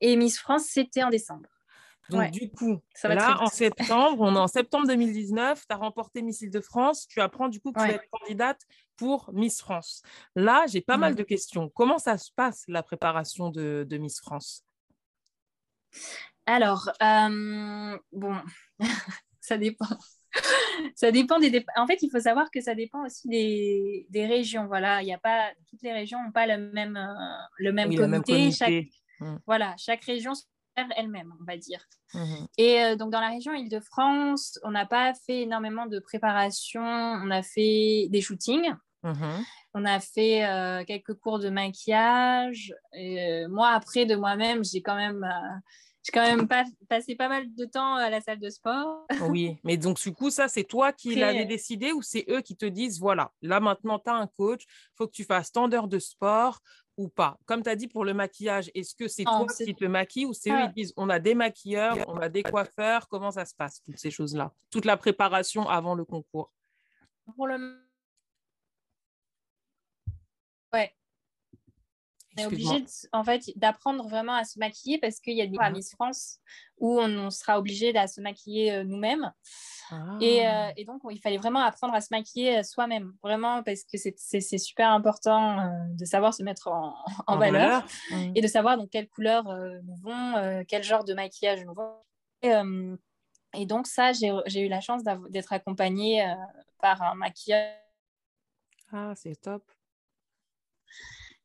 Et 0.00 0.16
Miss 0.16 0.38
France, 0.38 0.66
c'était 0.66 1.02
en 1.02 1.10
décembre. 1.10 1.48
Donc, 2.10 2.30
du 2.32 2.50
coup, 2.50 2.80
ça 2.94 3.08
va 3.08 3.14
là, 3.14 3.40
en 3.40 3.46
septembre, 3.46 4.20
on 4.20 4.36
est 4.36 4.38
en 4.38 4.46
septembre 4.48 4.86
2019, 4.86 5.66
tu 5.66 5.74
as 5.74 5.76
remporté 5.76 6.20
Miss 6.22 6.42
Île-de-France, 6.42 7.06
tu 7.08 7.20
apprends 7.20 7.48
du 7.48 7.60
coup 7.60 7.72
que 7.72 7.82
tu 7.82 7.90
être 7.90 8.04
candidate 8.10 8.60
pour 8.96 9.30
Miss 9.32 9.60
France. 9.60 10.02
Là, 10.36 10.66
j'ai 10.68 10.82
pas 10.82 10.98
mal 10.98 11.14
de 11.14 11.22
questions. 11.22 11.70
Comment 11.70 11.98
ça 11.98 12.18
se 12.18 12.30
passe, 12.30 12.64
la 12.68 12.82
préparation 12.82 13.48
de, 13.48 13.86
de 13.88 13.96
Miss 13.96 14.20
France? 14.20 14.63
Alors, 16.46 16.90
euh, 17.02 17.98
bon, 18.12 18.36
ça 19.40 19.56
dépend. 19.56 19.86
ça 20.94 21.10
dépend 21.10 21.38
des. 21.38 21.64
En 21.76 21.86
fait, 21.86 22.02
il 22.02 22.10
faut 22.10 22.20
savoir 22.20 22.50
que 22.50 22.60
ça 22.60 22.74
dépend 22.74 23.04
aussi 23.04 23.28
des, 23.28 24.06
des 24.10 24.26
régions. 24.26 24.66
Voilà, 24.66 25.02
il 25.02 25.06
n'y 25.06 25.14
a 25.14 25.18
pas 25.18 25.50
toutes 25.70 25.82
les 25.82 25.92
régions 25.92 26.22
n'ont 26.22 26.32
pas 26.32 26.46
le 26.46 26.70
même 26.72 26.96
euh, 26.96 27.14
le 27.58 27.72
même, 27.72 27.94
comité. 27.94 28.50
Chaque... 28.50 28.84
Mmh. 29.20 29.36
Voilà, 29.46 29.74
chaque 29.78 30.04
région 30.04 30.32
elle-même, 30.96 31.32
on 31.40 31.44
va 31.44 31.56
dire. 31.56 31.84
Mmh 32.14 32.46
Et 32.58 32.82
euh, 32.82 32.96
donc 32.96 33.12
dans 33.12 33.20
la 33.20 33.28
région 33.28 33.52
Île-de-France, 33.52 34.58
on 34.64 34.72
n'a 34.72 34.86
pas 34.86 35.14
fait 35.14 35.42
énormément 35.42 35.86
de 35.86 36.00
préparation. 36.00 36.82
On 36.82 37.30
a 37.30 37.42
fait 37.42 38.08
des 38.10 38.20
shootings. 38.20 38.74
Mmh 39.02 39.42
on 39.76 39.84
a 39.84 39.98
fait 39.98 40.84
quelques 40.86 41.14
cours 41.14 41.40
de 41.40 41.50
maquillage. 41.50 42.72
Et, 42.92 43.44
moi, 43.48 43.70
après, 43.70 44.06
de 44.06 44.14
moi-même, 44.14 44.64
j'ai 44.64 44.82
quand 44.82 44.94
même 44.94 45.26
j'ai 46.04 46.12
quand 46.12 46.22
même 46.22 46.46
pas, 46.46 46.64
passé 46.86 47.16
pas 47.16 47.28
mal 47.28 47.54
de 47.54 47.64
temps 47.64 47.94
à 47.94 48.10
la 48.10 48.20
salle 48.20 48.38
de 48.38 48.50
sport. 48.50 49.06
oui, 49.30 49.58
mais 49.64 49.78
donc 49.78 49.98
du 49.98 50.12
coup, 50.12 50.28
ça, 50.28 50.48
c'est 50.48 50.64
toi 50.64 50.92
qui 50.92 51.14
l'avais 51.14 51.46
décidé 51.46 51.92
ou 51.92 52.02
c'est 52.02 52.26
eux 52.28 52.42
qui 52.42 52.56
te 52.56 52.66
disent, 52.66 53.00
voilà, 53.00 53.32
là 53.40 53.58
maintenant, 53.58 53.98
tu 53.98 54.10
as 54.10 54.14
un 54.14 54.26
coach, 54.26 54.64
il 54.68 54.96
faut 54.96 55.06
que 55.06 55.12
tu 55.12 55.24
fasses 55.24 55.50
tant 55.50 55.66
d'heures 55.66 55.88
de 55.88 55.98
sport 55.98 56.60
ou 56.98 57.08
pas? 57.08 57.38
Comme 57.46 57.62
tu 57.62 57.70
as 57.70 57.76
dit 57.76 57.88
pour 57.88 58.04
le 58.04 58.12
maquillage, 58.12 58.70
est-ce 58.74 58.94
que 58.94 59.08
c'est 59.08 59.24
toi 59.24 59.46
qui 59.46 59.74
te 59.74 59.84
maquilles 59.86 60.26
ou 60.26 60.34
c'est 60.34 60.50
eux 60.50 60.66
qui 60.68 60.82
disent, 60.82 60.92
on 60.98 61.08
a 61.08 61.18
des 61.18 61.34
maquilleurs, 61.34 61.96
on 62.06 62.18
a 62.18 62.28
des 62.28 62.42
coiffeurs, 62.42 63.08
comment 63.08 63.30
ça 63.30 63.46
se 63.46 63.54
passe, 63.54 63.80
toutes 63.82 63.98
ces 63.98 64.10
choses-là? 64.10 64.52
Toute 64.70 64.84
la 64.84 64.98
préparation 64.98 65.66
avant 65.70 65.94
le 65.94 66.04
concours? 66.04 66.52
Pour 67.34 67.46
le... 67.46 67.82
Ouais, 70.70 70.92
on 72.36 72.42
est 72.42 72.46
obligé 72.46 72.84
en 73.12 73.24
fait, 73.24 73.50
d'apprendre 73.56 74.08
vraiment 74.08 74.34
à 74.34 74.44
se 74.44 74.58
maquiller 74.58 74.98
parce 74.98 75.20
qu'il 75.20 75.34
y 75.34 75.42
a 75.42 75.46
des 75.46 75.56
à 75.60 75.70
Miss 75.70 75.92
France 75.92 76.40
où 76.78 77.00
on, 77.00 77.30
sera 77.30 77.58
obligé 77.58 77.92
de 77.92 78.06
se 78.06 78.20
maquiller 78.20 78.72
euh, 78.72 78.84
nous-mêmes. 78.84 79.32
Et, 80.20 80.46
euh, 80.46 80.50
ah. 80.50 80.72
et, 80.76 80.84
donc, 80.84 81.02
il 81.10 81.20
fallait 81.20 81.36
vraiment 81.36 81.60
apprendre 81.60 81.94
à 81.94 82.00
se 82.00 82.08
maquiller 82.10 82.58
euh, 82.58 82.62
soi-même, 82.62 83.14
vraiment, 83.22 83.62
parce 83.62 83.84
que 83.84 83.96
c'est 83.96 84.58
super 84.58 84.90
important 84.90 85.70
de 85.90 86.04
savoir 86.04 86.34
se 86.34 86.42
mettre 86.42 86.68
en, 86.68 86.94
en, 87.26 87.36
valeur, 87.36 87.84
et 88.34 88.40
de 88.40 88.48
savoir 88.48 88.76
donc 88.76 88.90
quelle 88.90 89.08
couleur 89.08 89.44
nous 89.44 89.96
vont, 90.02 90.64
quel 90.66 90.82
genre 90.82 91.04
de 91.04 91.14
maquillage 91.14 91.64
nous 91.64 91.74
vont. 91.74 91.94
Et, 92.42 92.52
et 93.56 93.66
donc, 93.66 93.86
ça, 93.86 94.12
j'ai 94.12 94.60
eu 94.60 94.68
la 94.68 94.80
chance 94.80 95.02
d'être 95.30 95.52
accompagnée 95.52 96.26
par 96.80 97.00
un 97.02 97.14
maquilleur. 97.14 97.70
Ah, 98.90 99.12
c'est 99.16 99.40
top. 99.40 99.62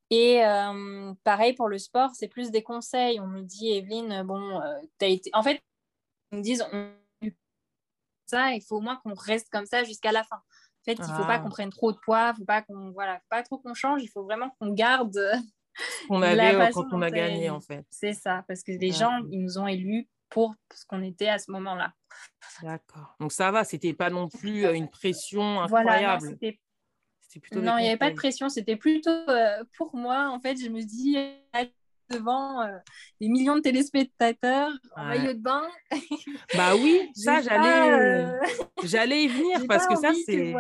Et 0.10 0.44
euh, 0.44 1.14
pareil 1.24 1.54
pour 1.54 1.68
le 1.68 1.78
sport, 1.78 2.12
c'est 2.16 2.28
plus 2.28 2.52
des 2.52 2.64
conseils. 2.64 3.20
On 3.20 3.28
me 3.28 3.42
dit, 3.42 3.72
Evelyne, 3.74 4.24
bon, 4.24 4.60
euh, 4.62 4.80
tu 5.00 5.06
as 5.06 5.10
été. 5.10 5.30
En 5.34 5.44
fait, 5.44 5.62
ils 6.32 6.40
me 6.40 6.44
disent, 6.44 6.66
on... 6.74 6.92
ça, 8.26 8.54
il 8.54 8.62
faut 8.62 8.78
au 8.78 8.82
moins 8.82 8.98
qu'on 8.98 9.14
reste 9.14 9.50
comme 9.50 9.66
ça 9.66 9.84
jusqu'à 9.84 10.12
la 10.12 10.24
fin. 10.24 10.38
En 10.38 10.84
fait, 10.86 10.94
il 10.94 11.02
ne 11.02 11.06
faut 11.06 11.26
pas 11.26 11.36
ah. 11.36 11.40
qu'on 11.40 11.50
prenne 11.50 11.70
trop 11.70 11.92
de 11.92 11.98
poids, 11.98 12.34
faut 12.34 12.46
pas 12.46 12.62
qu'on 12.62 12.92
voilà, 12.92 13.22
pas 13.30 13.44
trop 13.44 13.60
qu'on 13.60 13.74
change. 13.74 14.02
Il 14.02 14.08
faut 14.08 14.24
vraiment 14.24 14.50
qu'on 14.60 14.72
garde. 14.74 15.20
On 16.10 16.22
avait 16.24 16.72
quand 16.72 16.92
on 16.92 17.02
a 17.02 17.12
gagné, 17.12 17.50
en 17.50 17.62
fait. 17.62 17.86
C'est 17.92 18.14
ça, 18.14 18.44
parce 18.48 18.64
que 18.64 18.72
les 18.72 18.92
gens, 18.92 19.20
ils 19.30 19.42
nous 19.42 19.60
ont 19.60 19.68
élus 19.68 20.08
pour 20.30 20.56
ce 20.74 20.86
qu'on 20.86 21.04
était 21.04 21.28
à 21.28 21.38
ce 21.38 21.52
moment-là. 21.52 21.94
D'accord. 22.64 23.16
Donc 23.20 23.32
ça 23.32 23.52
va, 23.52 23.64
c'était 23.64 23.94
pas 23.94 24.10
non 24.10 24.28
plus 24.28 24.66
euh, 24.66 24.74
une 24.74 24.90
pression 24.90 25.62
incroyable. 25.62 26.38
Voilà, 26.40 26.56
non, 27.54 27.78
il 27.78 27.84
n'y 27.84 27.88
avait 27.88 27.98
pas 27.98 28.10
de 28.10 28.16
pression. 28.16 28.50
C'était 28.50 28.76
plutôt 28.76 29.10
euh, 29.10 29.64
pour 29.78 29.96
moi. 29.96 30.30
En 30.30 30.40
fait, 30.40 30.58
je 30.62 30.70
me 30.70 30.82
dis 30.82 31.18
devant 32.10 32.62
euh, 32.62 32.78
des 33.22 33.30
millions 33.30 33.56
de 33.56 33.62
téléspectateurs 33.62 34.72
en 34.96 35.06
maillot 35.06 35.34
de 35.34 35.40
bain. 35.40 35.68
bah 36.56 36.76
oui, 36.76 37.10
ça 37.16 37.42
j'allais, 37.42 37.92
euh, 37.92 38.40
j'allais 38.84 39.24
y 39.24 39.28
venir 39.28 39.62
parce 39.68 39.88
que 39.88 39.96
ça 39.96 40.12
c'est. 40.26 40.54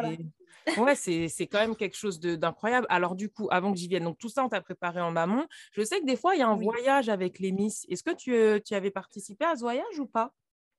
ouais, 0.78 0.96
c'est 0.96 1.48
quand 1.48 1.60
même 1.60 1.76
quelque 1.76 1.98
chose 1.98 2.20
d'incroyable. 2.20 2.86
Alors, 2.89 3.16
du 3.16 3.30
coup, 3.30 3.48
avant 3.52 3.72
que 3.72 3.80
j'y 3.80 3.88
vienne, 3.88 4.04
donc 4.04 4.18
tout 4.18 4.30
ça, 4.30 4.44
on 4.44 4.50
t'a 4.50 4.62
préparé 4.62 5.02
en 5.02 5.16
amont. 5.16 5.46
Je 5.74 5.82
sais 5.84 6.00
que 6.00 6.06
des 6.06 6.16
fois, 6.16 6.36
il 6.36 6.39
y 6.39 6.44
a 6.44 6.48
un 6.48 6.56
voyage 6.56 7.10
avec 7.10 7.39
les 7.39 7.52
Miss. 7.52 7.86
Est-ce 7.89 8.04
que 8.04 8.12
tu, 8.12 8.62
tu, 8.64 8.76
avais 8.76 8.91
participé 8.91 9.46
à 9.46 9.56
ce 9.56 9.62
voyage 9.62 10.00
ou 10.00 10.06
pas? 10.06 10.32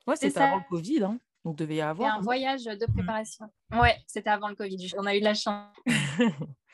Ouais, 0.06 0.16
c'est 0.16 0.36
avant 0.36 0.58
le 0.58 0.68
Covid. 0.68 1.04
Hein. 1.04 1.18
Donc, 1.44 1.56
devait 1.56 1.76
y 1.76 1.80
avoir. 1.80 2.16
un 2.16 2.20
voyage 2.20 2.64
de 2.64 2.86
mmh. 2.86 2.92
préparation. 2.92 3.46
Ouais, 3.72 3.96
c'était 4.06 4.30
avant 4.30 4.48
le 4.48 4.54
Covid. 4.54 4.92
On 4.98 5.06
a 5.06 5.16
eu 5.16 5.20
de 5.20 5.24
la 5.24 5.34
chance. 5.34 5.74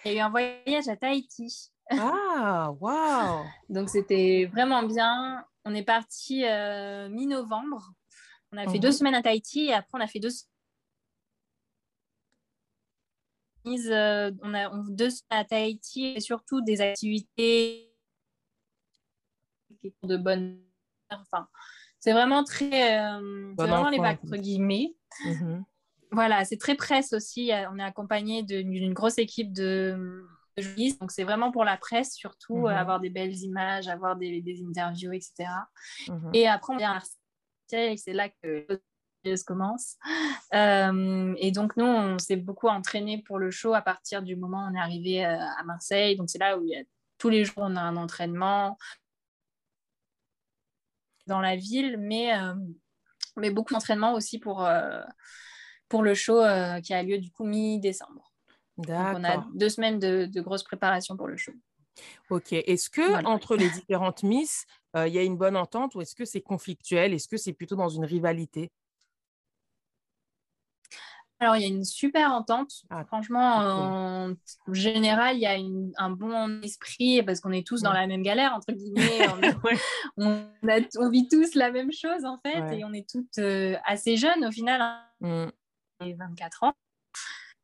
Il 0.04 0.12
y 0.12 0.14
a 0.14 0.18
eu 0.18 0.20
un 0.20 0.30
voyage 0.30 0.88
à 0.88 0.96
Tahiti. 0.96 1.70
Ah, 1.90 2.72
waouh 2.80 3.44
Donc, 3.68 3.90
c'était 3.90 4.48
vraiment 4.52 4.82
bien. 4.82 5.44
On 5.64 5.74
est 5.74 5.84
parti 5.84 6.44
euh, 6.44 7.08
mi-novembre. 7.08 7.92
On 8.52 8.58
a 8.58 8.68
fait 8.68 8.78
deux 8.78 8.88
mmh 8.88 8.92
semaines 8.92 9.14
à 9.14 9.22
Tahiti 9.22 9.66
et 9.66 9.72
après, 9.72 9.98
on 9.98 10.00
a 10.00 10.06
fait 10.06 10.20
deux 10.20 10.30
euh, 13.66 14.30
on 14.42 14.54
a 14.54 14.70
deux 14.90 15.10
semaines 15.10 15.40
à 15.40 15.44
Tahiti 15.44 16.06
et 16.06 16.20
surtout 16.20 16.60
des 16.60 16.80
activités 16.80 17.92
de 20.04 20.16
bonne 20.16 20.62
enfin 21.10 21.48
c'est 22.06 22.12
vraiment 22.12 22.44
très 22.44 23.00
euh, 23.00 23.52
vraiment 23.58 23.90
les 23.90 23.98
vagues 23.98 24.18
entre 24.24 24.36
guillemets. 24.36 24.94
Mmh 25.24 25.62
voilà 26.12 26.44
c'est 26.44 26.56
très 26.56 26.76
presse 26.76 27.12
aussi. 27.12 27.50
On 27.72 27.80
est 27.80 27.82
accompagné 27.82 28.44
d'une 28.44 28.94
grosse 28.94 29.18
équipe 29.18 29.52
de, 29.52 30.24
journalistes. 30.56 31.00
Donc 31.00 31.10
c'est 31.10 31.24
vraiment 31.24 31.50
pour 31.50 31.64
la 31.64 31.76
presse 31.76 32.14
surtout 32.14 32.58
mmh 32.58 32.66
avoir 32.68 33.00
des 33.00 33.10
belles 33.10 33.34
images 33.42 33.88
avoir 33.88 34.14
des, 34.14 34.42
interviews 34.68 35.12
etc 35.12 35.46
et 36.32 36.46
après 36.46 36.72
on 36.72 36.76
vient 36.76 36.92
à 36.92 36.94
Marseille 36.94 37.98
c'est 37.98 38.12
là 38.12 38.28
que 38.28 38.66
commence. 39.44 39.96
Euh, 40.54 41.34
et 41.38 41.50
donc, 41.50 41.76
nous, 41.76 41.84
on 41.84 42.18
s'est 42.18 42.36
beaucoup 42.36 42.68
entraîné 42.68 43.22
pour 43.26 43.38
le 43.38 43.50
show 43.50 43.74
à 43.74 43.82
partir 43.82 44.22
du 44.22 44.36
moment 44.36 44.64
où 44.64 44.70
on 44.70 44.74
est 44.74 44.80
arrivé 44.80 45.26
euh, 45.26 45.36
à 45.36 45.64
Marseille. 45.64 46.16
Donc, 46.16 46.30
c'est 46.30 46.38
là 46.38 46.56
où 46.56 46.62
il 46.64 46.70
y 46.70 46.76
a, 46.76 46.82
tous 47.18 47.28
les 47.28 47.44
jours, 47.44 47.58
on 47.58 47.76
a 47.76 47.80
un 47.80 47.96
entraînement 47.96 48.78
dans 51.26 51.40
la 51.40 51.56
ville, 51.56 51.96
mais, 51.98 52.36
euh, 52.36 52.54
mais 53.36 53.50
beaucoup 53.50 53.74
d'entraînement 53.74 54.14
aussi 54.14 54.38
pour, 54.38 54.68
pour 55.88 56.02
le 56.02 56.14
show 56.14 56.40
qui 56.82 56.94
a 56.94 57.02
lieu 57.02 57.18
du 57.18 57.30
coup 57.30 57.44
mi-décembre. 57.44 58.32
On 58.78 59.24
a 59.24 59.46
deux 59.54 59.68
semaines 59.68 59.98
de, 59.98 60.26
de 60.26 60.40
grosse 60.40 60.62
préparation 60.62 61.16
pour 61.16 61.28
le 61.28 61.36
show. 61.36 61.52
Ok. 62.30 62.52
Est-ce 62.52 62.90
que 62.90 63.24
entre 63.24 63.56
les 63.56 63.70
différentes 63.70 64.22
Miss, 64.22 64.66
il 64.94 65.08
y 65.08 65.18
a 65.18 65.22
une 65.22 65.36
bonne 65.36 65.56
entente 65.56 65.94
ou 65.94 66.02
est-ce 66.02 66.14
que 66.14 66.24
c'est 66.24 66.42
conflictuel? 66.42 67.14
Est-ce 67.14 67.28
que 67.28 67.36
c'est 67.36 67.54
plutôt 67.54 67.76
dans 67.76 67.88
une 67.88 68.04
rivalité? 68.04 68.70
Alors, 71.38 71.56
il 71.56 71.62
y 71.62 71.64
a 71.66 71.68
une 71.68 71.84
super 71.84 72.32
entente. 72.32 72.72
Ah, 72.88 73.04
Franchement, 73.04 73.56
en 73.56 74.34
général, 74.72 75.36
il 75.36 75.40
y 75.40 75.46
a 75.46 75.56
un 76.02 76.10
bon 76.10 76.62
esprit 76.62 77.22
parce 77.22 77.40
qu'on 77.40 77.52
est 77.52 77.66
tous 77.66 77.82
dans 77.82 77.92
la 77.92 78.06
même 78.06 78.22
galère, 78.22 78.54
entre 78.54 78.72
guillemets. 78.72 79.26
on, 80.16 81.10
vit 81.10 81.28
tous 81.28 81.54
la 81.54 81.70
même 81.70 81.92
chose, 81.92 82.24
en 82.24 82.38
fait, 82.38 82.78
et 82.78 82.84
on 82.84 82.92
est 82.94 83.06
toutes 83.08 83.38
euh, 83.38 83.76
assez 83.84 84.16
jeunes 84.16 84.46
au 84.46 84.50
final, 84.50 84.80
hein. 84.80 85.52
24 86.00 86.58
mmh. 86.62 86.66
ans. 86.66 86.72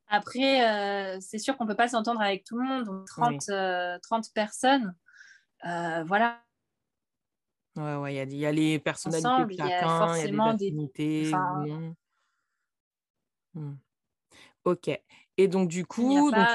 Après, 0.09 0.69
euh, 0.69 1.19
c'est 1.21 1.39
sûr 1.39 1.57
qu'on 1.57 1.65
ne 1.65 1.71
peut 1.71 1.77
pas 1.77 1.89
s'entendre 1.89 2.21
avec 2.21 2.45
tout 2.45 2.59
le 2.59 2.67
monde, 2.67 2.85
donc 2.85 3.07
30, 3.07 3.41
30 3.41 3.51
euh, 3.51 3.99
personnes. 4.35 4.95
voilà. 5.63 6.43
Ouais, 7.77 7.97
ouais, 7.97 8.27
il 8.27 8.37
y, 8.37 8.45
a 8.45 8.53
les 8.53 8.79
personnalités 8.79 9.27
Ensemble, 9.27 9.53
de 9.53 9.57
chacun, 9.57 10.15
il 10.19 10.37
y 10.37 10.41
a 10.41 10.53
des, 10.53 10.67
affinités. 10.67 11.33
Mmh. 13.55 13.73
Ok. 14.65 14.91
Et 15.37 15.49
donc, 15.49 15.69
du 15.69 15.87
coup. 15.87 16.31
donc... 16.31 16.47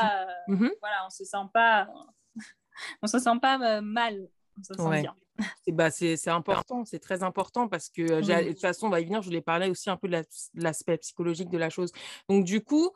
Mmh 0.48 0.70
voilà, 0.80 1.06
on 1.06 1.10
se 1.10 1.26
sent 1.26 1.38
pas. 1.54 1.88
on 3.02 3.08
se 3.08 3.20
sent 3.20 3.40
pas 3.42 3.82
mal. 3.82 4.30
On 4.58 4.64
se 4.64 4.74
sent 4.74 5.02
bien. 5.02 5.16
Bah, 5.68 5.92
c'est 5.92 6.30
important, 6.30 6.84
c'est 6.84 6.98
très 6.98 7.22
important 7.22 7.68
parce 7.68 7.90
que 7.90 8.02
de 8.02 8.50
toute 8.50 8.60
façon, 8.60 8.88
on 8.88 8.90
va 8.90 9.02
y 9.02 9.06
venir, 9.06 9.22
je 9.22 9.28
voulais 9.28 9.42
parler 9.42 9.70
aussi 9.70 9.88
un 9.88 9.96
peu 9.96 10.08
de 10.08 10.24
l'aspect 10.56 10.98
psychologique 10.98 11.52
de 11.52 11.60
la 11.60 11.70
chose. 11.70 11.92
Donc, 12.28 12.44
du 12.44 12.62
coup, 12.64 12.92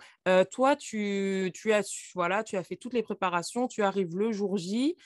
toi, 0.49 0.76
tu, 0.76 1.52
tu, 1.54 1.72
as, 1.72 1.88
voilà, 2.16 2.43
tu 2.43 2.58
as 2.58 2.64
fait 2.64 2.78
toutes 2.78 2.95
les 2.95 3.04
préparations, 3.04 3.68
tu 3.68 3.84
arrives 3.84 4.18
le 4.18 4.32
jour 4.32 4.58
J 4.58 4.97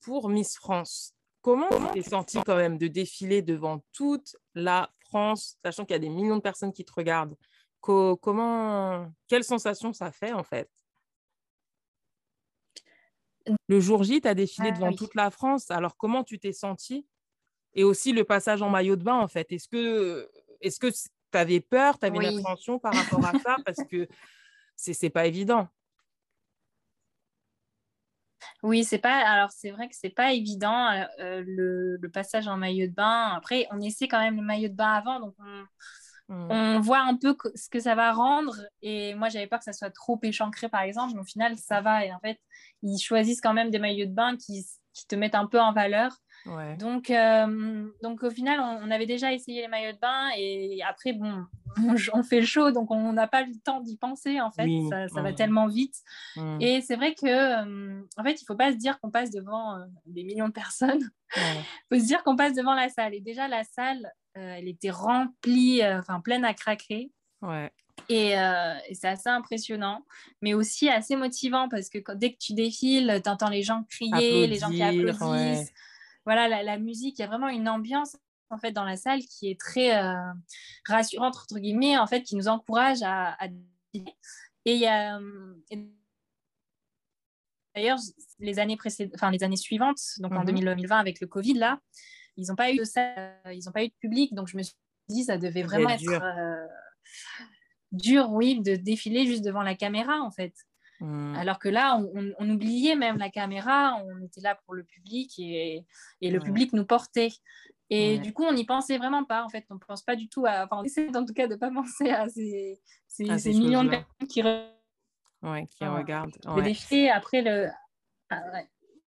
pour 0.00 0.28
Miss 0.28 0.56
France. 0.56 1.14
Comment 1.42 1.68
tu 1.68 2.02
t'es 2.02 2.02
senti 2.02 2.38
quand 2.44 2.56
même 2.56 2.76
de 2.76 2.88
défiler 2.88 3.42
devant 3.42 3.82
toute 3.92 4.36
la 4.54 4.90
France, 5.02 5.56
sachant 5.64 5.84
qu'il 5.84 5.94
y 5.94 5.96
a 5.96 6.00
des 6.00 6.10
millions 6.10 6.36
de 6.36 6.42
personnes 6.42 6.72
qui 6.72 6.84
te 6.84 6.92
regardent? 6.92 7.36
Comment, 7.80 9.12
quelle 9.28 9.44
sensation 9.44 9.92
ça 9.92 10.10
fait 10.10 10.32
en 10.32 10.42
fait? 10.42 10.70
Le 13.68 13.80
jour 13.80 14.02
J, 14.04 14.20
tu 14.20 14.28
as 14.28 14.34
défilé 14.34 14.70
ah 14.72 14.76
devant 14.76 14.92
toute 14.92 15.14
la 15.14 15.30
France. 15.30 15.70
Alors 15.70 15.96
comment 15.96 16.24
tu 16.24 16.38
t'es 16.38 16.52
senti 16.52 17.06
Et 17.74 17.84
aussi 17.84 18.12
le 18.12 18.24
passage 18.24 18.62
en 18.62 18.68
maillot 18.68 18.96
de 18.96 19.02
bain 19.02 19.18
en 19.18 19.28
fait. 19.28 19.50
Est-ce 19.50 19.68
que 19.68 20.30
est-ce 20.60 20.78
que 20.78 20.88
tu 20.88 21.38
avais 21.38 21.60
peur, 21.60 21.98
tu 21.98 22.06
avais 22.06 22.18
une 22.18 22.38
appréhension 22.38 22.78
par 22.78 22.94
rapport 22.94 23.24
à 23.24 23.32
ça? 23.38 23.56
Parce 23.64 23.82
que 23.90 24.06
c'est 24.76 25.10
pas 25.10 25.26
évident. 25.26 25.68
Oui, 28.62 28.84
c'est 28.84 28.98
pas. 28.98 29.16
Alors 29.26 29.50
c'est 29.50 29.70
vrai 29.70 29.88
que 29.88 29.94
c'est 29.96 30.10
pas 30.10 30.32
évident 30.32 30.90
euh, 31.18 31.42
le, 31.46 31.96
le, 31.96 32.10
passage 32.10 32.46
en 32.46 32.56
maillot 32.56 32.86
de 32.86 32.92
bain. 32.92 33.32
Après, 33.34 33.66
on 33.70 33.80
essaie 33.80 34.08
quand 34.08 34.20
même 34.20 34.36
le 34.36 34.42
maillot 34.42 34.68
de 34.68 34.74
bain 34.74 34.92
avant, 34.92 35.18
donc 35.20 35.34
on, 35.38 35.64
Mm. 36.30 36.50
On 36.50 36.80
voit 36.80 37.00
un 37.00 37.16
peu 37.16 37.36
ce 37.54 37.68
que 37.68 37.80
ça 37.80 37.94
va 37.94 38.12
rendre. 38.12 38.54
Et 38.82 39.14
moi, 39.14 39.28
j'avais 39.28 39.48
peur 39.48 39.58
que 39.58 39.64
ça 39.64 39.72
soit 39.72 39.90
trop 39.90 40.18
échancré, 40.22 40.68
par 40.68 40.82
exemple. 40.82 41.12
Mais 41.14 41.20
au 41.20 41.24
final, 41.24 41.56
ça 41.58 41.80
va. 41.80 42.04
Et 42.06 42.12
en 42.12 42.20
fait, 42.20 42.38
ils 42.82 42.98
choisissent 42.98 43.40
quand 43.40 43.52
même 43.52 43.70
des 43.70 43.80
maillots 43.80 44.06
de 44.06 44.14
bain 44.14 44.36
qui, 44.36 44.64
te 45.08 45.14
mettent 45.14 45.34
un 45.34 45.46
peu 45.46 45.58
en 45.58 45.72
valeur. 45.72 46.12
Donc, 46.78 47.10
euh, 47.10 47.88
donc, 48.02 48.22
au 48.22 48.30
final, 48.30 48.60
on, 48.60 48.90
avait 48.90 49.06
déjà 49.06 49.32
essayé 49.32 49.62
les 49.62 49.68
maillots 49.68 49.92
de 49.92 49.98
bain. 49.98 50.28
Et 50.36 50.82
après, 50.82 51.12
bon, 51.14 51.46
on, 52.12 52.22
fait 52.22 52.40
le 52.40 52.46
show. 52.46 52.70
Donc, 52.70 52.90
on 52.90 53.12
n'a 53.12 53.26
pas 53.26 53.42
le 53.42 53.52
temps 53.64 53.80
d'y 53.80 53.96
penser. 53.96 54.40
En 54.40 54.50
fait, 54.50 54.68
ça, 55.12 55.22
va 55.22 55.32
tellement 55.32 55.66
vite. 55.66 55.96
Mm. 56.36 56.58
Et 56.60 56.80
c'est 56.80 56.96
vrai 56.96 57.14
que, 57.14 57.26
euh, 57.26 58.02
en 58.16 58.22
fait, 58.22 58.32
il 58.32 58.44
ne 58.44 58.46
faut 58.46 58.56
pas 58.56 58.72
se 58.72 58.76
dire 58.76 59.00
qu'on 59.00 59.10
passe 59.10 59.30
devant 59.30 59.76
euh, 59.76 59.84
des 60.06 60.22
millions 60.22 60.48
de 60.48 60.52
personnes. 60.52 61.10
Il 61.36 61.42
faut 61.92 62.00
se 62.00 62.06
dire 62.06 62.22
qu'on 62.22 62.36
passe 62.36 62.54
devant 62.54 62.74
la 62.74 62.88
salle. 62.88 63.14
Et 63.14 63.20
déjà, 63.20 63.48
la 63.48 63.64
salle, 63.64 64.12
elle 64.34 64.68
était 64.68 64.90
remplie, 64.90 65.82
euh, 65.82 65.98
enfin 65.98 66.20
pleine 66.20 66.44
à 66.44 66.54
craquer. 66.54 67.10
Ouais. 67.42 67.70
Et, 68.08 68.38
euh, 68.38 68.74
et 68.88 68.94
c'est 68.94 69.08
assez 69.08 69.28
impressionnant, 69.28 70.04
mais 70.42 70.54
aussi 70.54 70.88
assez 70.88 71.16
motivant 71.16 71.68
parce 71.68 71.88
que 71.88 71.98
dès 72.14 72.32
que 72.32 72.38
tu 72.38 72.54
défiles, 72.54 73.20
tu 73.22 73.30
entends 73.30 73.50
les 73.50 73.62
gens 73.62 73.84
crier, 73.84 74.46
les 74.46 74.58
gens 74.58 74.70
qui 74.70 74.82
applaudissent. 74.82 75.72
Voilà, 76.24 76.62
la, 76.62 76.78
musique, 76.78 77.18
il 77.18 77.22
y 77.22 77.24
a 77.24 77.28
vraiment 77.28 77.48
une 77.48 77.68
ambiance 77.68 78.16
en 78.50 78.58
fait 78.58 78.72
dans 78.72 78.84
la 78.84 78.96
salle 78.96 79.20
qui 79.20 79.50
est 79.50 79.58
très 79.58 79.92
rassurante 80.86 81.36
entre 81.36 81.58
guillemets, 81.58 81.98
en 81.98 82.06
fait, 82.06 82.22
qui 82.22 82.36
nous 82.36 82.48
encourage 82.48 83.02
à, 83.02 83.36
à... 83.38 83.46
et 83.94 84.74
il 84.74 84.80
y 84.80 84.86
a 84.86 85.18
d'ailleurs 87.74 87.98
les 88.38 88.58
années 88.58 88.76
précédentes, 88.76 89.14
enfin 89.14 89.30
les 89.30 89.44
années 89.44 89.56
suivantes, 89.56 90.00
donc 90.18 90.32
en 90.32 90.44
2020 90.44 90.74
mmh 90.74 90.92
avec 90.92 91.20
le 91.20 91.26
Covid 91.26 91.54
là, 91.54 91.80
ils 92.36 92.46
n'ont 92.48 92.56
pas 92.56 92.72
eu 92.72 92.76
de 92.76 93.52
ils 93.52 93.64
n'ont 93.64 93.72
pas 93.72 93.84
eu 93.84 93.88
de 93.88 93.94
public, 94.00 94.34
donc 94.34 94.48
je 94.48 94.56
me 94.56 94.62
suis 94.62 94.76
dit 95.08 95.24
ça 95.24 95.38
devait 95.38 95.62
vraiment 95.62 95.90
être 95.90 96.00
dur. 96.00 96.22
Euh, 96.22 96.66
dur, 97.92 98.30
oui, 98.30 98.60
de 98.60 98.76
défiler 98.76 99.26
juste 99.26 99.44
devant 99.44 99.62
la 99.62 99.74
caméra 99.74 100.20
en 100.20 100.30
fait. 100.30 100.54
Mmh. 101.00 101.34
Alors 101.36 101.58
que 101.58 101.68
là, 101.68 101.98
on, 102.38 102.50
oubliait 102.50 102.94
même 102.94 103.16
la 103.16 103.30
caméra, 103.30 103.96
on 104.04 104.22
était 104.22 104.42
là 104.42 104.58
pour 104.66 104.74
le 104.74 104.84
public 104.84 105.32
et, 105.38 105.86
et 106.20 106.30
le 106.30 106.40
public 106.40 106.74
nous 106.74 106.84
portait. 106.84 107.30
Et 107.92 108.18
du 108.18 108.32
coup, 108.32 108.44
on 108.44 108.52
n'y 108.52 108.64
pensait 108.64 108.98
vraiment 108.98 109.24
pas. 109.24 109.44
En 109.44 109.48
fait, 109.48 109.66
on 109.68 109.74
ne 109.74 109.80
pense 109.80 110.02
pas 110.02 110.14
du 110.14 110.28
tout 110.28 110.46
à. 110.46 110.64
Enfin, 110.64 110.78
on 110.78 110.84
essaie 110.84 111.14
en 111.14 111.24
tout 111.24 111.34
cas 111.34 111.48
de 111.48 111.54
ne 111.54 111.58
pas 111.58 111.70
penser 111.74 112.10
à 112.10 112.28
ces, 112.28 112.80
ces, 113.08 113.24
millions 113.52 113.82
de 113.82 113.90
personnes 113.90 114.28
qui, 114.28 114.42
ouais, 114.42 115.66
qui 115.66 115.84
regardent. 115.84 116.36
Le 116.56 116.62
défilé, 116.62 117.08
après, 117.08 117.42
le... 117.42 117.68
Ah, 118.30 118.42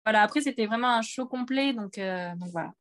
voilà, 0.06 0.22
après, 0.22 0.42
c'était 0.42 0.66
vraiment 0.66 0.90
un 0.90 1.02
show 1.02 1.26
complet. 1.26 1.72
Donc, 1.74 1.98
euh, 1.98 2.36
donc 2.36 2.50
voilà. 2.50 2.74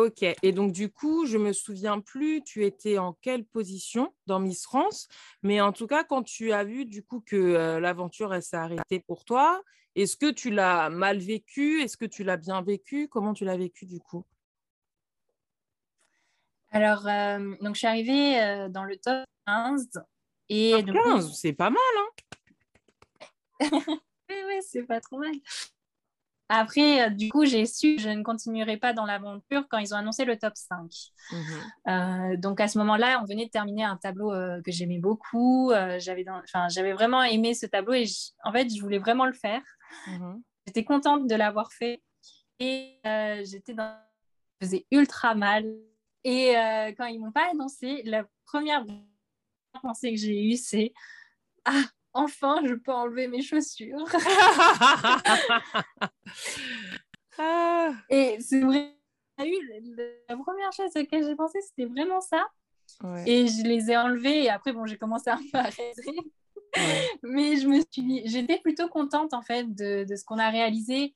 Ok, 0.00 0.22
et 0.22 0.52
donc 0.52 0.72
du 0.72 0.90
coup, 0.90 1.26
je 1.26 1.36
me 1.36 1.52
souviens 1.52 2.00
plus, 2.00 2.42
tu 2.42 2.64
étais 2.64 2.96
en 2.96 3.12
quelle 3.12 3.44
position 3.44 4.14
dans 4.26 4.40
Miss 4.40 4.64
France, 4.64 5.08
mais 5.42 5.60
en 5.60 5.72
tout 5.72 5.86
cas, 5.86 6.04
quand 6.04 6.22
tu 6.22 6.52
as 6.52 6.64
vu 6.64 6.86
du 6.86 7.02
coup 7.02 7.20
que 7.20 7.36
euh, 7.36 7.80
l'aventure 7.80 8.42
s'est 8.42 8.56
arrêtée 8.56 9.00
pour 9.00 9.26
toi, 9.26 9.60
est-ce 9.96 10.16
que 10.16 10.30
tu 10.30 10.48
l'as 10.48 10.88
mal 10.88 11.18
vécu? 11.18 11.82
Est-ce 11.82 11.98
que 11.98 12.06
tu 12.06 12.24
l'as 12.24 12.38
bien 12.38 12.62
vécu? 12.62 13.08
Comment 13.08 13.34
tu 13.34 13.44
l'as 13.44 13.58
vécu 13.58 13.84
du 13.84 14.00
coup? 14.00 14.24
Alors, 16.70 17.06
euh, 17.06 17.54
donc 17.60 17.74
je 17.74 17.80
suis 17.80 17.86
arrivée 17.86 18.40
euh, 18.40 18.70
dans 18.70 18.84
le 18.84 18.96
top 18.96 19.26
15 19.46 19.86
et 20.48 20.82
top 20.86 20.94
15, 20.94 21.38
c'est 21.38 21.52
pas 21.52 21.68
mal, 21.68 21.82
hein. 21.98 22.08
Oui, 24.30 24.36
oui, 24.46 24.60
c'est 24.62 24.84
pas 24.84 25.02
trop 25.02 25.18
mal. 25.18 25.34
Après, 26.52 27.06
euh, 27.06 27.10
du 27.10 27.28
coup, 27.30 27.44
j'ai 27.44 27.64
su 27.64 27.94
que 27.94 28.02
je 28.02 28.08
ne 28.08 28.24
continuerai 28.24 28.76
pas 28.76 28.92
dans 28.92 29.06
l'aventure 29.06 29.68
quand 29.70 29.78
ils 29.78 29.94
ont 29.94 29.96
annoncé 29.96 30.24
le 30.24 30.36
top 30.36 30.54
5. 30.56 30.92
Mhm. 31.30 31.40
Euh, 31.86 32.36
donc, 32.38 32.60
à 32.60 32.66
ce 32.66 32.76
moment-là, 32.78 33.20
on 33.22 33.24
venait 33.24 33.46
de 33.46 33.50
terminer 33.50 33.84
un 33.84 33.96
tableau 33.96 34.32
euh, 34.32 34.60
que 34.62 34.72
j'aimais 34.72 34.98
beaucoup. 34.98 35.70
j'avais, 35.98 36.24
j'avais 36.68 36.92
vraiment 36.92 37.22
aimé 37.22 37.54
ce 37.54 37.66
tableau 37.66 37.92
et 37.92 38.04
en 38.42 38.52
fait, 38.52 38.68
je 38.68 38.80
voulais 38.82 38.98
vraiment 38.98 39.26
le 39.26 39.32
faire. 39.32 39.62
Mhm. 40.08 40.42
J'étais 40.66 40.82
contente 40.82 41.28
de 41.28 41.34
l'avoir 41.36 41.72
fait 41.72 42.02
et 42.58 42.98
j'étais 43.44 43.72
dans... 43.72 43.96
faisait 44.60 44.86
ultra 44.90 45.36
mal. 45.36 45.64
Et 46.24 46.54
quand 46.98 47.06
ils 47.06 47.20
m'ont 47.20 47.32
pas 47.32 47.48
annoncé, 47.52 48.02
la 48.04 48.24
première 48.44 48.84
pensée 49.80 50.10
que 50.10 50.18
j'ai 50.20 50.52
eue, 50.52 50.56
c'est 50.56 50.92
Ah, 51.64 51.84
enfin, 52.12 52.60
je 52.64 52.74
peux 52.74 52.92
enlever 52.92 53.28
mes 53.28 53.42
chaussures. 53.42 54.06
Ah. 57.38 57.92
Et 58.10 58.38
c'est 58.40 58.60
vrai, 58.60 58.94
la 59.38 60.36
première 60.36 60.72
chose 60.72 60.90
à 60.94 61.00
laquelle 61.00 61.24
j'ai 61.24 61.36
pensé, 61.36 61.58
c'était 61.62 61.86
vraiment 61.86 62.20
ça. 62.20 62.46
Et 63.26 63.46
je 63.46 63.62
les 63.62 63.90
ai 63.90 63.96
enlevées 63.96 64.44
et 64.44 64.50
après, 64.50 64.72
bon, 64.72 64.84
j'ai 64.84 64.98
commencé 64.98 65.30
un 65.30 65.40
peu 65.52 65.58
à 65.58 65.62
rêver. 65.62 66.18
Mais 67.22 67.56
je 67.56 67.66
me 67.66 67.80
suis 67.90 68.28
j'étais 68.28 68.58
plutôt 68.58 68.88
contente 68.88 69.32
en 69.32 69.42
fait 69.42 69.64
de, 69.74 70.04
de 70.04 70.16
ce 70.16 70.24
qu'on 70.24 70.38
a 70.38 70.50
réalisé. 70.50 71.14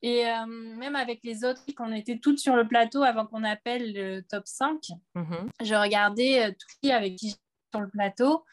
Et 0.00 0.26
euh, 0.26 0.46
même 0.46 0.94
avec 0.94 1.20
les 1.24 1.44
autres, 1.44 1.62
qu'on 1.76 1.92
était 1.92 2.18
toutes 2.18 2.38
sur 2.38 2.54
le 2.54 2.66
plateau 2.66 3.02
avant 3.02 3.26
qu'on 3.26 3.42
appelle 3.42 3.92
le 3.92 4.20
top 4.22 4.46
5, 4.46 4.80
mm-hmm. 5.16 5.48
je 5.62 5.74
regardais 5.74 6.44
euh, 6.44 6.50
tout 6.50 6.66
qui 6.80 6.92
avec 6.92 7.16
qui 7.16 7.30
sur 7.72 7.80
le 7.80 7.88
plateau 7.88 8.44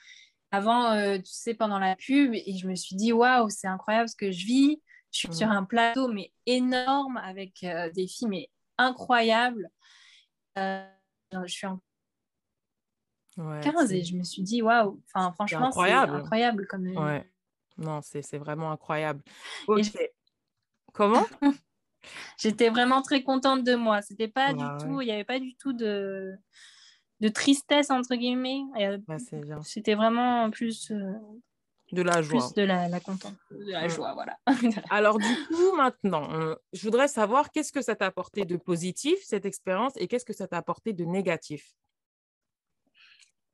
avant, 0.56 0.92
euh, 0.92 1.18
tu 1.18 1.32
sais, 1.32 1.54
pendant 1.54 1.80
la 1.80 1.96
pub, 1.96 2.34
et 2.34 2.58
je 2.58 2.68
me 2.68 2.76
suis 2.76 2.96
dit, 2.96 3.12
waouh, 3.14 3.50
c'est 3.50 3.68
incroyable 3.68 4.10
ce 4.10 4.16
que 4.16 4.32
je 4.32 4.46
vis. 4.46 4.82
Je 5.12 5.20
suis 5.20 5.34
sur 5.34 5.48
mm. 5.48 5.52
un 5.52 5.64
plateau, 5.64 6.08
mais 6.08 6.32
énorme, 6.46 7.18
avec 7.18 7.66
des 7.94 8.08
filles, 8.08 8.28
mais 8.28 8.50
incroyables. 8.78 9.70
je 10.56 10.88
suis 11.48 11.68
en 11.68 11.80
15 13.38 13.92
et 13.92 14.04
je 14.04 14.16
me 14.16 14.24
suis 14.24 14.42
dit, 14.42 14.62
waouh, 14.62 15.02
enfin, 15.14 15.32
franchement, 15.34 15.72
c'est 15.72 15.80
incroyable. 15.80 16.16
incroyable 16.16 16.68
comme. 16.68 16.88
Ouais. 16.88 17.30
Non, 17.78 18.00
c'est 18.02 18.38
vraiment 18.38 18.72
incroyable. 18.72 19.22
Comment? 20.94 21.26
J'étais 22.38 22.70
vraiment 22.70 23.02
très 23.02 23.24
contente 23.24 23.64
de 23.64 23.76
moi. 23.76 24.02
C'était 24.02 24.28
pas 24.28 24.54
du 24.54 24.64
tout, 24.80 25.02
il 25.02 25.06
n'y 25.06 25.12
avait 25.12 25.24
pas 25.26 25.40
du 25.40 25.56
tout 25.56 25.74
de, 25.74 26.36
de 27.20 27.30
tristesse 27.30 27.90
entre 27.90 28.16
guillemets. 28.16 28.62
C'était 29.64 29.96
vraiment 29.96 30.50
plus 30.50 30.92
euh, 30.92 31.14
de 31.92 32.02
la 32.02 32.22
joie. 32.22 32.40
Plus 32.40 32.54
de 32.54 32.64
la, 32.64 32.88
la 32.88 33.00
de 33.00 33.72
la 33.72 33.88
joie, 33.88 34.14
voilà. 34.14 34.38
Alors 34.90 35.18
du 35.18 35.36
coup, 35.48 35.76
maintenant, 35.76 36.32
euh, 36.34 36.56
je 36.74 36.84
voudrais 36.84 37.08
savoir 37.08 37.52
qu'est-ce 37.52 37.72
que 37.72 37.82
ça 37.82 37.96
t'a 37.96 38.08
apporté 38.08 38.46
de 38.46 38.58
positif 38.58 39.20
cette 39.24 39.46
expérience 39.46 39.94
et 39.98 40.08
qu'est-ce 40.08 40.26
que 40.26 40.34
ça 40.34 40.48
t'a 40.48 40.58
apporté 40.58 40.94
de 40.94 41.06
négatif? 41.06 41.74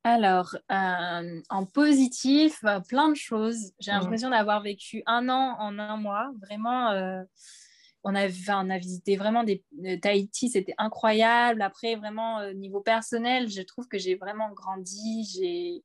Alors, 0.04 0.56
euh, 0.72 1.40
en 1.48 1.64
positif, 1.64 2.64
plein 2.88 3.10
de 3.10 3.14
choses. 3.14 3.72
J'ai 3.78 3.92
mmh. 3.92 3.94
l'impression 3.94 4.30
d'avoir 4.30 4.60
vécu 4.60 5.04
un 5.06 5.28
an 5.28 5.56
en 5.60 5.78
un 5.78 5.96
mois. 5.96 6.32
Vraiment, 6.40 6.90
on 8.04 8.14
a, 8.14 8.26
on 8.48 8.70
a 8.70 8.78
visité 8.78 9.16
vraiment 9.16 9.44
des 9.44 9.64
Tahiti, 10.00 10.48
c'était 10.48 10.74
incroyable. 10.78 11.62
Après, 11.62 11.94
vraiment, 11.94 12.38
au 12.38 12.40
euh, 12.40 12.52
niveau 12.52 12.80
personnel, 12.80 13.48
je 13.48 13.62
trouve 13.62 13.88
que 13.88 13.98
j'ai 13.98 14.16
vraiment 14.16 14.50
grandi. 14.50 15.24
J'ai, 15.32 15.84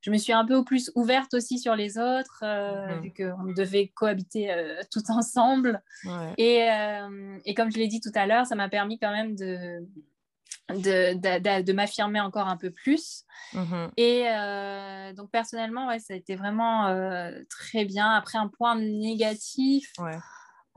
je 0.00 0.10
me 0.10 0.18
suis 0.18 0.32
un 0.32 0.44
peu 0.44 0.62
plus 0.64 0.92
ouverte 0.94 1.34
aussi 1.34 1.58
sur 1.58 1.74
les 1.74 1.98
autres, 1.98 2.42
euh, 2.44 2.94
mhm. 2.94 3.02
vu 3.02 3.12
qu'on 3.12 3.52
devait 3.52 3.88
cohabiter 3.88 4.52
euh, 4.52 4.80
tout 4.92 5.02
ensemble. 5.10 5.82
Et, 6.36 6.68
et, 7.44 7.54
comme 7.54 7.72
je 7.72 7.78
l'ai 7.78 7.88
dit 7.88 8.00
tout 8.00 8.12
à 8.14 8.26
l'heure, 8.26 8.46
ça 8.46 8.54
m'a 8.54 8.68
permis 8.68 8.98
quand 8.98 9.10
même 9.10 9.34
de, 9.34 9.84
de, 10.70 11.14
de, 11.14 11.62
de 11.62 11.72
m'affirmer 11.72 12.20
encore 12.20 12.46
un 12.46 12.56
peu 12.56 12.70
plus. 12.70 13.24
Mhm. 13.52 13.90
Et 13.96 14.24
donc, 15.16 15.32
personnellement, 15.32 15.88
ouais, 15.88 15.98
ça 15.98 16.14
a 16.14 16.16
été 16.16 16.36
vraiment 16.36 16.86
très 17.50 17.84
bien. 17.84 18.12
Après, 18.12 18.38
un 18.38 18.48
point 18.48 18.76
négatif. 18.76 19.90
Ouais. 19.98 20.18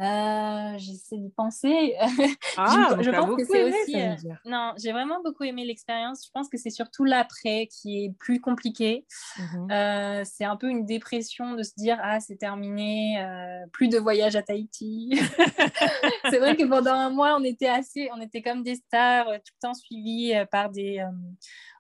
Euh, 0.02 0.78
j'essaie 0.78 1.18
d'y 1.18 1.30
penser. 1.30 1.95
Ah, 2.58 2.95
je, 2.99 3.10
pense 3.12 3.36
que 3.38 3.45
c'est 3.45 3.64
aussi. 3.64 3.95
Euh, 3.95 4.16
non, 4.45 4.74
j'ai 4.78 4.91
vraiment 4.91 5.22
beaucoup 5.24 5.43
aimé 5.43 5.64
l'expérience. 5.64 6.26
Je 6.26 6.32
pense 6.34 6.49
que 6.49 6.58
c'est 6.58 6.70
surtout 6.70 7.06
l'après 7.06 7.68
qui 7.68 8.04
est 8.04 8.14
plus 8.20 8.41
compliqué. 8.41 9.06
Mhm. 9.38 9.72
Euh, 9.72 10.24
c'est 10.26 10.43
un 10.43 10.58
peu 10.58 10.70
une 10.70 10.86
dépression 10.86 11.54
de 11.54 11.64
se 11.64 11.74
dire 11.78 11.97
ah 12.04 12.20
c'est 12.20 12.36
terminé, 12.36 13.24
plus 13.72 13.88
de 13.88 13.97
voyage 13.97 14.36
à 14.36 14.41
Tahiti. 14.41 15.12
c'est 16.30 16.39
vrai 16.39 16.56
que 16.56 16.68
pendant 16.68 16.93
un 16.93 17.10
mois 17.10 17.38
on 17.39 17.43
était 17.43 17.70
assez, 17.70 18.10
on 18.16 18.22
était 18.22 18.41
comme 18.41 18.64
des 18.64 18.76
stars, 18.76 19.26
tout 19.26 19.54
le 19.62 19.68
temps 19.68 19.74
suivis 19.74 20.34
par 20.52 20.70
des 20.70 21.04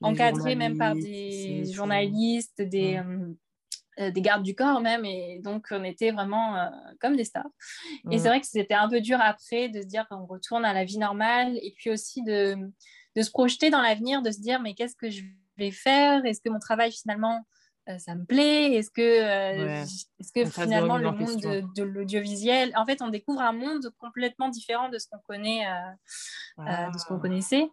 encadrés 0.01 0.55
même 0.55 0.77
par 0.77 0.95
des 0.95 1.65
journalistes, 1.71 2.61
des 2.61 2.99
mm. 2.99 3.35
Euh, 3.99 4.09
des 4.09 4.21
gardes 4.21 4.43
du 4.43 4.55
corps 4.55 4.79
même, 4.79 5.03
et 5.03 5.39
donc 5.43 5.67
on 5.71 5.83
était 5.83 6.11
vraiment 6.11 6.55
euh, 6.55 6.69
comme 7.01 7.17
des 7.17 7.25
stars. 7.25 7.49
Et 8.09 8.19
c'est 8.19 8.29
vrai 8.29 8.39
que 8.39 8.47
c'était 8.47 8.73
un 8.73 8.87
peu 8.87 9.01
dur 9.01 9.17
après 9.19 9.67
de 9.67 9.81
se 9.81 9.85
dire 9.85 10.07
qu'on 10.07 10.25
retourne 10.25 10.63
à 10.63 10.71
la 10.71 10.85
vie 10.85 10.97
normale, 10.97 11.57
et 11.61 11.73
puis 11.75 11.89
aussi 11.89 12.23
de, 12.23 12.55
de 13.17 13.21
se 13.21 13.29
projeter 13.29 13.69
dans 13.69 13.81
l'avenir, 13.81 14.21
de 14.21 14.31
se 14.31 14.39
dire 14.39 14.61
mais 14.61 14.75
qu'est-ce 14.75 14.95
que 14.95 15.09
je 15.09 15.23
vais 15.57 15.71
faire? 15.71 16.25
Est-ce 16.25 16.39
que 16.39 16.49
mon 16.49 16.59
travail 16.59 16.93
finalement 16.93 17.45
euh, 17.89 17.97
ça 17.97 18.15
me 18.15 18.23
plaît? 18.23 18.75
Est-ce 18.75 18.91
que, 18.91 19.01
est-ce 19.01 20.31
que 20.33 20.45
finalement 20.45 20.97
le 20.97 21.11
monde 21.11 21.41
de, 21.75 21.83
l'audiovisuel, 21.83 22.71
en 22.77 22.85
fait, 22.85 23.01
on 23.01 23.09
découvre 23.09 23.41
un 23.41 23.51
monde 23.51 23.91
complètement 23.99 24.47
différent 24.47 24.87
de 24.87 24.99
ce 24.99 25.07
qu'on 25.11 25.19
connaît, 25.19 25.65
de 26.57 26.97
ce 26.97 27.05
qu'on 27.07 27.17
ah. 27.17 27.21
connaissait. 27.21 27.69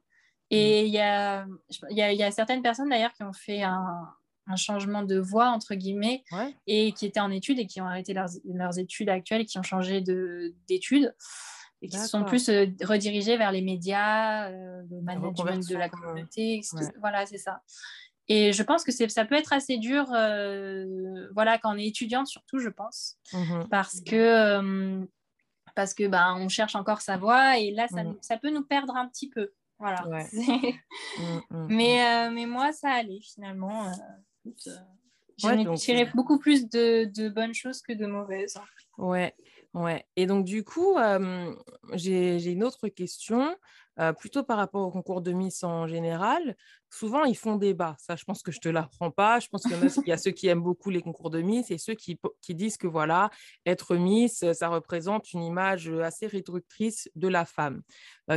Et 0.51 0.85
il 0.85 0.93
y 0.93 0.99
a, 0.99 1.47
y, 1.91 2.03
a, 2.03 2.13
y 2.13 2.23
a 2.25 2.31
certaines 2.33 2.63
personnes 2.63 2.89
d'ailleurs 2.89 3.13
qui 3.13 3.23
ont 3.23 3.35
fait 3.35 3.63
un, 3.63 4.09
un 4.49 4.57
changement 4.57 5.03
de 5.03 5.19
voie, 5.19 5.49
entre 5.49 5.75
guillemets, 5.75 6.25
et 6.67 6.93
qui 6.93 7.07
étaient 7.07 7.21
en 7.21 7.31
études 7.31 7.59
et 7.59 7.67
qui 7.67 7.81
ont 7.81 7.87
arrêté 7.87 8.15
leurs, 8.15 8.31
leurs 8.45 8.79
études 8.79 9.09
actuelles 9.09 9.43
et 9.43 9.47
qui 9.47 9.59
ont 9.59 9.63
changé 9.63 10.01
d'études 10.01 11.15
et 11.83 11.89
qui 11.89 11.99
se 11.99 12.09
sont 12.09 12.25
plus 12.25 12.49
euh, 12.49 12.67
redirigés 12.83 13.37
vers 13.37 13.53
les 13.53 13.63
médias, 13.63 14.51
euh, 14.51 14.83
le 14.91 15.01
management 15.01 15.69
de 15.69 15.77
la 15.77 15.89
communauté. 15.89 16.61
Voilà, 17.01 17.27
c'est 17.27 17.39
ça. 17.39 17.63
Et 18.27 18.53
je 18.53 18.63
pense 18.63 18.85
que 18.85 18.93
ça 18.93 19.25
peut 19.25 19.37
être 19.37 19.53
assez 19.53 19.79
dur, 19.79 20.07
euh, 20.13 21.29
voilà, 21.35 21.57
quand 21.59 21.75
on 21.75 21.79
est 21.79 21.87
étudiante 21.87 22.27
surtout, 22.27 22.59
je 22.59 22.69
pense, 22.69 23.17
mmh 23.33 23.69
parce 23.71 24.01
que 24.03 25.07
parce 25.75 25.95
que 25.95 26.07
ben 26.09 26.37
on 26.39 26.49
cherche 26.49 26.75
encore 26.75 27.01
sa 27.01 27.17
voie 27.17 27.59
et 27.59 27.71
là 27.71 27.87
ça, 27.89 28.03
mmh 28.03 28.19
ça 28.21 28.37
peut 28.37 28.51
nous 28.51 28.65
perdre 28.65 28.97
un 28.97 29.09
petit 29.09 29.31
peu. 29.31 29.53
Voilà. 29.79 30.05
Mmh, 31.51 31.67
mais, 31.69 32.31
mais 32.31 32.47
moi, 32.47 32.73
ça 32.73 32.91
allait 32.91 33.21
finalement. 33.21 33.91
Euh, 34.47 34.51
j'en 35.37 35.59
ai 35.59 35.75
tiré 35.77 36.07
beaucoup 36.15 36.39
plus 36.39 36.69
de, 36.69 37.05
de, 37.05 37.29
bonnes 37.29 37.55
choses 37.55 37.81
que 37.81 37.93
de 37.93 38.07
mauvaises. 38.07 38.59
Ouais, 38.97 39.35
ouais. 39.75 40.05
Et 40.17 40.27
donc, 40.27 40.45
du 40.45 40.65
coup, 40.65 40.97
euh, 40.97 41.55
j'ai 41.95 42.51
une 42.51 42.65
autre 42.65 42.89
question, 42.89 43.55
euh, 44.01 44.13
plutôt 44.13 44.43
par 44.43 44.57
rapport 44.57 44.87
au 44.87 44.91
concours 44.91 45.21
de 45.21 45.31
Miss 45.31 45.63
en 45.63 45.87
général. 45.87 46.57
Souvent, 46.91 47.25
ils 47.25 47.37
font 47.37 47.57
débat. 47.57 47.95
Ça, 47.99 48.17
je 48.17 48.25
pense 48.25 48.43
que 48.43 48.51
je 48.51 48.59
ne 48.59 48.63
te 48.63 48.69
l'apprends 48.69 49.13
pas. 49.13 49.39
Je 49.39 49.49
pense 49.49 49.63
qu'il 49.63 49.77
y, 50.07 50.09
y, 50.09 50.13
a 50.13 50.17
ceux 50.17 50.31
qui 50.33 50.49
aiment 50.49 50.63
beaucoup 50.63 50.91
les 50.91 51.03
concours 51.03 51.31
de 51.31 51.41
Miss 51.41 51.71
et 51.71 51.79
ceux 51.79 51.95
qui, 51.95 52.19
qui 52.41 52.55
disent 52.55 52.77
que, 52.77 52.89
voilà, 52.89 53.31
être 53.67 53.95
Miss, 53.95 54.45
ça 54.53 54.69
représente 54.69 55.33
une 55.33 55.43
image 55.43 55.89
assez 55.89 56.27
réductrice 56.27 57.09
de 57.15 57.29
la 57.29 57.45
femme. 57.45 57.83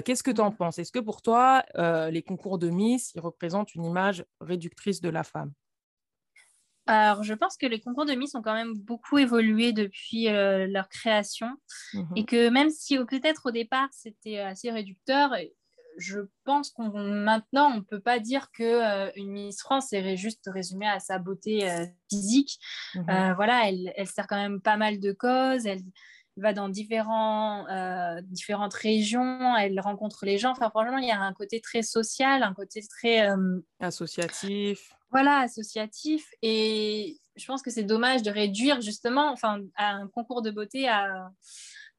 Qu'est-ce 0.06 0.24
que 0.24 0.32
tu 0.32 0.42
en 0.42 0.52
penses? 0.52 0.78
Est-ce 0.78 0.92
que 0.92 1.00
pour 1.00 1.22
toi, 1.22 1.64
les 2.10 2.22
concours 2.22 2.60
de 2.60 2.70
Miss, 2.70 3.14
ils 3.16 3.22
représentent 3.22 3.74
une 3.74 3.86
image 3.86 4.26
réductrice 4.42 5.02
de 5.02 5.10
la 5.10 5.24
femme? 5.24 5.52
Alors, 6.92 7.24
je 7.24 7.34
pense 7.34 7.58
que 7.58 7.66
les 7.66 7.80
concours 7.80 8.06
de 8.06 8.14
Miss 8.14 8.36
ont 8.36 8.42
quand 8.42 8.54
même 8.54 8.74
beaucoup 8.74 9.18
évolué 9.18 9.72
depuis 9.72 10.28
euh, 10.28 10.68
leur 10.68 10.90
création 10.90 11.48
mhm. 11.94 12.08
et 12.16 12.26
que 12.26 12.50
même 12.50 12.70
si 12.70 12.98
peut-être 12.98 13.46
au 13.46 13.52
départ 13.52 13.88
c'était 13.92 14.40
assez 14.40 14.72
réducteur, 14.72 15.34
je 15.98 16.20
pense 16.44 16.70
qu'on 16.70 16.90
maintenant 16.90 17.72
on 17.72 17.78
ne 17.78 17.82
peut 17.82 18.00
pas 18.00 18.20
dire 18.20 18.50
que 18.52 18.64
euh, 18.64 19.12
une 19.16 19.32
Miss 19.32 19.62
France 19.62 19.94
est 19.94 20.18
juste 20.18 20.50
résumée 20.52 20.88
à 20.88 21.00
sa 21.00 21.18
beauté 21.18 21.70
euh, 21.70 21.86
physique. 22.10 22.60
Mhm. 22.96 23.34
voilà, 23.36 23.70
elle, 23.70 23.94
elle, 23.96 24.08
sert 24.08 24.28
quand 24.28 24.42
même 24.42 24.62
pas 24.62 24.78
mal 24.78 25.00
de 25.00 25.14
causes. 25.14 25.66
Elle 25.66 25.82
va 26.38 26.54
dans 26.54 26.70
différents, 26.70 27.66
différentes 28.24 28.74
régions, 28.74 29.56
elle 29.58 29.80
rencontre 29.80 30.26
les 30.26 30.38
gens. 30.38 30.52
Enfin, 30.52 30.70
franchement, 30.70 30.98
il 30.98 31.08
y 31.08 31.12
a 31.12 31.20
un 31.20 31.34
côté 31.34 31.60
très 31.60 31.84
social, 31.84 32.42
un 32.42 32.54
côté 32.54 32.82
très 32.88 33.28
associatif 33.82 34.94
voilà, 35.12 35.40
associatif. 35.40 36.28
Et 36.42 37.18
je 37.36 37.46
pense 37.46 37.62
que 37.62 37.72
c'est 37.72 37.84
dommage 37.84 38.24
de 38.24 38.32
réduire 38.32 38.82
justement 38.82 39.32
enfin, 39.32 39.62
un 39.78 40.08
concours 40.08 40.42
de 40.42 40.52
beauté 40.52 40.88
à, 40.88 41.30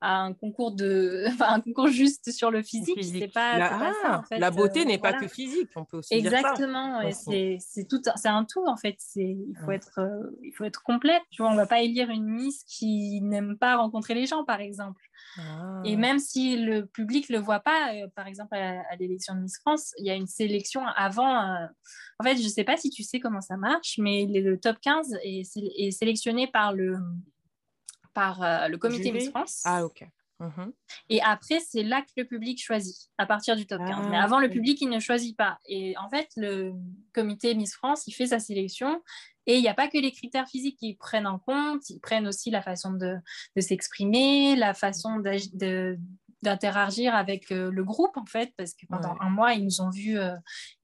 un 0.03 0.35
concours 0.35 0.73
de 0.73 1.27
un 1.41 1.61
concours 1.61 1.89
juste 1.89 2.33
sur 2.33 2.51
le 2.51 2.63
physique 2.63 3.03
c'est 3.03 3.29
pas, 3.29 3.57
la, 3.57 3.69
pas 3.69 3.93
ça, 4.03 4.19
en 4.19 4.23
fait. 4.25 4.39
la 4.39 4.51
beauté 4.51 4.81
euh, 4.81 4.85
n'est 4.85 4.99
pas 4.99 5.13
que 5.13 5.29
physique 5.29 5.71
on 5.77 5.85
peut 5.85 5.99
aussi 5.99 6.15
exactement 6.15 7.01
dire 7.01 7.15
ça. 7.15 7.33
c'est 7.61 7.89
tout 7.89 8.01
c'est 8.17 8.29
un 8.29 8.45
tout 8.45 8.65
en 8.67 8.77
fait 8.77 8.97
c'est 8.99 9.23
il 9.23 9.57
faut 9.65 9.71
être 9.71 10.01
euh, 10.01 10.37
il 10.43 10.53
faut 10.53 10.65
être 10.65 10.83
complète 10.83 11.23
tu 11.31 11.43
vois 11.43 11.53
on 11.53 11.55
va 11.55 11.67
pas 11.67 11.81
élire 11.81 12.11
une 12.11 12.27
miss 12.27 12.65
qui 12.65 13.21
n'aime 13.23 13.57
pas 13.57 13.77
rencontrer 13.77 14.15
les 14.15 14.27
gens 14.27 14.45
par 14.45 14.61
exemple 14.61 15.01
et 15.85 15.95
ah. 15.95 15.97
même 15.97 16.19
si 16.19 16.57
le 16.57 16.85
public 16.85 17.29
le 17.29 17.39
voit 17.39 17.61
pas 17.61 17.95
euh, 17.95 18.09
par 18.15 18.27
exemple 18.27 18.55
à, 18.57 18.97
l'élection 18.97 19.35
de 19.35 19.41
Miss 19.41 19.59
France 19.61 19.95
il 19.99 20.07
y 20.07 20.11
a 20.11 20.15
une 20.15 20.27
sélection 20.27 20.85
avant 20.97 21.69
en 22.19 22.25
fait 22.25 22.37
je 22.37 22.49
sais 22.49 22.65
pas 22.65 22.77
si 22.77 22.91
tu 22.91 23.05
sais 23.05 23.21
comment 23.21 23.41
ça 23.41 23.57
marche 23.57 23.99
mais 23.99 24.27
le 24.27 24.59
top 24.59 24.79
15 24.83 25.19
est, 25.23 25.43
est 25.57 25.91
sélectionné 25.93 26.49
par 26.49 26.73
le 26.73 26.97
par 28.15 28.43
euh, 28.43 28.69
le 28.69 28.79
comité 28.79 29.13
Miss 29.13 29.31
France. 29.31 29.63
Ah, 29.65 29.85
ok. 29.85 30.05
Mhm. 30.41 30.73
Et 31.09 31.23
après, 31.23 31.61
c'est 31.61 31.85
là 31.85 32.03
que 32.03 32.11
le 32.17 32.25
public 32.25 32.61
choisit, 32.63 33.09
à 33.17 33.27
partir 33.27 33.55
du 33.55 33.67
top 33.67 33.81
15. 33.87 34.09
Mais 34.11 34.17
ah, 34.17 34.25
avant, 34.25 34.41
le 34.41 34.51
public, 34.51 34.81
il 34.81 34.89
ne 34.89 34.99
choisit 34.99 35.37
pas. 35.37 35.59
Et 35.67 35.97
en 35.99 36.09
fait, 36.09 36.29
le 36.37 36.73
comité 37.13 37.55
Miss 37.55 37.75
France, 37.75 38.07
il 38.07 38.13
fait 38.13 38.27
sa 38.27 38.41
sélection. 38.41 39.01
Et 39.47 39.57
il 39.57 39.63
n'y 39.63 39.69
a 39.69 39.75
pas 39.75 39.89
que 39.89 39.99
les 39.99 40.13
critères 40.13 40.49
physiques 40.49 40.79
qu'ils 40.79 40.97
prennent 40.97 41.27
en 41.27 41.39
compte, 41.39 41.89
ils 41.91 41.99
prennent 41.99 42.29
aussi 42.29 42.51
la 42.51 42.63
façon 42.63 42.93
de, 42.93 43.17
s'exprimer, 43.59 44.55
la 44.55 44.73
façon 44.73 45.19
d'interagir 46.43 47.15
avec 47.15 47.51
euh, 47.53 47.71
le 47.71 47.85
groupe, 47.85 48.17
en 48.17 48.27
fait, 48.27 48.53
parce 48.57 48.75
que 48.75 48.87
pendant 48.87 49.17
un 49.21 49.31
mois, 49.31 49.55
ils 49.55 49.65
nous 49.65 49.81
ont 49.81 49.91
vus 49.91 50.19
euh, 50.19 50.35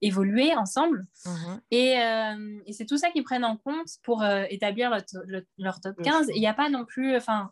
évoluer 0.01 0.55
ensemble. 0.55 1.05
Mhm. 1.25 1.61
Euh, 1.73 2.61
et, 2.65 2.73
c'est 2.73 2.85
tout 2.85 2.97
ça 2.97 3.09
qu'ils 3.11 3.23
prennent 3.23 3.45
en 3.45 3.57
compte 3.57 3.89
pour 4.03 4.25
établir 4.49 4.89
leur, 5.57 5.81
top 5.81 6.01
15. 6.01 6.29
Et 6.29 6.33
il 6.35 6.39
n'y 6.39 6.47
a 6.47 6.53
pas 6.53 6.69
non 6.69 6.85
plus... 6.85 7.15
enfin 7.15 7.51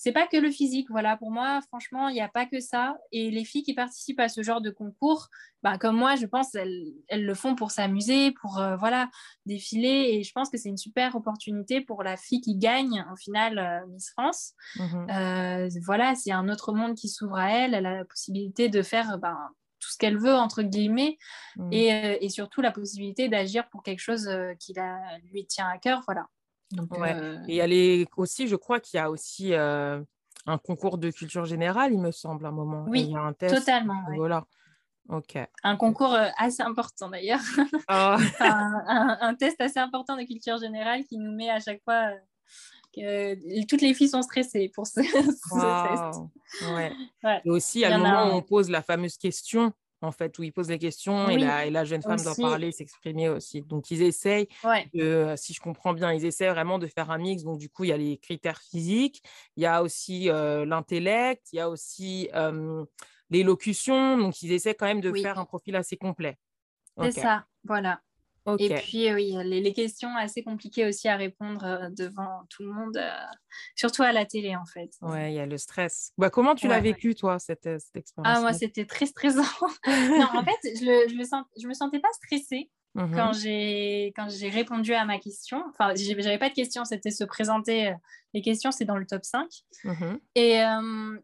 c'est 0.00 0.12
pas 0.12 0.26
que 0.26 0.38
le 0.38 0.50
physique. 0.50 0.86
Voilà, 0.88 1.18
pour 1.18 1.30
moi, 1.30 1.60
franchement, 1.68 2.08
il 2.08 2.14
n'y 2.14 2.22
a 2.22 2.28
pas 2.30 2.46
que 2.46 2.58
ça. 2.58 2.96
Et 3.12 3.30
les 3.30 3.44
filles 3.44 3.62
qui 3.62 3.74
participent 3.74 4.20
à 4.20 4.30
ce 4.30 4.42
genre 4.42 4.62
de 4.62 4.70
concours, 4.70 5.28
bah, 5.62 5.76
comme 5.76 5.98
moi, 5.98 6.16
je 6.16 6.24
pense, 6.24 6.54
elles, 6.54 6.86
elles 7.08 7.26
le 7.26 7.34
font 7.34 7.54
pour 7.54 7.70
s'amuser, 7.70 8.30
pour 8.40 8.58
euh, 8.60 8.76
voilà, 8.76 9.10
défiler. 9.44 10.12
Et 10.12 10.22
je 10.22 10.32
pense 10.32 10.48
que 10.48 10.56
c'est 10.56 10.70
une 10.70 10.78
super 10.78 11.16
opportunité 11.16 11.82
pour 11.82 12.02
la 12.02 12.16
fille 12.16 12.40
qui 12.40 12.56
gagne, 12.56 13.04
au 13.12 13.16
final, 13.16 13.58
euh, 13.58 13.86
Miss 13.88 14.10
France. 14.12 14.54
Mhm. 14.76 15.10
Euh, 15.10 15.68
voilà, 15.84 16.14
c'est 16.14 16.32
un 16.32 16.48
autre 16.48 16.72
monde 16.72 16.94
qui 16.94 17.10
s'ouvre 17.10 17.36
à 17.36 17.50
elle. 17.50 17.74
Elle 17.74 17.84
a 17.84 17.96
la 17.96 18.04
possibilité 18.06 18.70
de 18.70 18.80
faire 18.80 19.18
ben, 19.18 19.36
tout 19.80 19.90
ce 19.90 19.98
qu'elle 19.98 20.16
veut, 20.16 20.34
entre 20.34 20.62
guillemets, 20.62 21.18
mhm. 21.58 21.72
et, 21.74 22.24
et, 22.24 22.28
surtout 22.30 22.62
la 22.62 22.72
possibilité 22.72 23.28
d'agir 23.28 23.68
pour 23.68 23.82
quelque 23.82 24.00
chose 24.00 24.30
qui 24.60 24.72
la, 24.72 24.98
lui 25.30 25.44
tient 25.44 25.68
à 25.68 25.76
cœur. 25.76 26.00
Voilà. 26.06 26.24
Euh, 26.78 27.38
et 27.48 27.56
elle 27.56 27.72
est 27.72 28.06
aussi, 28.16 28.48
je 28.48 28.56
crois 28.56 28.80
qu'il 28.80 28.98
y 28.98 29.00
a 29.00 29.10
aussi 29.10 29.52
euh, 29.54 30.00
un 30.46 30.58
concours 30.58 30.98
de 30.98 31.10
culture 31.10 31.44
générale, 31.44 31.92
il 31.92 32.00
me 32.00 32.12
semble, 32.12 32.46
un 32.46 32.52
moment. 32.52 32.84
Oui, 32.88 33.02
il 33.02 33.10
y 33.12 33.16
a 33.16 33.20
un 33.20 33.32
test. 33.32 33.54
totalement. 33.54 34.04
Voilà. 34.14 34.44
Ok. 35.08 35.36
Un 35.64 35.76
concours 35.76 36.14
euh, 36.14 36.28
assez 36.38 36.62
important 36.62 37.08
d'ailleurs. 37.08 37.40
Oh. 37.92 38.16
un, 38.38 39.34
test 39.34 39.60
assez 39.60 39.80
important 39.80 40.16
de 40.16 40.22
culture 40.22 40.58
générale 40.58 41.02
qui 41.04 41.18
nous 41.18 41.32
met 41.34 41.50
à 41.50 41.58
chaque 41.58 41.82
fois 41.82 42.12
que 42.94 43.64
toutes 43.64 43.80
les 43.80 43.94
filles 43.94 44.08
sont 44.08 44.22
stressées 44.22 44.70
pour 44.72 44.86
ce, 44.86 45.00
test. 45.00 46.72
Ouais. 46.72 46.92
Et 47.44 47.50
aussi, 47.50 47.84
à 47.84 47.96
un 47.96 47.98
moment 47.98 48.32
où 48.32 48.36
on 48.36 48.42
pose 48.42 48.70
la 48.70 48.82
fameuse 48.82 49.16
question 49.16 49.72
en 50.02 50.12
fait, 50.12 50.38
où 50.38 50.42
ils 50.42 50.52
posent 50.52 50.70
les 50.70 50.78
questions 50.78 51.28
et, 51.28 51.38
la, 51.38 51.84
jeune 51.84 52.02
femme 52.02 52.20
doit 52.20 52.34
parler, 52.34 52.72
s'exprimer 52.72 53.28
aussi. 53.28 53.62
Donc, 53.62 53.90
ils 53.90 54.02
essayent, 54.02 54.48
de, 54.94 55.34
si 55.36 55.52
je 55.52 55.60
comprends 55.60 55.92
bien, 55.92 56.12
ils 56.12 56.24
essaient 56.24 56.48
vraiment 56.48 56.78
de 56.78 56.86
faire 56.86 57.10
un 57.10 57.18
mix. 57.18 57.42
Donc, 57.42 57.58
du 57.58 57.68
coup, 57.68 57.84
il 57.84 57.88
y 57.88 57.92
a 57.92 57.96
les 57.96 58.18
critères 58.18 58.60
physiques, 58.60 59.22
il 59.56 59.62
y 59.62 59.66
a 59.66 59.82
aussi 59.82 60.26
l'intellect, 60.26 61.48
il 61.52 61.56
y 61.56 61.60
a 61.60 61.68
aussi 61.68 62.28
l'élocution. 63.30 64.18
Donc, 64.18 64.42
ils 64.42 64.52
essaient 64.52 64.74
quand 64.74 64.86
même 64.86 65.00
de 65.00 65.12
faire 65.12 65.38
un 65.38 65.44
profil 65.44 65.76
assez 65.76 65.96
complet. 65.96 66.38
C'est 67.00 67.12
ça, 67.12 67.46
voilà. 67.64 68.00
Et 68.58 68.74
puis, 68.74 69.12
oui, 69.12 69.34
les, 69.44 69.60
les, 69.60 69.72
questions 69.72 70.14
assez 70.16 70.42
compliquées 70.42 70.86
aussi 70.86 71.08
à 71.08 71.16
répondre 71.16 71.64
euh, 71.64 71.88
devant 71.90 72.42
tout 72.48 72.62
le 72.62 72.72
monde, 72.72 72.96
euh, 72.96 73.10
surtout 73.76 74.02
à 74.02 74.12
la 74.12 74.24
télé, 74.24 74.56
en 74.56 74.64
fait. 74.64 74.90
Ouais, 75.02 75.32
il 75.32 75.36
y 75.36 75.40
a 75.40 75.46
le 75.46 75.58
stress. 75.58 76.12
Bah, 76.18 76.30
comment 76.30 76.54
tu 76.54 76.68
l'as 76.68 76.80
vécu, 76.80 77.14
toi, 77.14 77.38
cette, 77.38 77.66
euh, 77.66 77.78
cette 77.78 77.96
expérience 77.96 78.36
Ah, 78.36 78.40
moi, 78.40 78.52
c'était 78.52 78.86
très 78.86 79.06
stressant. 79.06 79.42
non, 79.86 80.28
en 80.34 80.44
fait, 80.44 80.76
je, 80.78 80.84
le, 80.84 81.08
je, 81.08 81.14
me 81.14 81.24
sens, 81.24 81.44
je 81.60 81.66
me 81.66 81.74
sentais 81.74 82.00
pas 82.00 82.12
stressée. 82.12 82.70
Mmh 82.96 83.14
quand 83.14 83.32
j'ai 83.32 84.12
quand 84.16 84.28
j'ai 84.28 84.48
répondu 84.48 84.94
à 84.94 85.04
ma 85.04 85.18
question, 85.18 85.62
enfin 85.68 85.94
j'avais 85.94 86.38
pas 86.38 86.48
de 86.48 86.54
questions, 86.54 86.84
c'était 86.84 87.12
se 87.12 87.22
présenter. 87.22 87.94
Les 88.34 88.42
questions 88.42 88.72
c'est 88.72 88.84
dans 88.84 88.96
le 88.96 89.06
top 89.06 89.24
5. 89.24 89.48
Mmh 89.84 90.16
et 90.34 90.62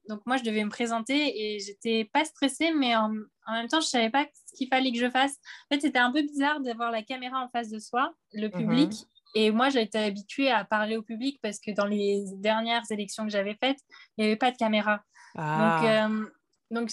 donc 0.09 0.21
moi 0.27 0.37
je 0.37 0.45
devais 0.45 0.65
me 0.65 0.71
présenter 0.71 1.55
et 1.55 1.59
j'étais 1.59 2.09
pas 2.13 2.25
stressée, 2.25 2.73
mais 2.73 2.95
en, 2.95 3.13
en, 3.47 3.53
même 3.53 3.67
temps 3.67 3.81
je 3.81 3.87
savais 3.87 4.11
pas 4.11 4.27
ce 4.33 4.57
qu'il 4.57 4.69
fallait 4.69 4.93
que 4.93 4.99
je 4.99 5.11
fasse. 5.11 5.35
En 5.69 5.75
fait 5.75 5.81
c'était 5.81 5.99
un 5.99 6.13
peu 6.13 6.23
bizarre 6.23 6.61
d'avoir 6.61 6.93
la 6.93 7.03
caméra 7.03 7.43
en 7.43 7.49
face 7.49 7.69
de 7.69 7.81
soi, 7.81 8.15
le 8.33 8.47
mmh 8.47 8.53
public. 8.53 8.93
Et 9.39 9.51
moi, 9.51 9.69
j'étais 9.69 9.99
habituée 9.99 10.51
à 10.51 10.65
parler 10.65 10.97
au 10.97 11.03
public 11.03 11.39
parce 11.43 11.59
que 11.59 11.71
dans 11.71 11.85
les 11.85 12.25
dernières 12.37 12.91
élections 12.91 13.25
que 13.27 13.31
j'avais 13.31 13.55
faites, 13.63 13.77
il 14.17 14.23
n'y 14.23 14.29
avait 14.29 14.37
pas 14.37 14.51
de 14.51 14.57
caméra. 14.57 15.03
Ah. 15.37 16.09
Donc, 16.09 16.31
donc 16.71 16.91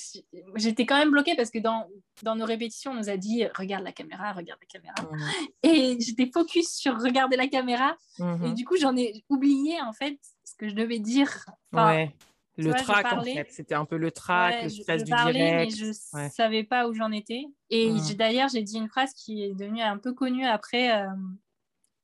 j'étais 0.56 0.86
quand 0.86 0.98
même 0.98 1.12
bloquée 1.12 1.36
parce 1.36 1.50
que 1.50 1.60
dans, 1.60 1.88
dans 2.22 2.36
nos 2.36 2.46
répétitions, 2.46 2.92
on 2.92 2.96
nous 2.96 3.10
a 3.10 3.18
dit 3.18 3.46
regarde 3.56 3.84
la 3.84 3.92
caméra, 3.92 4.32
regarde 4.34 4.60
la 4.60 4.68
caméra. 4.68 4.96
Mmh. 5.02 5.68
Et 5.68 5.98
j'étais 6.00 6.30
focus 6.32 6.70
sur 6.70 7.00
regarder 7.00 7.38
la 7.38 7.48
caméra. 7.48 7.98
Mmh. 8.20 8.46
Et 8.46 8.52
du 8.54 8.66
coup, 8.66 8.78
j'en 8.78 8.96
ai 8.96 9.24
oublié 9.30 9.82
en 9.82 9.94
fait 9.94 10.20
ce 10.44 10.56
que 10.56 10.70
je 10.70 10.76
devais 10.76 11.00
dire. 11.00 11.46
ouais. 11.74 12.16
Le 12.56 12.72
track, 12.72 13.12
en 13.12 13.24
fait, 13.24 13.48
c'était 13.50 13.74
un 13.74 13.86
peu 13.86 13.98
le 13.98 14.12
track, 14.12 14.66
le 14.66 14.70
stress 14.70 15.02
je, 15.02 15.06
je 15.08 15.10
parlais, 15.10 15.56
Mais 15.56 15.70
je 15.72 15.88
ne 15.88 16.30
savais 16.30 16.64
pas 16.64 16.88
où 16.88 16.94
j'en 16.94 17.12
étais. 17.12 17.46
Et 17.72 17.90
mmh. 17.90 18.14
d'ailleurs, 18.14 18.50
j'ai 18.50 18.62
dit 18.62 18.78
une 18.78 18.88
phrase 18.88 19.12
qui 19.14 19.44
est 19.44 19.56
devenue 19.56 19.82
un 19.82 19.98
peu 19.98 20.14
connue 20.14 20.46
après. 20.46 20.96
Euh, 20.96 21.10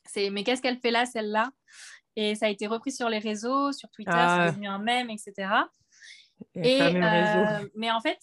c'est 0.05 0.31
mais 0.31 0.43
qu'est-ce 0.43 0.63
qu'elle 0.63 0.79
fait 0.79 0.89
là, 0.89 1.05
celle-là? 1.05 1.51
Et 2.15 2.33
ça 2.33 2.47
a 2.47 2.49
été 2.49 2.65
repris 2.65 2.91
sur 2.91 3.09
les 3.09 3.19
réseaux, 3.19 3.71
sur 3.71 3.89
Twitter, 3.91 4.11
ah. 4.13 4.45
c'est 4.47 4.53
devenu 4.53 4.67
un 4.67 4.79
mème, 4.79 5.11
etc. 5.11 5.49
Et, 6.55 6.81
euh, 6.81 7.67
mais 7.75 7.91
en 7.91 8.01
fait, 8.01 8.19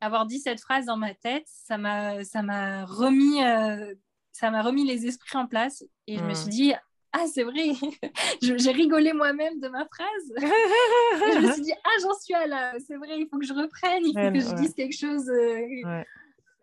avoir 0.00 0.26
dit 0.26 0.38
cette 0.38 0.60
phrase 0.60 0.86
dans 0.86 0.96
ma 0.96 1.14
tête, 1.14 1.46
ça 1.46 1.78
m'a, 1.78 2.24
ça 2.24 2.42
m'a 2.42 2.84
remis, 2.84 3.42
euh, 3.42 3.94
ça 4.32 4.50
m'a 4.50 4.62
remis 4.62 4.86
les 4.86 5.06
esprits 5.06 5.38
en 5.38 5.46
place. 5.46 5.84
Et 6.06 6.16
je 6.16 6.24
me 6.24 6.34
suis 6.34 6.46
hmm. 6.46 6.50
dit, 6.50 6.72
ah 7.12 7.24
c'est 7.32 7.42
vrai, 7.42 7.72
j'ai 8.42 8.70
rigolé 8.70 9.12
moi-même 9.12 9.60
de 9.60 9.68
ma 9.68 9.86
phrase. 9.86 10.32
et 10.36 11.32
je 11.32 11.46
me 11.46 11.52
suis 11.52 11.62
dit, 11.62 11.72
ah 11.84 12.00
j'en 12.02 12.14
suis 12.14 12.34
à 12.34 12.46
là, 12.46 12.74
c'est 12.86 12.96
vrai, 12.96 13.18
il 13.18 13.28
faut 13.28 13.38
que 13.38 13.46
je 13.46 13.54
reprenne, 13.54 14.04
il 14.04 14.12
faut 14.12 14.32
que 14.32 14.40
je 14.40 14.54
dise 14.60 14.74
quelque 14.74 14.96
chose. 14.96 15.28
Euh, 15.28 16.02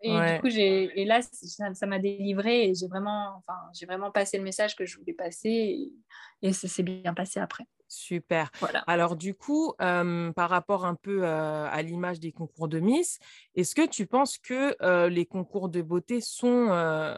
et 0.02 0.10
du 0.10 0.40
coup, 0.40 0.50
j'ai, 0.50 1.00
et 1.00 1.04
là, 1.04 1.20
ça, 1.22 1.86
m'a 1.86 1.98
délivré 1.98 2.68
et 2.68 2.74
j'ai 2.74 2.86
vraiment, 2.86 3.34
enfin, 3.38 3.58
j'ai 3.74 3.86
vraiment 3.86 4.10
passé 4.10 4.36
le 4.36 4.44
message 4.44 4.76
que 4.76 4.84
je 4.86 4.98
voulais 4.98 5.14
passer 5.14 5.48
et, 5.48 5.92
et 6.42 6.52
ça 6.52 6.68
s'est 6.68 6.82
bien 6.82 7.14
passé 7.14 7.40
après. 7.40 7.66
Super. 7.88 8.50
Alors 8.86 9.14
du 9.14 9.34
coup, 9.34 9.74
par 9.78 10.50
rapport 10.50 10.84
un 10.84 10.96
peu 10.96 11.24
à 11.24 11.80
l'image 11.82 12.18
des 12.18 12.32
concours 12.32 12.66
de 12.66 12.80
Miss, 12.80 13.18
est-ce 13.54 13.74
que 13.74 13.86
tu 13.86 14.06
penses 14.06 14.38
que 14.38 14.76
les 15.08 15.24
concours 15.24 15.68
de 15.68 15.82
beauté 15.82 16.20
sont, 16.20 16.68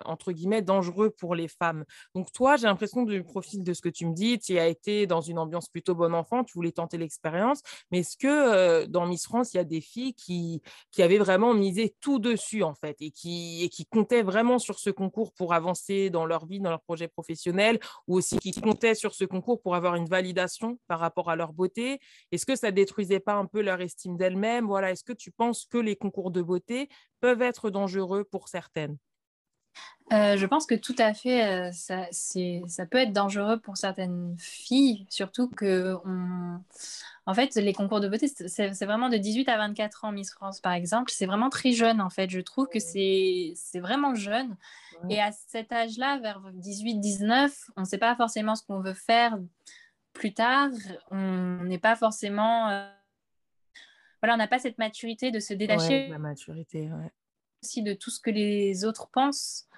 entre 0.04 0.32
guillemets, 0.32 0.60
dangereux 0.60 1.10
pour 1.10 1.34
les 1.34 1.48
femmes? 1.48 1.84
Donc 2.14 2.32
toi, 2.32 2.56
j'ai 2.56 2.66
l'impression 2.66 3.04
du 3.04 3.22
profil 3.24 3.62
de 3.62 3.72
ce 3.72 3.80
que 3.80 3.88
tu 3.88 4.04
me 4.06 4.12
dis, 4.12 4.38
tu 4.38 4.58
as 4.58 4.66
été 4.66 5.06
dans 5.06 5.22
une 5.22 5.38
ambiance 5.38 5.68
plutôt 5.68 5.94
bon 5.94 6.14
enfant, 6.14 6.44
tu 6.44 6.52
voulais 6.54 6.72
tenter 6.72 6.98
l'expérience, 6.98 7.62
mais 7.90 8.00
est-ce 8.00 8.18
que 8.18 8.84
dans 8.86 9.06
Miss 9.06 9.24
France, 9.24 9.54
il 9.54 9.56
y 9.56 9.60
a 9.60 9.64
des 9.64 9.80
filles 9.80 10.12
qui, 10.12 10.60
qui 10.90 11.02
avaient 11.02 11.18
vraiment 11.18 11.54
misé 11.54 11.94
tout 12.00 12.18
dessus, 12.18 12.62
en 12.62 12.74
fait, 12.74 12.96
et 13.00 13.10
qui, 13.10 13.64
et 13.64 13.70
qui 13.70 13.86
comptaient 13.86 14.22
vraiment 14.22 14.58
sur 14.58 14.78
ce 14.78 14.90
concours 14.90 15.32
pour 15.32 15.54
avancer 15.54 16.10
dans 16.10 16.26
leur 16.26 16.44
vie, 16.44 16.60
dans 16.60 16.70
leur 16.70 16.82
projet 16.82 17.08
professionnel, 17.08 17.78
ou 18.06 18.16
aussi 18.16 18.38
qui 18.38 18.52
comptaient 18.52 18.94
sur 18.94 19.14
ce 19.14 19.24
concours 19.24 19.62
pour 19.62 19.74
avoir 19.74 19.94
une 19.94 20.06
validation 20.06 20.57
par 20.86 21.00
rapport 21.00 21.30
à 21.30 21.36
leur 21.36 21.52
beauté? 21.52 22.00
Est-ce 22.32 22.46
que 22.46 22.56
ça 22.56 22.70
détruisait 22.70 23.20
pas 23.20 23.34
un 23.34 23.46
peu 23.46 23.60
leur 23.62 23.80
estime 23.80 24.16
d'elles-mêmes? 24.16 24.66
Voilà, 24.66 24.90
est-ce 24.90 25.04
que 25.04 25.12
tu 25.12 25.30
penses 25.30 25.66
que 25.66 25.78
les 25.78 25.96
concours 25.96 26.30
de 26.30 26.42
beauté 26.42 26.88
peuvent 27.20 27.42
être 27.42 27.70
dangereux 27.70 28.24
pour 28.24 28.48
certaines? 28.48 28.96
Euh, 30.12 30.38
je 30.38 30.46
pense 30.46 30.64
que 30.64 30.74
tout 30.74 30.94
à 30.96 31.12
fait, 31.12 31.46
euh, 31.46 31.70
ça, 31.72 32.06
ça, 32.10 32.86
peut 32.86 32.96
être 32.96 33.12
dangereux 33.12 33.58
pour 33.58 33.76
certaines 33.76 34.34
filles, 34.38 35.06
surtout 35.10 35.50
que 35.50 35.96
on... 36.06 36.58
en 37.26 37.34
fait, 37.34 37.54
les 37.56 37.74
concours 37.74 38.00
de 38.00 38.08
beauté, 38.08 38.26
c'est 38.26 38.84
vraiment 38.86 39.10
de 39.10 39.18
18 39.18 39.50
à 39.50 39.58
24 39.58 40.06
ans, 40.06 40.12
Miss 40.12 40.32
France 40.32 40.60
par 40.60 40.72
exemple. 40.72 41.12
C'est 41.12 41.26
vraiment 41.26 41.50
très 41.50 41.72
jeune 41.72 42.00
en 42.00 42.08
fait. 42.08 42.30
Je 42.30 42.40
trouve 42.40 42.68
que 42.68 42.78
c'est 42.80 43.54
vraiment 43.74 44.14
jeune. 44.14 44.56
Et 45.10 45.20
à 45.20 45.30
cet 45.30 45.72
âge-là, 45.72 46.18
vers 46.18 46.40
18-19, 46.56 47.52
on 47.76 47.82
ne 47.82 47.86
sait 47.86 47.98
pas 47.98 48.16
forcément 48.16 48.54
ce 48.54 48.62
qu'on 48.62 48.80
veut 48.80 48.94
faire 48.94 49.38
plus 50.18 50.34
tard, 50.34 50.70
on 51.10 51.62
n'est 51.64 51.78
pas 51.78 51.96
forcément. 51.96 52.68
Euh, 52.68 52.90
voilà, 54.20 54.34
on 54.34 54.38
n'a 54.38 54.48
pas 54.48 54.58
cette 54.58 54.78
maturité 54.78 55.30
de 55.30 55.38
se 55.38 55.54
détacher. 55.54 56.08
la 56.08 56.18
maturité, 56.18 56.90
Aussi 57.62 57.82
de 57.82 57.94
tout 57.94 58.10
ce 58.10 58.20
que 58.20 58.30
les 58.30 58.84
autres 58.84 59.08
pensent. 59.10 59.68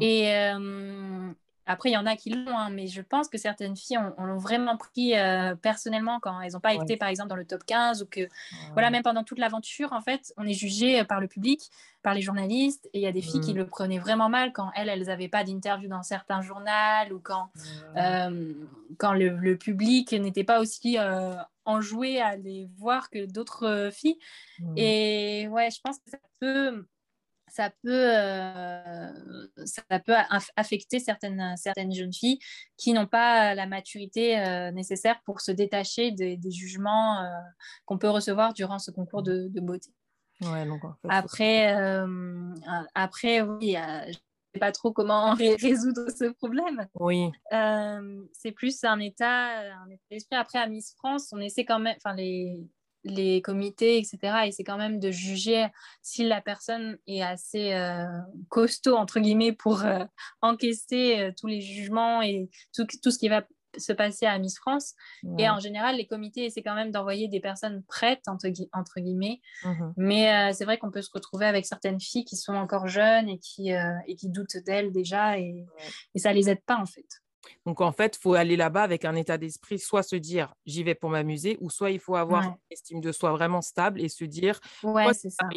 Et, 0.00 0.34
euh, 0.34 1.32
après, 1.66 1.90
il 1.90 1.92
y 1.92 1.96
en 1.96 2.06
a 2.06 2.16
qui 2.16 2.30
l'ont, 2.30 2.56
hein, 2.56 2.70
mais 2.70 2.86
je 2.86 3.00
pense 3.00 3.28
que 3.28 3.38
certaines 3.38 3.76
filles 3.76 3.98
ont, 3.98 4.36
vraiment 4.36 4.76
pris 4.76 5.16
euh, 5.16 5.54
personnellement 5.54 6.20
quand 6.20 6.40
elles 6.40 6.52
n'ont 6.52 6.60
pas 6.60 6.74
été, 6.74 6.96
par 6.96 7.08
exemple, 7.08 7.30
dans 7.30 7.36
le 7.36 7.46
top 7.46 7.64
15 7.64 8.02
ou 8.02 8.06
que, 8.06 8.28
voilà, 8.72 8.90
même 8.90 9.02
pendant 9.02 9.24
toute 9.24 9.38
l'aventure, 9.38 9.92
en 9.92 10.00
fait, 10.00 10.34
on 10.36 10.46
est 10.46 10.54
jugé 10.54 11.00
euh, 11.00 11.04
par 11.04 11.20
le 11.20 11.28
public, 11.28 11.70
par 12.02 12.14
les 12.14 12.20
journalistes, 12.20 12.88
et 12.92 12.98
il 12.98 13.02
y 13.02 13.06
a 13.06 13.12
des 13.12 13.22
filles 13.22 13.40
qui 13.40 13.54
mmh. 13.54 13.58
le 13.58 13.66
prenaient 13.66 13.98
vraiment 13.98 14.28
mal 14.28 14.52
quand 14.52 14.70
elles, 14.76 14.90
elles 14.90 15.06
n'avaient 15.06 15.28
pas 15.28 15.44
d'interview 15.44 15.88
dans 15.88 16.02
certains 16.02 16.42
journaux 16.42 16.64
ou 17.12 17.18
quand, 17.18 17.48
euh, 17.96 18.52
quand 18.98 19.14
le, 19.14 19.54
public 19.56 20.12
n'était 20.12 20.44
pas 20.44 20.60
aussi 20.60 20.98
enjoué 21.64 22.20
à 22.20 22.36
les 22.36 22.68
voir 22.76 23.08
que 23.08 23.24
d'autres 23.24 23.88
filles. 23.92 24.18
Mmh. 24.58 24.74
Et 24.76 25.48
ouais, 25.48 25.70
je 25.70 25.80
pense 25.82 25.96
que 25.98 26.10
ça 26.10 26.18
peut 26.40 26.84
ça 27.54 27.70
peut, 27.82 28.10
ça 29.64 30.00
peut 30.04 30.14
affecter 30.56 30.98
certaines, 30.98 31.54
certaines 31.56 31.92
jeunes 31.92 32.12
filles 32.12 32.40
qui 32.76 32.92
n'ont 32.92 33.06
pas 33.06 33.54
la 33.54 33.66
maturité 33.66 34.36
nécessaire 34.72 35.20
pour 35.24 35.40
se 35.40 35.52
détacher 35.52 36.10
des, 36.10 36.38
jugements 36.50 37.24
qu'on 37.84 37.96
peut 37.96 38.10
recevoir 38.10 38.54
durant 38.54 38.80
ce 38.80 38.90
concours 38.90 39.22
de, 39.22 39.48
beauté. 39.60 39.90
après, 41.08 41.76
après, 42.94 43.40
oui, 43.42 43.76
sais 44.54 44.60
pas 44.60 44.72
trop 44.72 44.92
comment 44.92 45.34
résoudre 45.60 46.10
ce 46.10 46.32
problème. 46.32 46.88
Oui. 46.94 47.30
c'est 48.32 48.52
plus 48.52 48.82
un 48.82 48.98
état, 48.98 49.60
un 49.60 49.90
état 49.90 50.02
d'esprit. 50.10 50.36
Après, 50.36 50.58
à 50.58 50.66
Miss 50.66 50.94
France, 50.96 51.30
on 51.32 51.38
essaie 51.38 51.64
quand 51.64 51.78
même, 51.78 51.96
enfin 51.96 52.14
les, 52.16 52.58
les 53.04 53.42
comités, 53.42 53.98
etc. 53.98 54.46
Et 54.46 54.52
c'est 54.52 54.64
quand 54.64 54.78
même 54.78 54.98
de 54.98 55.10
juger 55.10 55.66
si 56.02 56.24
la 56.24 56.40
personne 56.40 56.98
est 57.06 57.22
assez 57.22 57.72
euh, 57.74 58.06
costaud, 58.48 58.96
entre 58.96 59.20
guillemets, 59.20 59.52
pour 59.52 59.84
euh, 59.84 60.04
encaisser 60.40 61.20
euh, 61.20 61.32
tous 61.38 61.46
les 61.46 61.60
jugements 61.60 62.22
et 62.22 62.48
tout, 62.74 62.86
tout, 63.02 63.10
ce 63.10 63.18
qui 63.18 63.28
va 63.28 63.44
se 63.76 63.92
passer 63.92 64.24
à 64.24 64.38
Miss 64.38 64.56
France. 64.56 64.94
Et 65.36 65.48
en 65.48 65.58
général, 65.58 65.96
les 65.96 66.06
comités 66.06 66.44
essaient 66.44 66.62
quand 66.62 66.76
même 66.76 66.92
d'envoyer 66.92 67.26
des 67.26 67.40
personnes 67.40 67.82
prêtes, 67.88 68.22
entre, 68.28 68.46
entre 68.72 69.00
guillemets. 69.00 69.40
Mmh 69.64 69.92
Mais 69.96 70.52
c'est 70.52 70.64
vrai 70.64 70.78
qu'on 70.78 70.92
peut 70.92 71.02
se 71.02 71.10
retrouver 71.12 71.46
avec 71.46 71.66
certaines 71.66 71.98
filles 71.98 72.24
qui 72.24 72.36
sont 72.36 72.54
encore 72.54 72.86
jeunes 72.86 73.28
et 73.28 73.40
qui, 73.40 73.70
et 73.70 74.14
qui 74.14 74.28
doutent 74.28 74.58
d'elles 74.64 74.92
déjà. 74.92 75.40
Et, 75.40 75.66
et 76.14 76.18
ça 76.20 76.32
les 76.32 76.48
aide 76.50 76.62
pas, 76.64 76.76
en 76.76 76.86
fait. 76.86 77.23
Donc, 77.66 77.80
en 77.80 77.92
fait, 77.92 78.16
il 78.16 78.20
faut 78.20 78.34
aller 78.34 78.56
là-bas 78.56 78.82
avec 78.82 79.04
un 79.04 79.14
état 79.14 79.38
d'esprit, 79.38 79.78
soit 79.78 80.02
se 80.02 80.16
dire 80.16 80.54
j'y 80.66 80.82
vais 80.82 80.94
pour 80.94 81.10
m'amuser, 81.10 81.56
ou 81.60 81.70
soit 81.70 81.90
il 81.90 82.00
faut 82.00 82.16
avoir 82.16 82.42
une 82.44 82.56
estime 82.70 83.00
de 83.00 83.12
soi 83.12 83.32
vraiment 83.32 83.62
stable 83.62 84.00
et 84.00 84.08
se 84.08 84.24
dire 84.24 84.60
ouais, 84.82 85.12
c'est 85.14 85.30
ça. 85.30 85.48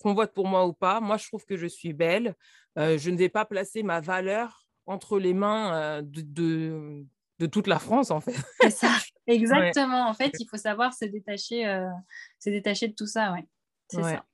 qu'on 0.00 0.14
vote 0.14 0.32
pour 0.32 0.46
moi 0.46 0.66
ou 0.66 0.72
pas, 0.72 1.00
moi 1.00 1.16
je 1.16 1.26
trouve 1.26 1.44
que 1.44 1.56
je 1.56 1.66
suis 1.66 1.92
belle, 1.92 2.34
euh, 2.78 2.98
je 2.98 3.10
ne 3.10 3.16
vais 3.16 3.28
pas 3.28 3.44
placer 3.44 3.82
ma 3.82 4.00
valeur 4.00 4.66
entre 4.86 5.18
les 5.18 5.34
mains 5.34 5.74
euh, 5.74 6.02
de, 6.02 7.04
de, 7.38 7.46
toute 7.46 7.66
la 7.66 7.78
France, 7.78 8.10
en 8.10 8.20
fait. 8.20 8.36
C'est 8.60 8.70
ça, 8.70 8.88
exactement. 9.26 10.08
En 10.08 10.14
fait, 10.14 10.32
il 10.38 10.46
faut 10.48 10.56
savoir 10.56 10.94
se 10.94 11.04
détacher, 11.04 11.66
euh, 11.66 11.88
se 12.38 12.50
détacher 12.50 12.88
de 12.88 12.94
tout 12.94 13.06
ça, 13.06 13.32
ouais. 13.32 13.46
C'est 13.88 14.02
ça. 14.02 14.24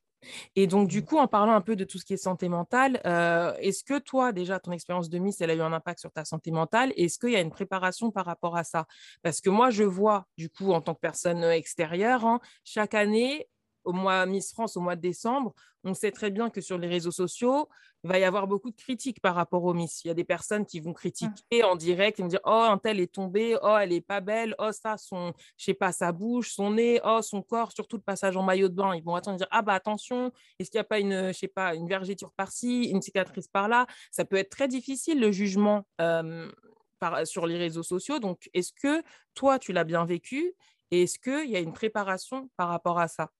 Et 0.57 0.67
donc, 0.67 0.89
du 0.89 1.01
mmh. 1.01 1.05
coup, 1.05 1.19
en 1.19 1.29
parlant 1.29 1.53
un 1.53 1.61
peu 1.61 1.77
de 1.77 1.85
tout 1.85 1.99
ce 1.99 2.05
qui 2.05 2.15
est 2.15 2.17
santé 2.17 2.49
mentale, 2.49 3.01
euh, 3.07 3.55
est-ce 3.59 3.85
que 3.85 3.99
toi, 3.99 4.33
déjà, 4.33 4.59
ton 4.61 4.73
expérience 4.73 5.09
de 5.09 5.19
Miss, 5.19 5.41
elle 5.41 5.51
a 5.51 5.55
eu 5.55 5.61
un 5.63 5.73
impact 5.73 6.01
sur 6.01 6.13
ta 6.13 6.25
santé 6.25 6.51
mentale? 6.51 6.93
Est-ce 6.97 7.19
qu'il 7.19 7.31
y 7.31 7.37
a 7.37 7.41
une 7.41 7.51
préparation 7.51 8.11
par 8.11 8.27
rapport 8.27 8.57
à 8.57 8.65
ça? 8.65 8.87
Parce 9.23 9.41
que 9.41 9.51
moi, 9.51 9.71
je 9.71 9.85
vois, 9.85 10.27
du 10.39 10.49
coup, 10.49 10.73
en 10.73 10.81
tant 10.81 10.95
que 10.95 11.01
personne 11.01 11.43
extérieure, 11.45 12.25
hein, 12.25 12.41
chaque 12.65 12.95
année, 12.95 13.49
au 13.85 13.93
mois 13.93 14.27
Miss 14.27 14.53
France, 14.53 14.77
au 14.77 14.81
mois 14.81 14.97
de 14.97 15.01
décembre, 15.01 15.55
on 15.85 15.95
sait 15.95 16.13
très 16.13 16.31
bien 16.31 16.51
que 16.51 16.61
sur 16.61 16.79
les 16.79 16.89
réseaux 16.89 17.11
sociaux, 17.11 17.69
il 18.05 18.11
va 18.11 18.19
y 18.19 18.25
avoir 18.25 18.47
beaucoup 18.47 18.71
de 18.71 18.77
critiques 18.77 19.21
par 19.21 19.35
rapport 19.35 19.65
aux 19.65 19.75
Miss. 19.75 20.05
Il 20.05 20.09
y 20.09 20.11
a 20.11 20.15
des 20.15 20.25
personnes 20.25 20.65
qui 20.65 20.81
vont 20.81 20.93
critiquer 20.93 21.65
en 21.65 21.77
direct, 21.77 22.19
ils 22.19 22.23
vont 22.23 22.29
dire 22.29 22.41
Oh, 22.45 22.67
un 22.69 22.79
tel 22.79 23.01
est 23.01 23.13
tombé, 23.13 23.57
oh, 23.63 23.77
elle 23.81 23.93
est 23.93 24.01
pas 24.01 24.21
belle, 24.21 24.55
oh, 24.59 24.71
ça, 24.73 24.97
son, 24.97 25.33
je 25.57 25.65
sais 25.65 25.75
pas, 25.75 25.93
sa 25.93 26.13
bouche, 26.13 26.53
son 26.53 26.73
nez, 26.73 27.01
oh, 27.05 27.21
son 27.23 27.43
corps, 27.43 27.73
surtout 27.73 27.97
le 27.97 28.03
passage 28.03 28.37
en 28.37 28.43
maillot 28.43 28.69
de 28.69 28.75
bain. 28.75 28.95
Ils 28.95 29.03
vont 29.03 29.15
attendre 29.15 29.39
dire 29.39 29.49
Ah, 29.51 29.63
bah 29.63 29.75
attention, 29.75 30.33
est-ce 30.59 30.71
qu'il 30.71 30.79
n'y 30.79 30.83
a 30.83 30.85
pas 30.85 31.01
une, 31.01 31.29
je 31.29 31.39
sais 31.39 31.49
pas, 31.49 31.75
une 31.75 31.89
vergéture 31.89 32.33
par-ci, 32.37 32.85
une 32.85 33.03
cicatrice 33.03 33.49
par-là? 33.49 33.87
Ça 34.11 34.25
peut 34.25 34.37
être 34.37 34.51
très 34.51 34.69
difficile 34.69 35.21
le 35.21 35.33
jugement 35.33 35.87
par, 35.97 37.27
sur 37.27 37.47
les 37.47 37.59
réseaux 37.59 37.83
sociaux. 37.83 38.19
Donc, 38.19 38.49
est-ce 38.55 38.73
que 38.73 39.03
toi, 39.35 39.59
tu 39.59 39.73
l'as 39.73 39.85
bien 39.85 40.05
vécu? 40.05 40.55
Et 40.91 41.05
est-ce 41.05 41.19
qu'il 41.19 41.51
y 41.51 41.57
a 41.57 41.61
une 41.61 41.73
préparation 41.73 42.51
par 42.57 42.69
rapport 42.69 42.99
à 42.99 43.09
ça? 43.09 43.31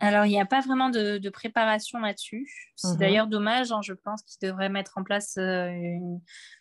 Alors, 0.00 0.26
il 0.26 0.30
n'y 0.30 0.40
a 0.40 0.46
pas 0.46 0.60
vraiment 0.60 0.90
de, 0.90 1.28
préparation 1.30 1.98
là-dessus. 1.98 2.46
C'est 2.76 2.88
mmh 2.88 2.96
d'ailleurs 2.96 3.26
dommage. 3.26 3.72
Hein, 3.72 3.80
je 3.82 3.92
pense 3.92 4.22
qu'ils 4.22 4.48
devraient 4.48 4.68
mettre 4.68 4.98
en 4.98 5.04
place, 5.04 5.36
euh, 5.38 5.72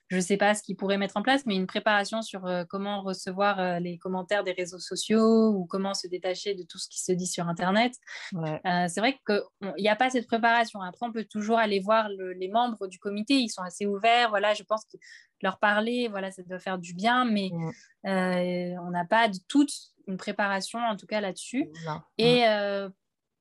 je 0.07 0.15
ne 0.15 0.21
sais 0.21 0.37
pas 0.37 0.53
ce 0.53 0.63
qu'ils 0.63 0.75
pourraient 0.75 0.97
mettre 0.97 1.17
en 1.17 1.23
place, 1.23 1.45
mais 1.45 1.55
une 1.55 1.67
préparation 1.67 2.21
sur 2.21 2.45
euh, 2.45 2.63
comment 2.69 3.01
recevoir 3.01 3.59
euh, 3.59 3.79
les 3.79 3.97
commentaires 3.97 4.43
des 4.43 4.51
réseaux 4.51 4.79
sociaux 4.79 5.49
ou 5.49 5.65
comment 5.65 5.93
se 5.93 6.07
détacher 6.07 6.53
de 6.53 6.63
tout 6.63 6.77
ce 6.77 6.87
qui 6.87 7.01
se 7.01 7.11
dit 7.11 7.27
sur 7.27 7.47
Internet. 7.47 7.93
c'est 8.31 8.99
vrai 8.99 9.19
qu'il 9.25 9.73
n'y 9.77 9.89
a 9.89 9.95
pas 9.95 10.09
cette 10.09 10.27
préparation. 10.27 10.81
Après, 10.81 11.05
on 11.05 11.11
peut 11.11 11.25
toujours 11.25 11.57
aller 11.57 11.79
voir 11.79 12.09
les 12.09 12.47
membres 12.47 12.87
du 12.87 12.99
comité. 12.99 13.35
Ils 13.35 13.49
sont 13.49 13.63
assez 13.63 13.85
ouverts. 13.85 14.29
Voilà, 14.29 14.53
je 14.53 14.63
pense 14.63 14.85
que 14.85 14.97
leur 15.41 15.59
parler, 15.59 16.07
voilà, 16.07 16.31
ça 16.31 16.43
doit 16.43 16.59
faire 16.59 16.77
du 16.77 16.93
bien, 16.93 17.25
mais 17.25 17.49
mmh. 17.51 18.79
on 18.79 18.91
n'a 18.91 19.05
pas 19.05 19.27
de 19.27 19.37
toutes 19.47 19.92
une 20.07 20.17
préparation 20.17 20.79
en 20.79 20.95
tout 20.95 21.07
cas 21.07 21.21
là-dessus. 21.21 21.69
Et 22.17 22.47
euh, 22.47 22.89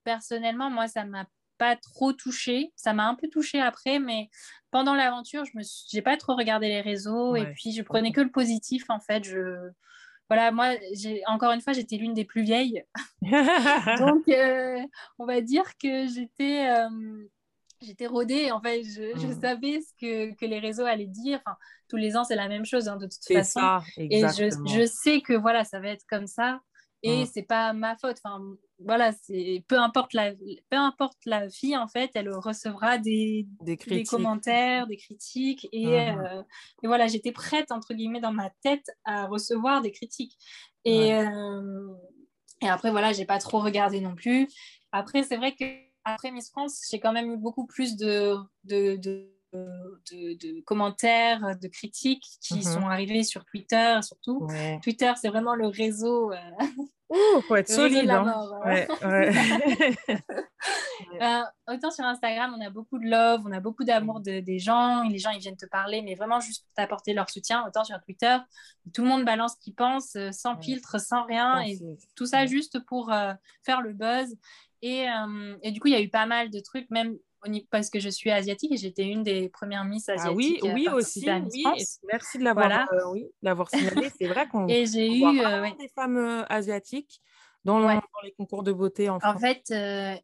personnellement, 0.05 0.71
moi, 0.71 0.89
ça 0.89 1.05
m'a 1.05 1.27
pas 1.59 1.77
trop 1.77 2.13
touché. 2.13 2.73
Ça 2.77 2.93
m'a 2.93 3.07
un 3.07 3.15
peu 3.15 3.29
touché 3.29 3.61
après, 3.61 3.99
mais 3.99 4.31
pendant 4.71 4.95
l'aventure, 4.95 5.45
je 5.45 5.57
me 5.57 5.63
j'ai 5.91 6.03
pas 6.03 6.17
trop 6.17 6.35
regardé 6.35 6.69
les 6.69 6.81
réseaux 6.81 7.37
et 7.37 7.47
puis 7.53 7.73
je 7.73 7.83
prenais 7.83 8.13
que 8.13 8.21
le 8.21 8.31
positif 8.31 8.85
en 8.89 9.01
fait. 9.01 9.25
Je 9.25 9.71
voilà, 10.29 10.51
moi, 10.51 10.71
j'ai 10.95 11.23
encore 11.27 11.53
une 11.53 11.61
fois, 11.61 11.75
j'étais 11.75 11.97
l'une 11.97 12.15
des 12.15 12.25
plus 12.25 12.43
vieilles. 12.43 12.83
Donc, 13.99 14.27
euh, 14.29 14.79
on 15.19 15.27
va 15.27 15.43
dire 15.43 15.77
que 15.77 16.07
j'étais 16.07 16.71
euh, 16.71 17.29
j'étais 17.83 18.07
rodée. 18.07 18.51
En 18.51 18.61
fait, 18.61 18.83
je, 18.83 19.19
je, 19.19 19.27
mmh. 19.27 19.41
savais 19.41 19.81
ce 19.83 19.93
que, 20.01 20.35
que, 20.35 20.47
les 20.47 20.59
réseaux 20.59 20.85
allaient 20.85 21.07
dire. 21.07 21.41
Enfin, 21.45 21.57
tous 21.93 21.99
les 21.99 22.17
ans, 22.17 22.25
c'est 22.25 22.37
la 22.37 22.49
même 22.49 22.65
chose 22.65 22.89
hein, 22.89 22.97
de 22.97 23.05
toute 23.05 23.23
façon. 23.23 23.61
Ça, 23.61 23.83
et 23.99 24.21
je, 24.21 24.49
je, 24.67 24.87
sais 24.87 25.21
que 25.21 25.35
voilà, 25.35 25.63
ça 25.63 25.79
va 25.79 25.89
être 25.89 26.07
comme 26.09 26.27
ça. 26.27 26.61
Et 27.03 27.25
mmh. 27.25 27.27
c'est 27.35 27.43
pas 27.43 27.75
ma 27.75 27.97
faute. 27.97 28.17
Enfin, 28.25 28.41
voilà, 28.79 29.13
c'est 29.13 29.63
peu 29.69 29.77
importe 29.79 30.15
la 30.15 30.33
peu 30.71 30.77
importe 30.77 31.19
la 31.27 31.51
fille 31.51 31.77
en 31.77 31.87
fait, 31.87 32.11
elle 32.15 32.33
recevra 32.33 32.97
des, 32.97 33.47
des, 33.61 33.77
des 33.77 34.05
commentaires, 34.05 34.87
des 34.87 34.97
critiques 34.97 35.69
et, 35.71 35.87
mmh. 35.87 36.21
euh, 36.21 36.43
et 36.83 36.87
voilà, 36.87 37.09
j'étais 37.09 37.33
prête 37.33 37.71
entre 37.73 37.93
guillemets 37.93 38.21
dans 38.21 38.33
ma 38.33 38.49
tête 38.63 38.87
à 39.05 39.27
recevoir 39.27 39.83
des 39.83 39.93
critiques. 39.93 40.39
Et, 40.87 41.13
euh, 41.13 41.89
et 42.63 42.69
après 42.71 42.91
voilà, 42.91 43.13
j'ai 43.13 43.27
pas 43.27 43.39
trop 43.39 43.59
regardé 43.61 44.01
non 44.01 44.15
plus. 44.15 44.49
Après, 44.93 45.25
c'est 45.25 45.37
vrai 45.37 45.55
que 45.55 45.65
après 46.05 46.31
Miss 46.31 46.49
France, 46.49 46.81
j'ai 46.91 47.01
quand 47.01 47.13
même 47.13 47.31
eu 47.33 47.37
beaucoup 47.37 47.67
plus 47.67 47.97
de, 47.97 48.35
de, 48.65 48.97
de, 48.97 49.29
de, 49.53 50.61
commentaires, 50.63 51.57
de 51.61 51.69
critiques 51.69 52.27
qui 52.41 52.55
mhm. 52.55 52.63
sont 52.63 52.89
arrivés 52.89 53.23
sur 53.23 53.45
Twitter 53.45 53.99
surtout. 54.03 54.47
Twitter, 54.83 55.13
c'est 55.21 55.29
vraiment 55.29 55.55
le 55.55 55.67
réseau. 55.67 56.33
Euh... 56.33 56.37
faut 57.49 57.57
être 57.57 57.69
solide. 57.69 58.11
Hein. 58.11 58.25
Ouais, 58.65 58.89
euh, 61.21 61.43
autant 61.69 61.91
sur 61.91 62.05
Instagram, 62.05 62.55
on 62.57 62.65
a 62.65 62.71
beaucoup 62.71 62.99
de 62.99 63.07
love, 63.07 63.43
on 63.45 63.53
a 63.53 63.61
beaucoup 63.61 63.85
d'amour 63.85 64.21
des 64.21 64.59
gens, 64.59 65.03
les 65.09 65.19
gens 65.19 65.31
ils 65.31 65.41
viennent 65.41 65.57
te 65.57 65.67
parler, 65.67 66.03
mais 66.03 66.15
vraiment 66.15 66.41
juste 66.41 66.65
pour 66.65 66.75
t'apporter 66.75 67.13
leur 67.13 67.29
soutien. 67.29 67.67
Autant 67.67 67.85
sur 67.85 68.01
Twitter, 68.03 68.39
tout 68.95 69.03
le 69.03 69.09
monde 69.09 69.25
balance 69.25 69.55
ce 69.55 69.65
qu'il 69.65 69.75
pense, 69.75 70.15
euh, 70.17 70.31
sans 70.31 70.57
filtre, 70.57 71.01
sans 71.01 71.25
rien, 71.25 71.61
et 71.61 71.79
tout 72.15 72.27
ça 72.27 72.47
juste 72.47 72.79
pour 72.87 73.13
euh, 73.13 73.33
faire 73.65 73.83
le 73.83 73.93
buzz. 73.93 74.37
Et, 74.81 75.07
et, 75.63 75.71
du 75.71 75.79
coup, 75.79 75.87
il 75.87 75.93
y 75.93 75.97
a 75.97 76.01
eu 76.01 76.09
pas 76.09 76.27
mal 76.27 76.51
de 76.51 76.59
trucs, 76.59 76.91
même 76.91 77.17
parce 77.71 77.91
que 77.91 78.01
je 78.01 78.09
suis 78.09 78.31
asiatique 78.31 78.73
et 78.73 78.77
j'étais 78.77 79.05
une 79.05 79.23
des 79.23 79.49
premières 79.49 79.85
Miss 79.85 80.09
asiatiques. 80.09 80.61
Ah 80.63 80.67
oui, 80.67 80.73
oui 80.75 80.89
aussi. 80.93 81.29
Oui. 81.51 81.65
Merci 82.11 82.39
de 82.39 82.45
l'avoir 82.45 82.67
voilà. 82.67 82.87
euh, 82.93 83.11
oui, 83.11 83.27
signalé. 83.71 84.11
C'est 84.17 84.29
vrai 84.29 84.49
qu'on 84.49 84.69
et 84.69 84.87
j'ai 84.87 85.19
eu 85.19 85.41
euh, 85.41 85.69
des 85.79 85.89
femmes 85.89 86.19
euh, 86.19 86.45
asiatiques 86.49 87.21
dans, 87.65 87.81
dans, 87.81 88.01
les 88.25 88.33
concours 88.33 88.65
de 88.65 88.73
beauté 88.73 89.09
en 89.09 89.21
France. 89.21 89.37
En 89.37 89.39
fait, 89.39 89.73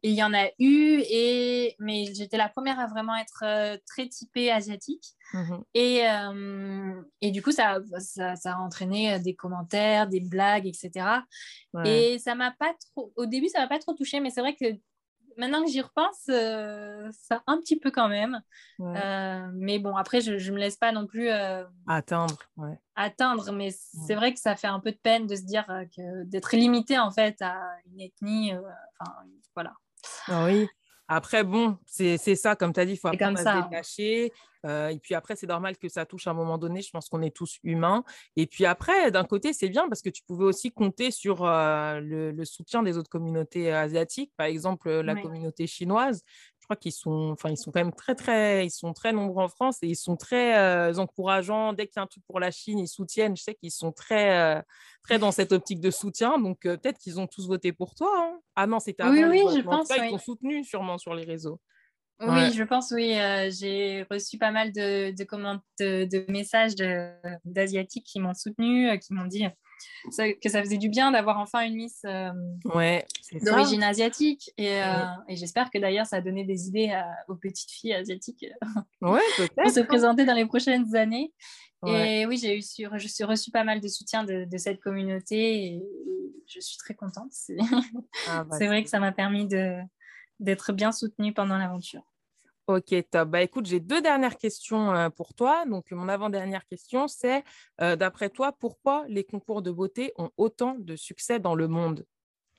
il 0.03 0.11
y 0.11 0.21
en 0.21 0.33
a 0.33 0.47
eu, 0.59 1.01
et... 1.09 1.73
mais 1.79 2.05
j'étais 2.13 2.35
la 2.35 2.49
première 2.49 2.77
à 2.79 2.87
vraiment 2.87 3.15
être 3.15 3.79
très 3.85 4.07
typée 4.09 4.51
asiatique. 4.51 5.05
Mmh 5.33 5.57
et, 5.73 6.01
et 7.21 7.31
du 7.31 7.41
coup, 7.41 7.51
ça, 7.51 7.79
ça, 7.99 8.35
ça, 8.35 8.55
a 8.55 8.57
entraîné 8.57 9.19
des 9.19 9.35
commentaires, 9.35 10.09
des 10.09 10.19
blagues, 10.19 10.67
etc. 10.67 11.05
Et 11.85 12.19
ça 12.19 12.35
m'a 12.35 12.51
pas 12.51 12.73
trop. 12.91 13.13
Au 13.15 13.25
début, 13.25 13.47
ça 13.47 13.59
m'a 13.61 13.67
pas 13.67 13.79
trop 13.79 13.93
touché, 13.93 14.19
mais 14.19 14.31
c'est 14.31 14.41
vrai 14.41 14.57
que 14.59 14.65
maintenant 15.39 15.63
que 15.63 15.71
j'y 15.71 15.81
repense, 15.81 16.25
euh, 16.29 17.09
ça 17.11 17.41
un 17.47 17.57
petit 17.57 17.79
peu 17.79 17.89
quand 17.89 18.09
même. 18.09 18.41
Euh, 18.79 19.49
mais 19.53 19.79
bon, 19.79 19.95
après, 19.95 20.21
je 20.21 20.33
ne 20.33 20.55
me 20.55 20.59
laisse 20.59 20.77
pas 20.77 20.91
non 20.91 21.07
plus 21.07 21.29
euh, 21.29 21.63
atteindre. 21.87 22.37
Atteindre, 22.95 23.51
mais 23.51 23.69
c'est 23.71 24.15
vrai 24.15 24.33
que 24.33 24.39
ça 24.39 24.55
fait 24.55 24.67
un 24.67 24.79
peu 24.79 24.91
de 24.91 24.99
peine 25.01 25.25
de 25.25 25.35
se 25.35 25.43
dire 25.43 25.65
que 25.95 26.23
d'être 26.25 26.55
limité 26.55 26.99
en 26.99 27.11
fait 27.11 27.41
à 27.41 27.57
une 27.91 28.01
ethnie. 28.01 28.53
Enfin, 28.53 29.13
voilà. 29.55 29.73
Ah 30.27 30.45
oui. 30.45 30.67
Après, 31.11 31.43
bon, 31.43 31.75
c'est 31.85 32.17
ça, 32.35 32.55
comme 32.55 32.71
tu 32.71 32.79
as 32.79 32.85
dit, 32.85 32.93
il 32.93 32.97
faut 32.97 33.07
apprendre 33.07 33.39
à 33.39 33.43
se 33.43 33.63
détacher. 33.63 34.31
Euh, 34.65 34.89
et 34.89 34.99
puis 34.99 35.15
après, 35.15 35.35
c'est 35.35 35.47
normal 35.47 35.75
que 35.77 35.89
ça 35.89 36.05
touche 36.05 36.27
à 36.27 36.31
un 36.31 36.33
moment 36.35 36.59
donné. 36.59 36.83
Je 36.83 36.91
pense 36.91 37.09
qu'on 37.09 37.23
est 37.23 37.35
tous 37.35 37.57
humains. 37.63 38.03
Et 38.35 38.45
puis 38.45 38.65
après, 38.65 39.09
d'un 39.09 39.23
côté, 39.23 39.51
c'est 39.51 39.69
bien 39.69 39.89
parce 39.89 40.03
que 40.03 40.09
tu 40.11 40.21
pouvais 40.21 40.45
aussi 40.45 40.71
compter 40.71 41.09
sur 41.09 41.45
euh, 41.45 41.99
le, 41.99 42.45
soutien 42.45 42.83
des 42.83 42.95
autres 42.97 43.09
communautés 43.09 43.71
asiatiques, 43.71 44.31
par 44.37 44.45
exemple 44.45 44.91
la 44.91 45.15
communauté 45.15 45.65
chinoise 45.65 46.23
crois 46.69 46.79
qu'ils 46.79 46.91
sont, 46.91 47.31
enfin, 47.31 47.49
ils 47.49 47.57
sont 47.57 47.71
quand 47.71 47.79
même 47.79 47.93
très, 47.93 48.13
très, 48.13 48.65
ils 48.65 48.71
sont 48.71 48.93
très 48.93 49.11
nombreux 49.11 49.43
en 49.43 49.49
France 49.49 49.79
et 49.81 49.87
ils 49.87 49.95
sont 49.95 50.15
très 50.15 50.55
euh, 50.57 50.93
encourageants. 50.97 51.73
Dès 51.73 51.87
qu'il 51.87 51.97
y 51.97 51.99
a 51.99 52.03
un 52.03 52.07
truc 52.07 52.23
pour 52.27 52.39
la 52.39 52.51
Chine, 52.51 52.77
ils 52.77 52.87
soutiennent. 52.87 53.35
Je 53.35 53.41
sais 53.41 53.55
qu'ils 53.55 53.71
sont 53.71 53.91
très, 53.91 54.37
euh, 54.37 54.61
très 55.01 55.17
dans 55.17 55.31
cette 55.31 55.51
optique 55.51 55.81
de 55.81 55.89
soutien. 55.89 56.37
Donc, 56.37 56.65
euh, 56.65 56.77
peut-être 56.77 56.99
qu'ils 56.99 57.19
ont 57.19 57.25
tous 57.25 57.47
voté 57.47 57.73
pour 57.73 57.95
toi. 57.95 58.11
Hein. 58.15 58.39
Ah 58.55 58.67
non, 58.67 58.79
c'était 58.79 59.01
avant. 59.01 59.13
Oui, 59.13 59.23
oui, 59.23 59.55
je 59.55 59.61
pense. 59.61 59.89
Ils 59.89 60.09
t'ont 60.11 60.19
soutenu 60.19 60.63
sûrement 60.63 60.99
sur 60.99 61.15
les 61.15 61.23
réseaux. 61.23 61.59
Oui, 62.21 62.53
je 62.53 62.63
pense, 62.63 62.91
oui. 62.91 63.17
Euh, 63.17 63.49
j'ai 63.49 64.05
reçu 64.11 64.37
pas 64.37 64.51
mal 64.51 64.71
de, 64.71 65.11
de, 65.11 66.05
de, 66.05 66.31
messages 66.31 66.75
d'Asiatiques 67.45 68.05
qui 68.05 68.19
m'ont 68.19 68.33
soutenu, 68.35 68.99
qui 68.99 69.13
m'ont 69.13 69.25
dit 69.25 69.45
que 70.41 70.49
ça 70.49 70.61
faisait 70.61 70.77
du 70.77 70.89
bien 70.89 71.11
d'avoir 71.11 71.39
enfin 71.39 71.61
une 71.61 71.75
Miss 71.75 72.01
euh, 72.05 72.31
ouais, 72.65 73.05
d'origine 73.41 73.83
asiatique. 73.83 74.51
Et, 74.57 74.79
et 75.27 75.35
j'espère 75.35 75.69
que 75.69 75.77
d'ailleurs, 75.77 76.05
ça 76.05 76.17
a 76.17 76.21
donné 76.21 76.43
des 76.43 76.67
idées 76.67 76.91
aux 77.27 77.35
petites 77.35 77.71
filles 77.71 77.93
asiatiques 77.93 78.45
ouais, 79.01 79.19
pour 79.57 79.71
se 79.71 79.79
présenter 79.81 80.25
dans 80.25 80.35
les 80.35 80.45
prochaines 80.45 80.95
années. 80.95 81.33
Et 81.87 82.25
oui, 82.25 82.37
j'ai 82.37 82.57
eu 82.57 82.61
je 82.61 83.07
suis 83.07 83.23
reçu 83.23 83.51
pas 83.51 83.63
mal 83.63 83.79
de 83.79 83.87
soutien 83.87 84.23
de, 84.23 84.57
cette 84.57 84.81
communauté 84.81 85.65
et 85.65 85.83
je 86.47 86.59
suis 86.59 86.77
très 86.77 86.93
contente. 86.93 87.29
C'est 87.31 87.57
ah, 88.27 88.43
bah, 88.49 88.57
vrai 88.57 88.83
que 88.83 88.89
ça 88.89 88.99
m'a 88.99 89.11
permis 89.11 89.47
d'être 90.39 90.73
bien 90.73 90.91
soutenue 90.91 91.33
pendant 91.33 91.57
l'aventure. 91.57 92.03
Ok, 92.69 92.93
top. 93.09 93.29
Bah, 93.29 93.41
écoute, 93.41 93.65
j'ai 93.65 93.79
deux 93.79 93.99
dernières 93.99 94.37
questions 94.37 94.93
euh, 94.93 95.09
pour 95.09 95.33
toi. 95.33 95.65
Donc, 95.65 95.89
mon 95.89 96.07
avant-dernière 96.07 96.67
question, 96.67 97.07
c'est 97.07 97.43
euh, 97.81 97.95
d'après 97.95 98.29
toi, 98.29 98.51
pourquoi 98.51 99.05
les 99.07 99.23
concours 99.23 99.63
de 99.63 99.71
beauté 99.71 100.13
ont 100.19 100.29
autant 100.37 100.75
de 100.77 100.95
succès 100.95 101.39
dans 101.39 101.55
le 101.55 101.67
monde? 101.67 102.05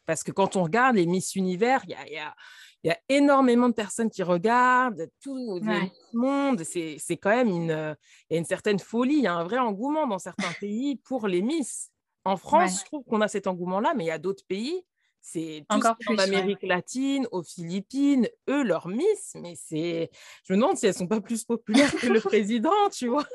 Parce 0.07 0.25
que 0.25 0.33
quand 0.33 0.57
on 0.57 0.65
regarde 0.65 0.97
les 0.97 1.07
Miss 1.07 1.37
Univers, 1.37 1.83
il 1.85 1.91
y 1.91 2.19
a, 2.19 2.35
y 2.83 2.91
a, 2.91 2.99
énormément 3.09 3.69
de 3.69 3.75
personnes 3.75 4.11
qui 4.11 4.25
regardent, 4.25 5.09
tout 5.23 5.37
le 5.37 6.19
monde. 6.19 6.65
C'est 6.65 7.17
quand 7.17 7.31
même 7.31 7.49
une, 7.49 7.97
y 8.31 8.35
a 8.35 8.39
une 8.39 8.45
certaine 8.45 8.81
folie, 8.81 9.19
il 9.19 9.23
y 9.23 9.29
a 9.29 9.35
un 9.35 9.45
vrai 9.45 9.59
engouement 9.59 10.09
dans 10.09 10.19
certains 10.19 10.53
pays 10.59 10.97
pour 11.05 11.29
les 11.29 11.41
Miss. 11.41 11.93
En 12.25 12.37
France, 12.37 12.81
je 12.81 12.85
trouve 12.85 13.05
qu'on 13.05 13.21
a 13.21 13.29
cet 13.29 13.47
engouement-là, 13.47 13.95
mais 13.97 14.07
il 14.07 14.09
y 14.09 14.11
a 14.11 14.19
d'autres 14.19 14.45
pays 14.49 14.85
c'est 15.21 15.65
encore 15.69 15.97
plus 15.99 16.15
en 16.15 16.19
Amérique 16.19 16.63
latine, 16.63 17.27
aux 17.31 17.43
Philippines, 17.43 18.29
eux, 18.49 18.63
leur 18.63 18.89
Miss, 18.89 19.35
mais 19.35 19.55
c'est. 19.55 20.11
Je 20.45 20.53
me 20.53 20.59
demande 20.59 20.77
si 20.77 20.87
elles 20.87 20.95
sont 20.95 21.07
pas 21.07 21.21
plus 21.21 21.45
populaires 21.45 21.95
que 21.95 22.07
le 22.07 22.21
président, 22.21 22.89
tu 22.91 23.09
vois? 23.09 23.27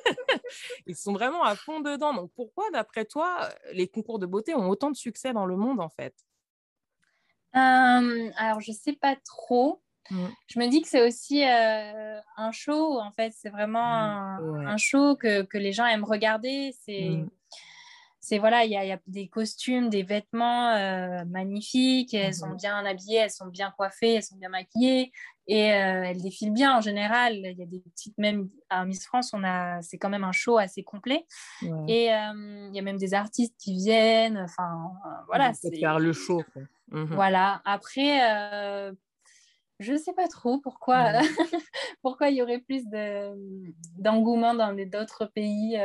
Ils 0.88 0.95
sont 0.95 1.13
vraiment 1.13 1.43
à 1.43 1.55
fond 1.55 1.81
dedans. 1.81 2.13
Donc 2.13 2.31
pourquoi, 2.36 2.65
d'après 2.71 3.05
toi, 3.05 3.49
les 3.73 3.88
concours 3.88 4.19
de 4.19 4.25
beauté 4.25 4.55
ont 4.55 4.67
autant 4.67 4.89
de 4.89 4.95
succès 4.95 5.31
dans 5.31 5.45
le 5.45 5.55
monde, 5.55 5.79
en 5.79 5.89
fait? 5.89 6.15
Alors, 7.53 8.59
je 8.59 8.71
sais 8.71 8.93
pas 8.93 9.15
trop. 9.23 9.81
Mmh. 10.11 10.25
Je 10.47 10.59
me 10.59 10.67
dis 10.67 10.81
que 10.81 10.88
c'est 10.88 11.07
aussi 11.07 11.43
un 11.43 12.51
show, 12.51 12.99
en 12.99 13.11
fait. 13.11 13.31
C'est 13.36 13.49
vraiment 13.49 14.38
mmh, 14.41 14.67
un, 14.67 14.77
show 14.77 15.15
que, 15.15 15.43
que, 15.43 15.57
les 15.57 15.71
gens 15.71 15.86
aiment 15.86 16.03
regarder. 16.03 16.75
C'est. 16.83 17.09
Mmh 17.09 17.29
c'est 18.26 18.39
voilà, 18.39 18.65
il 18.65 18.71
y, 18.71 18.76
a 18.76 18.99
des 19.05 19.28
costumes, 19.28 19.88
des 19.88 20.01
vêtements 20.01 20.71
euh, 20.71 21.23
magnifiques, 21.26 22.15
elles 22.15 22.34
sont 22.34 22.47
mhm. 22.47 22.55
bien 22.55 22.84
habillées, 22.84 23.17
elles 23.17 23.30
sont 23.30 23.45
bien 23.45 23.71
coiffées, 23.78 24.15
elles 24.15 24.23
sont 24.23 24.38
bien 24.38 24.49
maquillées 24.49 25.11
et 25.45 25.71
euh, 25.73 26.01
elles 26.05 26.23
défilent 26.23 26.51
bien 26.51 26.76
en 26.76 26.82
général. 26.82 27.36
Il 27.36 27.55
y 27.55 27.61
a 27.61 27.67
des 27.67 27.82
petites, 27.82 28.17
même 28.17 28.49
à 28.71 28.84
Miss 28.84 29.05
France, 29.05 29.32
on 29.34 29.43
a, 29.43 29.80
c'est 29.84 29.99
quand 29.99 30.09
même 30.09 30.23
un 30.23 30.32
show 30.32 30.57
assez 30.57 30.82
complet. 30.82 31.28
Et 31.88 32.11
euh, 32.11 32.67
il 32.67 32.71
y 32.73 32.80
a 32.80 32.82
même 32.82 32.97
des 32.97 33.13
artistes 33.13 33.53
qui 33.59 33.76
viennent. 33.76 34.39
Enfin, 34.39 34.91
voilà. 35.28 35.53
C'est 35.53 35.78
faire 35.78 35.99
le 35.99 36.11
show. 36.11 36.41
Mhm. 36.89 37.13
Voilà. 37.13 37.61
Après, 37.63 38.17
je 39.80 39.93
ne 39.93 39.97
sais 39.99 40.13
pas 40.13 40.28
trop 40.28 40.57
pourquoi, 40.57 41.11
pourquoi 42.01 42.30
il 42.30 42.38
y 42.38 42.41
aurait 42.41 42.57
plus 42.57 42.88
de, 42.88 43.36
d'engouement 43.99 44.55
dans 44.55 44.76
d'autres 44.89 45.26
pays. 45.28 45.78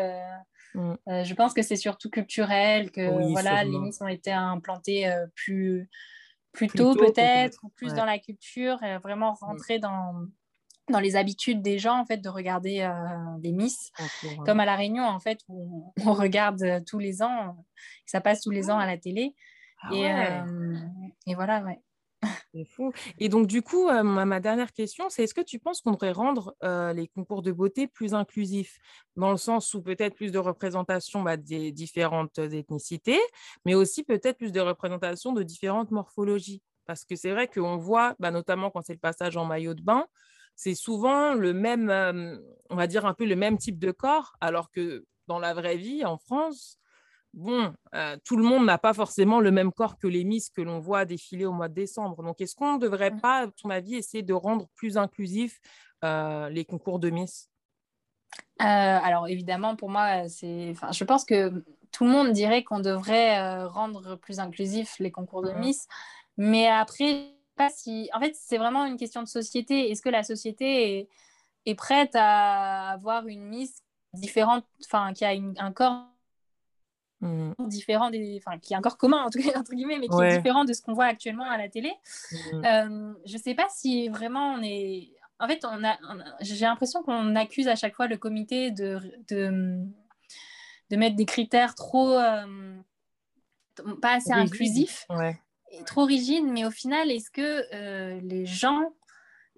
Mm. 0.74 0.94
Euh, 1.08 1.24
je 1.24 1.34
pense 1.34 1.54
que 1.54 1.62
c'est 1.62 1.76
surtout 1.76 2.10
culturel, 2.10 2.90
que 2.90 3.30
voilà, 3.32 3.64
les 3.64 3.78
Miss 3.78 4.00
ont 4.00 4.08
été 4.08 4.32
implantées 4.32 5.08
euh, 5.08 5.26
plus, 5.34 5.88
plus, 6.52 6.68
tôt, 6.68 6.94
peut-être, 6.94 7.58
ou 7.64 7.68
plus 7.70 7.92
dans 7.94 8.04
la 8.04 8.18
culture, 8.18 8.82
et 8.82 8.98
vraiment 8.98 9.32
mm. 9.32 9.44
rentrer 9.44 9.78
dans, 9.78 10.26
dans 10.90 11.00
les 11.00 11.16
habitudes 11.16 11.62
des 11.62 11.78
gens 11.78 11.98
en 11.98 12.04
fait 12.04 12.18
de 12.18 12.28
regarder 12.28 12.80
euh, 12.80 12.92
les 13.42 13.52
Miss. 13.52 13.92
Comme 14.44 14.60
à 14.60 14.64
la 14.64 14.76
Réunion 14.76 15.04
en 15.04 15.20
fait 15.20 15.40
où 15.48 15.92
on, 16.04 16.12
regarde 16.12 16.84
tous 16.86 16.98
les 16.98 17.22
ans 17.22 17.56
ça 18.06 18.20
passe 18.20 18.40
tous 18.40 18.50
les 18.50 18.70
ans 18.70 18.78
ah. 18.78 18.84
à 18.84 18.86
la 18.86 18.98
télé. 18.98 19.34
Ah 19.82 20.44
et, 21.26 21.30
et, 21.30 21.34
voilà 21.34 21.62
ouais 21.62 21.80
Et 23.18 23.28
donc, 23.28 23.46
du 23.46 23.62
coup, 23.62 23.88
euh, 23.88 24.02
ma, 24.02 24.40
dernière 24.40 24.72
question, 24.72 25.08
c'est 25.08 25.24
est-ce 25.24 25.34
que 25.34 25.40
tu 25.40 25.58
penses 25.58 25.80
qu'on 25.80 25.92
devrait 25.92 26.12
rendre 26.12 26.54
euh, 26.64 26.92
les 26.92 27.08
concours 27.08 27.42
de 27.42 27.52
beauté 27.52 27.86
plus 27.86 28.14
inclusifs, 28.14 28.78
dans 29.16 29.30
le 29.30 29.36
sens 29.36 29.72
où 29.74 29.82
peut-être 29.82 30.14
plus 30.14 30.32
de 30.32 30.38
représentation 30.38 31.22
bah, 31.22 31.36
des 31.36 31.70
différentes 31.72 32.38
ethnicités, 32.38 33.20
mais 33.64 33.74
aussi 33.74 34.02
peut-être 34.02 34.38
plus 34.38 34.52
de 34.52 34.60
représentation 34.60 35.32
de 35.32 35.42
différentes 35.42 35.90
morphologies. 35.90 36.62
Parce 36.86 37.04
que 37.04 37.14
c'est 37.14 37.30
vrai 37.30 37.46
qu'on 37.46 37.76
voit, 37.76 38.16
bah, 38.18 38.32
notamment 38.32 38.70
quand 38.70 38.82
c'est 38.82 38.94
le 38.94 38.98
passage 38.98 39.36
en 39.36 39.44
maillot 39.44 39.74
de 39.74 39.82
bain, 39.82 40.06
c'est 40.56 40.74
souvent 40.74 41.34
le 41.34 41.52
même, 41.52 41.88
euh, 41.88 42.36
on 42.68 42.76
va 42.76 42.86
dire 42.86 43.06
un 43.06 43.14
peu 43.14 43.26
le 43.26 43.36
même 43.36 43.58
type 43.58 43.78
de 43.78 43.92
corps, 43.92 44.34
alors 44.40 44.70
que 44.70 45.04
dans 45.26 45.38
la 45.38 45.54
vraie 45.54 45.76
vie, 45.76 46.04
en 46.04 46.18
France, 46.18 46.78
bon, 47.34 47.72
euh, 47.94 48.16
tout 48.24 48.36
le 48.36 48.42
monde 48.42 48.64
n'a 48.64 48.78
pas 48.78 48.92
forcément 48.92 49.40
le 49.40 49.50
même 49.50 49.72
corps 49.72 49.98
que 49.98 50.06
les 50.06 50.24
Miss 50.24 50.50
que 50.50 50.60
l'on 50.60 50.78
voit 50.78 51.04
défiler 51.04 51.46
au 51.46 51.52
mois 51.52 51.68
de 51.68 51.74
décembre. 51.74 52.22
Donc, 52.22 52.40
est-ce 52.40 52.54
qu'on 52.54 52.74
ne 52.74 52.78
devrait 52.78 53.10
mmh. 53.10 53.20
pas, 53.20 53.42
à 53.42 53.46
ton 53.48 53.70
avis, 53.70 53.94
essayer 53.94 54.22
de 54.22 54.34
rendre 54.34 54.68
plus 54.74 54.96
inclusifs 54.96 55.60
euh, 56.04 56.48
les 56.48 56.64
concours 56.64 56.98
de 56.98 57.10
Miss? 57.10 57.48
Euh, 58.60 58.64
Alors, 58.64 59.28
évidemment, 59.28 59.76
pour 59.76 59.90
moi, 59.90 60.28
c'est... 60.28 60.70
Enfin, 60.72 60.92
je 60.92 61.04
pense 61.04 61.24
que 61.24 61.64
tout 61.92 62.04
le 62.04 62.10
monde 62.10 62.32
dirait 62.32 62.62
qu'on 62.62 62.80
devrait 62.80 63.64
rendre 63.64 64.16
plus 64.16 64.38
inclusifs 64.38 64.98
les 64.98 65.10
concours 65.10 65.42
de 65.42 65.52
mmh. 65.52 65.60
Miss. 65.60 65.88
Mais 66.36 66.68
après, 66.68 67.34
pas 67.56 67.70
si... 67.70 68.08
en 68.12 68.20
fait, 68.20 68.34
c'est 68.34 68.58
vraiment 68.58 68.84
une 68.86 68.96
question 68.96 69.22
de 69.22 69.28
société. 69.28 69.90
Est-ce 69.90 70.02
que 70.02 70.08
la 70.08 70.22
société 70.22 70.98
est, 70.98 71.08
est 71.66 71.74
prête 71.74 72.14
à 72.14 72.90
avoir 72.90 73.26
une 73.26 73.44
Miss 73.44 73.82
différente, 74.12 74.64
enfin, 74.84 75.12
qui 75.12 75.24
a 75.24 75.30
un 75.30 75.72
corps 75.72 76.08
Mmh. 77.22 77.52
différent 77.66 78.08
des 78.08 78.40
enfin 78.42 78.58
qui 78.58 78.72
est 78.72 78.76
encore 78.78 78.96
commun 78.96 79.22
entre, 79.22 79.36
entre 79.58 79.74
guillemets 79.74 79.98
mais 79.98 80.08
qui 80.08 80.22
est 80.22 80.36
différent 80.38 80.64
de 80.64 80.72
ce 80.72 80.80
qu'on 80.80 80.94
voit 80.94 81.04
actuellement 81.04 81.44
à 81.44 81.58
la 81.58 81.68
télé 81.68 81.92
mmh. 82.32 82.64
euh, 82.64 83.12
je 83.26 83.36
sais 83.36 83.54
pas 83.54 83.66
si 83.68 84.08
vraiment 84.08 84.54
on 84.54 84.62
est 84.62 85.10
en 85.38 85.46
fait 85.46 85.66
on 85.66 85.84
a, 85.84 85.98
j'ai 86.40 86.64
l'impression 86.64 87.02
qu'on 87.02 87.36
accuse 87.36 87.68
à 87.68 87.76
chaque 87.76 87.94
fois 87.94 88.06
le 88.06 88.16
comité 88.16 88.70
de 88.70 89.00
de, 89.28 89.84
de 90.88 90.96
mettre 90.96 91.14
des 91.14 91.26
critères 91.26 91.74
trop 91.74 92.10
euh, 92.10 92.76
pas 94.00 94.14
assez 94.14 94.32
inclusifs 94.32 95.06
et 95.72 95.84
trop 95.84 96.06
rigides 96.06 96.46
mais 96.46 96.64
au 96.64 96.70
final 96.70 97.10
est-ce 97.10 97.30
que 97.30 97.66
euh, 97.74 98.18
les 98.22 98.46
gens 98.46 98.94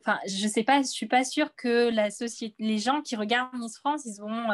enfin 0.00 0.18
je 0.26 0.48
sais 0.48 0.64
pas 0.64 0.82
je 0.82 0.88
suis 0.88 1.06
pas 1.06 1.22
sûre 1.22 1.54
que 1.54 1.90
la 1.90 2.10
société 2.10 2.56
les 2.58 2.78
gens 2.78 3.02
qui 3.02 3.14
regardent 3.14 3.56
Miss 3.56 3.78
France 3.78 4.04
ils 4.04 4.20
ont 4.20 4.48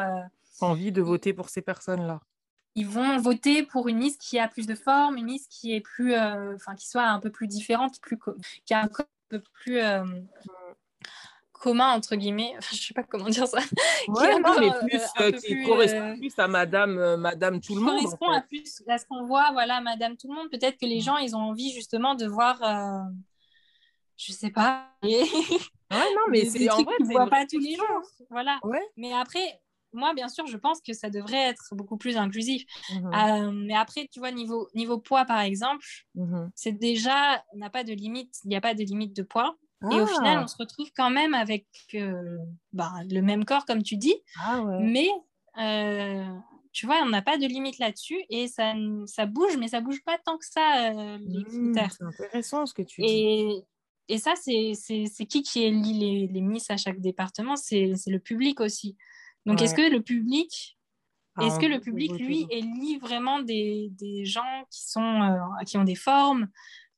envie 0.61 0.93
de 0.93 1.01
voter 1.01 1.33
pour 1.33 1.49
ces 1.49 1.63
personnes 1.63 2.07
là 2.07 2.21
ils 2.79 2.87
vont 2.87 3.19
voter 3.19 3.65
pour 3.65 3.89
une 3.89 3.99
liste 3.99 4.21
qui 4.21 4.39
a 4.39 4.47
plus 4.47 4.69
de 4.69 4.77
forme, 4.77 5.17
une 5.17 5.27
liste 5.27 5.51
qui 5.51 5.75
est 5.75 5.81
plus, 5.81 6.15
euh, 6.15 6.55
enfin, 6.55 6.77
qui 6.77 6.87
soit 6.87 7.07
un 7.07 7.19
peu 7.19 7.31
plus 7.31 7.49
différente, 7.49 8.01
plus 8.01 8.17
qui 8.65 8.73
a 8.73 8.83
un 8.83 8.89
peu 9.29 9.41
plus 9.41 9.81
euh, 9.81 10.05
commun 11.53 11.91
entre 11.91 12.15
guillemets. 12.15 12.55
Enfin, 12.57 12.71
je 12.77 12.81
sais 12.81 12.95
pas 12.95 13.03
comment 13.03 13.29
dire 13.29 13.49
ça. 13.49 13.59
Ouais, 14.07 14.35
qui 14.35 14.41
non, 14.41 14.61
mais 14.61 14.71
plus, 14.89 15.03
euh, 15.21 15.33
qui 15.33 15.65
correspond 15.65 16.17
plus 16.19 16.39
à 16.39 16.47
Madame, 16.47 17.17
Madame 17.17 17.61
tout 17.61 17.75
le 17.75 17.81
monde. 17.81 18.01
Correspond 18.01 18.31
à 18.31 18.43
plus 18.43 18.83
à 18.87 18.97
ce 18.97 19.07
qu'on 19.07 19.25
voit, 19.25 19.51
voilà, 19.53 19.81
Madame 19.81 20.17
tout 20.17 20.29
le 20.29 20.35
monde. 20.35 20.49
Peut-être 20.49 20.79
que 20.79 20.87
les 20.87 20.99
mm. 20.99 21.03
gens, 21.03 21.17
ils 21.17 21.35
ont 21.35 21.41
envie 21.41 21.73
justement 21.73 22.15
de 22.15 22.27
voir, 22.27 22.61
je 24.17 24.33
sais 24.33 24.51
pas. 24.51 24.87
ouais, 25.03 25.25
non, 25.91 26.29
mais 26.31 26.45
c'est 26.45 26.71
en 26.71 26.83
vrai, 26.85 26.95
ne 27.01 27.07
voit 27.07 27.27
pas 27.29 27.45
tous 27.45 27.59
les 27.59 27.75
jours, 27.75 28.03
voilà. 28.31 28.61
Ouais. 28.63 28.87
Mais 28.97 29.13
après 29.13 29.61
moi, 29.99 30.15
bien 30.15 30.29
sûr, 30.29 30.47
je 30.47 30.57
pense 30.57 30.81
que 30.81 30.93
ça 30.93 31.11
devrait 31.11 31.49
être 31.49 31.75
beaucoup 31.75 31.97
plus 31.97 32.17
inclusif. 32.17 32.65
Mmh 32.93 33.11
euh, 33.15 33.51
mais 33.53 33.75
après, 33.75 34.09
tu 34.11 34.21
vois, 34.21 34.31
niveau, 34.31 34.69
niveau 34.75 34.99
poids, 34.99 35.25
par 35.25 35.41
exemple, 35.41 35.85
mmh 36.15 36.47
c'est 36.55 36.73
déjà, 36.73 37.45
on 37.53 37.59
n'a 37.59 37.71
pas 37.71 37.85
de 37.85 37.93
limite, 37.93 38.35
il 38.45 38.49
n'y 38.49 38.57
a 38.57 38.61
pas 38.61 38.75
de 38.75 38.83
limite 38.83 39.15
de 39.15 39.23
poids. 39.23 39.57
Et 39.93 40.01
au 40.01 40.07
final, 40.07 40.39
ah! 40.39 40.43
on 40.43 40.49
se 40.49 40.57
retrouve 40.57 40.91
quand 40.97 41.11
même 41.11 41.35
avec 41.35 41.67
euh, 41.95 42.37
bah, 42.73 42.93
le 43.09 43.21
même 43.21 43.45
corps, 43.45 43.65
comme 43.65 43.85
tu 43.85 43.97
dis. 43.97 44.17
Ah 44.41 44.61
mais, 44.81 45.09
euh, 45.57 46.27
tu 46.73 46.87
vois, 46.87 47.01
on 47.05 47.09
n'a 47.09 47.23
pas 47.23 47.39
de 47.39 47.47
limite 47.47 47.79
là-dessus. 47.79 48.21
Et 48.29 48.49
ça, 48.49 48.75
ça 49.07 49.27
bouge, 49.27 49.57
mais 49.57 49.69
ça 49.69 49.81
bouge 49.81 50.03
pas 50.05 50.19
tant 50.19 50.37
que 50.37 50.47
ça, 50.47 50.91
les 51.21 51.45
mmh, 51.45 51.45
critères. 51.45 51.93
C'est 51.93 52.05
intéressant 52.05 52.67
ce 52.67 52.75
que 52.75 52.83
tu 52.83 53.03
et, 53.05 53.07
dis. 53.07 53.65
Et 54.09 54.19
ça, 54.19 54.35
c'est 54.37 55.27
qui 55.27 55.43
qui 55.43 55.63
élit 55.63 55.93
les, 55.93 56.27
les 56.27 56.41
Miss 56.41 56.71
à 56.71 56.77
chaque 56.77 57.01
département? 57.01 57.57
C'est 57.57 57.95
le 58.07 58.19
public 58.19 58.61
aussi. 58.61 58.97
Donc, 59.49 59.63
est-ce 59.63 59.75
que 59.75 59.91
le 59.91 60.03
public, 60.03 60.79
ah, 61.37 61.47
est-ce 61.47 61.59
que 61.59 61.67
le 61.67 61.81
public, 61.81 62.13
lui, 62.19 62.47
élit 62.51 62.99
vraiment 62.99 63.41
des, 63.41 63.89
des 63.93 64.25
gens 64.25 64.65
qui, 64.71 64.89
sont, 64.89 65.23
euh, 65.23 65.65
qui 65.67 65.79
ont 65.79 65.85
des 65.85 65.95
formes? 65.95 66.49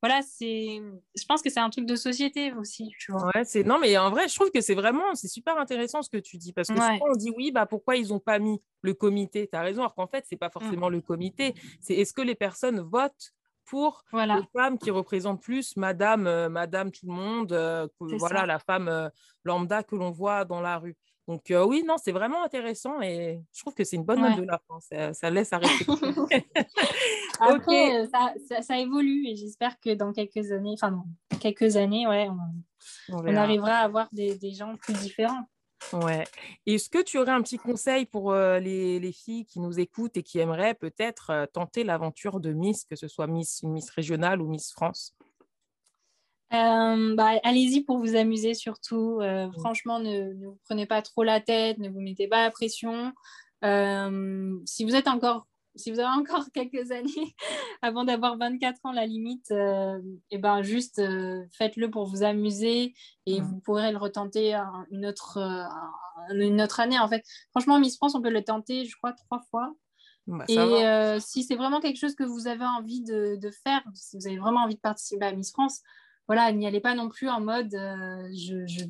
Voilà, 0.03 0.23
c'est. 0.23 0.81
Je 1.15 1.25
pense 1.29 1.43
que 1.43 1.51
c'est 1.51 1.61
un 1.61 1.69
truc 1.69 1.85
de 1.85 1.95
société 1.95 2.55
aussi, 2.55 2.91
tu 2.99 3.13
vois. 3.13 3.27
Ouais, 3.35 3.45
c'est. 3.45 3.65
Non, 3.65 3.79
mais 3.79 3.97
en 3.99 4.11
vrai, 4.11 4.29
je 4.29 4.35
trouve 4.35 4.51
que 4.51 4.63
c'est 4.63 4.75
vraiment, 4.75 5.15
c'est 5.15 5.29
super 5.29 5.59
intéressant 5.59 6.01
ce 6.01 6.09
que 6.09 6.17
tu 6.17 6.39
dis 6.39 6.55
parce 6.55 6.69
que 6.69 6.75
souvent 6.75 6.99
on 7.03 7.17
dit 7.17 7.31
oui, 7.37 7.53
bah 7.53 7.67
pourquoi 7.67 7.97
ils 7.97 8.09
n'ont 8.09 8.19
pas 8.19 8.39
mis 8.39 8.63
le 8.81 8.95
comité? 8.95 9.47
Tu 9.47 9.59
as 9.59 9.61
raison, 9.61 9.83
alors 9.83 9.95
qu'en 9.95 10.07
fait, 10.07 10.25
c'est 10.27 10.37
pas 10.37 10.49
mmh. 10.49 10.53
forcément 10.53 10.89
le 10.89 11.03
comité. 11.03 11.55
C'est 11.81 11.95
est-ce 11.95 12.15
que 12.15 12.23
les 12.23 12.35
personnes 12.35 12.81
votent 12.81 13.35
pour 13.67 14.03
les 14.15 14.43
femmes 14.57 14.79
qui 14.79 14.91
représentent 14.91 15.43
plus 15.43 15.77
Madame, 15.77 16.49
Madame 16.49 16.91
tout 16.91 17.07
le 17.07 17.13
monde, 17.13 17.91
voilà 18.01 18.47
la 18.47 18.59
femme 18.59 19.11
lambda 19.45 19.83
que 19.83 19.97
l'on 19.97 20.11
voit 20.11 20.47
dans 20.47 20.63
la 20.63 20.79
rue? 20.79 20.97
Donc 21.31 21.53
oui, 21.68 21.85
non, 21.87 21.95
c'est 21.97 22.11
vraiment 22.11 22.43
intéressant 22.43 23.01
et 23.01 23.41
je 23.55 23.61
trouve 23.61 23.72
que 23.72 23.85
c'est 23.85 23.95
une 23.95 24.03
bonne 24.03 24.20
note 24.20 24.39
de 24.39 24.43
la 24.43 24.61
fin. 24.66 25.12
Ça, 25.12 25.31
laisse 25.31 25.53
à 25.53 25.61
Après, 27.41 28.09
ça, 28.09 28.78
évolue 28.81 29.28
et 29.28 29.37
j'espère 29.37 29.78
que 29.78 29.95
dans 29.95 30.12
quelques 30.12 30.51
années, 30.51 30.74
enfin 30.74 30.91
dans 30.91 31.39
quelques 31.39 31.76
années, 31.76 32.09
ouais, 32.09 32.28
on, 33.09 33.37
arrivera 33.37 33.74
à 33.74 33.85
avoir 33.85 34.09
des, 34.11 34.35
des, 34.39 34.51
gens 34.51 34.74
plus 34.76 34.95
différents. 34.95 35.49
Ouais. 35.93 36.24
Est-ce 36.66 36.91
que 36.91 37.01
tu 37.01 37.16
aurais 37.18 37.31
un 37.31 37.43
petit 37.43 37.59
conseil 37.59 38.07
pour 38.07 38.35
les, 38.35 38.99
les, 38.99 39.12
filles 39.12 39.47
qui 39.47 39.61
nous 39.61 39.78
écoutent 39.78 40.16
et 40.16 40.24
qui 40.24 40.41
aimeraient 40.41 40.74
peut-être 40.74 41.49
tenter 41.53 41.85
l'aventure 41.85 42.41
de 42.41 42.53
Miss, 42.53 42.85
que 42.85 42.97
ce 42.97 43.07
soit 43.07 43.28
Miss, 43.28 43.62
Miss 43.62 43.89
régionale 43.91 44.43
ou 44.43 44.49
Miss 44.49 44.72
France? 44.72 45.14
Euh, 46.53 47.15
bah, 47.15 47.39
allez-y 47.45 47.83
pour 47.83 47.99
vous 47.99 48.17
amuser 48.17 48.55
surtout. 48.55 49.21
Euh, 49.21 49.51
franchement, 49.53 50.01
ne, 50.01 50.35
vous 50.35 50.59
prenez 50.65 50.87
pas 50.87 51.01
trop 51.01 51.23
la 51.23 51.41
tête, 51.41 51.79
ne 51.79 51.89
vous 51.89 52.01
mettez 52.01 52.27
pas 52.27 52.43
la 52.43 52.51
pression. 52.51 53.13
Euh, 53.65 54.59
si 54.65 54.85
vous 54.85 54.97
êtes 54.97 55.07
encore, 55.07 55.47
si 55.77 55.93
vous 55.93 56.01
avez 56.01 56.21
encore 56.21 56.47
quelques 56.55 56.91
années 56.91 57.37
avant 57.83 58.05
d'avoir 58.05 58.37
24 58.37 58.81
ans, 58.85 58.93
la 58.93 59.07
limite, 59.07 59.53
et 60.31 60.39
ben 60.39 60.63
juste 60.63 61.01
faites-le 61.53 61.89
pour 61.89 62.07
vous 62.07 62.25
amuser 62.25 62.95
et 63.27 63.41
vous 63.41 63.61
pourrez 63.61 63.93
le 63.93 63.99
retenter 63.99 64.55
une 64.91 65.07
autre, 65.07 65.39
une 66.31 66.61
autre 66.61 66.81
année. 66.81 66.99
En 66.99 67.07
fait, 67.07 67.25
franchement, 67.51 67.79
Miss 67.79 67.97
France, 67.97 68.17
on 68.17 68.23
peut 68.23 68.31
le 68.31 68.43
tenter, 68.43 68.87
je 68.87 68.97
crois, 68.97 69.13
trois 69.13 69.41
fois. 69.51 69.73
Bah, 70.27 70.45
et 70.49 71.21
si 71.21 71.45
c'est 71.45 71.55
vraiment 71.55 71.81
quelque 71.81 71.99
chose 71.99 72.17
que 72.17 72.25
vous 72.25 72.49
avez 72.49 72.65
envie 72.65 73.03
de, 73.03 73.37
de, 73.37 73.51
faire, 73.51 73.83
si 73.95 74.17
vous 74.17 74.27
avez 74.27 74.39
vraiment 74.39 74.65
envie 74.65 74.75
de 74.75 74.81
participer 74.81 75.27
à 75.27 75.33
Miss 75.33 75.53
France, 75.53 75.83
voilà, 76.31 76.53
n'y 76.53 76.64
allez 76.64 76.78
pas 76.78 76.95
non 76.95 77.09
plus 77.09 77.28
en 77.28 77.41
mode 77.41 77.74
euh, 77.74 78.28
je, 78.33 78.64
je, 78.64 78.85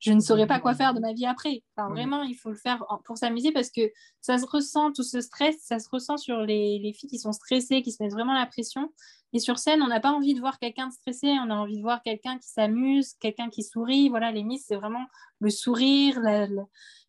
je, 0.00 0.10
ne 0.10 0.20
saurais 0.20 0.46
pas 0.46 0.58
quoi 0.58 0.74
faire 0.74 0.94
de 0.94 1.00
ma 1.00 1.12
vie 1.12 1.26
après. 1.26 1.62
Enfin, 1.76 1.90
vraiment, 1.90 2.22
il 2.22 2.34
faut 2.34 2.48
le 2.48 2.56
faire 2.56 2.82
pour 3.04 3.18
s'amuser 3.18 3.52
parce 3.52 3.68
que 3.68 3.82
ça 4.22 4.38
se 4.38 4.46
ressent, 4.46 4.90
tout 4.90 5.02
ce 5.02 5.20
stress, 5.20 5.56
ça 5.60 5.78
se 5.78 5.90
ressent 5.90 6.16
sur 6.16 6.40
les, 6.40 6.78
les, 6.78 6.94
filles 6.94 7.10
qui 7.10 7.18
sont 7.18 7.32
stressées, 7.32 7.82
qui 7.82 7.92
se 7.92 8.02
mettent 8.02 8.14
vraiment 8.14 8.32
la 8.32 8.46
pression. 8.46 8.90
Et 9.34 9.38
sur 9.38 9.58
scène, 9.58 9.82
on 9.82 9.88
n'a 9.88 10.00
pas 10.00 10.12
envie 10.12 10.32
de 10.32 10.40
voir 10.40 10.58
quelqu'un 10.58 10.90
stressé, 10.90 11.28
on 11.28 11.50
a 11.50 11.54
envie 11.54 11.76
de 11.76 11.82
voir 11.82 12.02
quelqu'un 12.02 12.38
qui 12.38 12.48
s'amuse, 12.48 13.12
quelqu'un 13.20 13.50
qui 13.50 13.62
sourit. 13.62 14.08
Voilà, 14.08 14.32
les 14.32 14.42
Miss, 14.42 14.64
c'est 14.66 14.76
vraiment 14.76 15.04
le 15.40 15.50
sourire. 15.50 16.18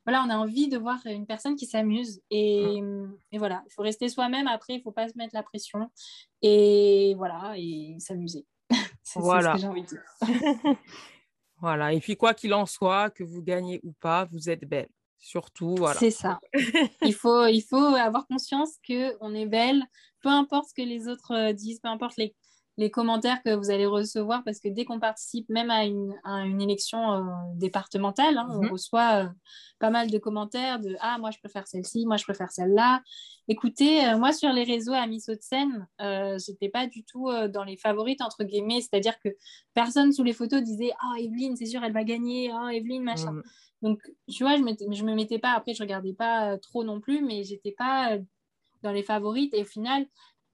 Voilà, 0.06 0.26
on 0.26 0.30
a 0.30 0.36
envie 0.36 0.68
de 0.68 0.78
voir 0.78 1.00
une 1.06 1.26
personne 1.26 1.56
qui 1.56 1.68
s'amuse. 1.68 2.20
Et, 2.32 2.82
et, 3.32 3.38
voilà, 3.38 3.64
il 3.66 3.72
faut 3.74 3.82
rester 3.82 4.10
soi-même. 4.10 4.48
Après, 4.48 4.74
il 4.74 4.80
ne 4.80 4.84
faut 4.84 4.92
pas 4.92 5.08
se 5.08 5.18
mettre 5.18 5.34
la 5.34 5.44
pression. 5.44 5.90
Et 6.42 7.16
voilà, 7.18 7.54
et 7.56 7.96
s'amuser 8.00 8.46
voilà. 9.16 9.52
ce 9.52 9.56
que 9.56 9.62
j'ai 9.62 9.68
envie 9.68 9.84
de 9.84 9.88
dire. 9.88 10.04
voilà. 11.62 11.94
Et 11.94 12.00
puis, 12.00 12.16
quoi 12.16 12.34
qu'il 12.34 12.54
en 12.54 12.66
soit, 12.66 13.10
que 13.10 13.24
vous 13.24 13.42
gagnez 13.42 13.80
ou 13.84 13.94
pas, 14.00 14.26
vous 14.26 14.50
êtes 14.50 14.66
belle. 14.66 14.90
Surtout, 15.20 15.76
voilà. 15.76 16.00
C'est 16.00 16.12
ça. 16.12 16.40
il, 17.02 17.14
faut, 17.14 17.48
il 17.48 17.62
faut 17.62 17.78
avoir 17.78 18.28
conscience 18.28 18.78
qu'on 18.86 19.34
est 19.34 19.48
belle, 19.48 19.84
peu 20.22 20.30
importe 20.30 20.70
ce 20.70 20.74
que 20.74 20.88
les 20.88 21.08
autres 21.08 21.34
euh, 21.34 21.54
disent, 21.54 21.80
peu 21.80 21.90
importe 21.90 22.18
les, 22.18 22.36
les 22.78 22.92
commentaires 22.92 23.42
que 23.42 23.56
vous 23.56 23.72
allez 23.72 23.88
recevoir, 23.88 24.44
parce 24.44 24.60
que 24.60 24.70
dès 24.70 24.86
qu'on 24.86 25.00
participe 25.00 25.50
même 25.50 25.72
à 25.72 25.86
une, 25.86 26.14
à 26.24 26.46
une 26.46 26.62
élection 26.62 27.12
euh, 27.12 27.24
départementale, 27.56 28.38
hein, 28.38 28.48
on 28.52 28.64
mhm. 28.64 28.72
reçoit 28.72 29.24
euh, 29.24 29.30
pas 29.80 29.90
mal 29.90 30.12
de 30.12 30.18
commentaires 30.20 30.80
de 30.80 30.96
Ah, 31.00 31.18
moi 31.18 31.32
je 31.32 31.40
préfère 31.40 31.68
celle-ci, 31.68 32.06
moi 32.06 32.18
je 32.18 32.24
préfère 32.24 32.52
celle-là. 32.52 33.02
Écoutez, 33.48 34.06
euh, 34.06 34.18
moi 34.20 34.32
sur 34.32 34.52
les 34.54 34.64
réseaux 34.64 34.94
à 34.94 35.08
Miss 35.08 35.28
Haute-Seine, 35.28 35.88
j'étais 36.38 36.70
pas 36.70 36.86
du 36.86 37.04
tout 37.04 37.30
dans 37.52 37.64
les 37.64 37.78
favorites, 37.78 38.22
entre 38.22 38.44
guillemets, 38.44 38.82
c'est-à-dire 38.82 39.20
que 39.24 39.30
personne 39.74 40.12
sous 40.12 40.24
les 40.24 40.34
photos 40.34 40.62
disait 40.62 40.92
Ah, 41.02 41.14
oh, 41.14 41.20
Evelyne, 41.20 41.56
c'est 41.56 41.66
sûr, 41.66 41.84
elle 41.84 41.94
va 41.94 42.04
gagner, 42.04 42.52
ah, 42.54 42.66
oh, 42.66 42.70
Evelyne, 42.70 43.04
machin. 43.04 43.32
Mhm. 43.32 43.44
Donc, 43.82 44.02
tu 44.28 44.44
vois, 44.44 44.56
je, 44.56 44.62
je 44.62 45.04
me 45.04 45.16
mettais 45.16 45.40
pas, 45.40 45.52
après 45.54 45.74
je 45.74 45.82
regardais 45.82 46.14
pas 46.14 46.58
trop 46.60 46.84
non 46.84 47.00
plus, 47.00 47.24
mais 47.24 47.44
j'étais 47.44 47.74
pas 47.76 48.18
dans 48.84 48.92
les 48.92 49.04
favorites. 49.04 49.54
Et 49.54 49.62
au 49.62 49.66
final, 49.66 50.06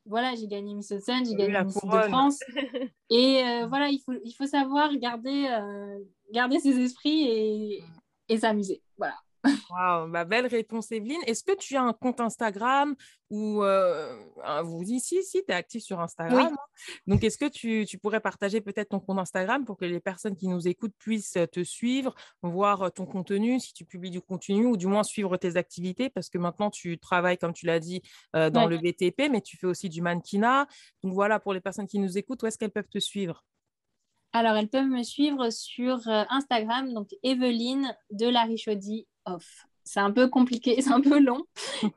voilà, 0.05 0.35
j'ai 0.35 0.47
gagné 0.47 0.73
Miss 0.73 0.91
Haute-Seine, 0.91 1.25
j'ai 1.25 1.35
gagné 1.35 1.63
Miss 1.63 1.75
de 1.75 2.01
France. 2.09 2.39
et 3.09 3.43
euh, 3.43 3.67
voilà, 3.67 3.87
il 3.89 3.99
faut, 3.99 4.13
il 4.23 4.33
faut 4.33 4.47
savoir 4.47 4.95
garder, 4.97 5.47
euh, 5.49 5.99
garder 6.31 6.59
ses 6.59 6.77
esprits 6.79 7.27
et, 7.27 7.83
et 8.29 8.37
s'amuser. 8.37 8.81
Voilà. 8.97 9.15
Wow, 9.43 10.07
ma 10.07 10.23
belle 10.23 10.47
réponse, 10.47 10.91
Evelyne. 10.91 11.21
Est-ce 11.27 11.43
que 11.43 11.55
tu 11.55 11.75
as 11.75 11.81
un 11.81 11.93
compte 11.93 12.21
Instagram 12.21 12.95
ou 13.33 13.63
euh, 13.63 14.15
vous 14.63 14.83
ici, 14.83 15.23
si, 15.23 15.43
tu 15.43 15.51
es 15.51 15.55
actif 15.55 15.81
sur 15.81 15.99
Instagram. 15.99 16.53
Hein? 16.53 16.55
Donc, 17.07 17.23
est-ce 17.23 17.39
que 17.39 17.49
tu, 17.49 17.83
tu, 17.87 17.97
pourrais 17.97 18.19
partager 18.19 18.61
peut-être 18.61 18.89
ton 18.89 18.99
compte 18.99 19.17
Instagram 19.17 19.65
pour 19.65 19.75
que 19.75 19.85
les 19.85 19.99
personnes 19.99 20.35
qui 20.35 20.47
nous 20.47 20.67
écoutent 20.67 20.93
puissent 20.99 21.39
te 21.51 21.63
suivre, 21.63 22.13
voir 22.43 22.93
ton 22.93 23.07
contenu, 23.07 23.59
si 23.59 23.73
tu 23.73 23.85
publies 23.85 24.11
du 24.11 24.21
contenu 24.21 24.67
ou 24.67 24.77
du 24.77 24.85
moins 24.85 25.01
suivre 25.01 25.35
tes 25.37 25.57
activités? 25.57 26.11
Parce 26.11 26.29
que 26.29 26.37
maintenant 26.37 26.69
tu 26.69 26.99
travailles, 26.99 27.39
comme 27.39 27.53
tu 27.53 27.65
l'as 27.65 27.79
dit, 27.79 28.03
euh, 28.35 28.51
dans 28.51 28.67
le 28.67 28.77
BTP, 28.77 29.31
mais 29.31 29.41
tu 29.41 29.57
fais 29.57 29.65
aussi 29.65 29.89
du 29.89 30.03
mannequinat. 30.03 30.67
Donc, 31.01 31.13
voilà, 31.13 31.39
pour 31.39 31.53
les 31.53 31.61
personnes 31.61 31.87
qui 31.87 31.97
nous 31.97 32.19
écoutent, 32.19 32.43
où 32.43 32.45
est-ce 32.45 32.59
qu'elles 32.59 32.71
peuvent 32.71 32.87
te 32.87 32.99
suivre? 32.99 33.43
Alors, 34.33 34.55
elles 34.55 34.69
peuvent 34.69 34.85
me 34.85 35.01
suivre 35.01 35.49
sur 35.49 36.07
euh, 36.07 36.23
Instagram, 36.29 36.93
donc 36.93 37.09
Evelyne 37.23 37.95
de 38.11 38.27
la 38.27 38.43
Richaudy 38.43 39.07
off. 39.25 39.65
C'est 39.83 39.99
un 39.99 40.11
peu 40.11 40.29
compliqué, 40.29 40.75
c'est 40.81 40.91
un 40.91 41.01
peu 41.01 41.19
long, 41.19 41.43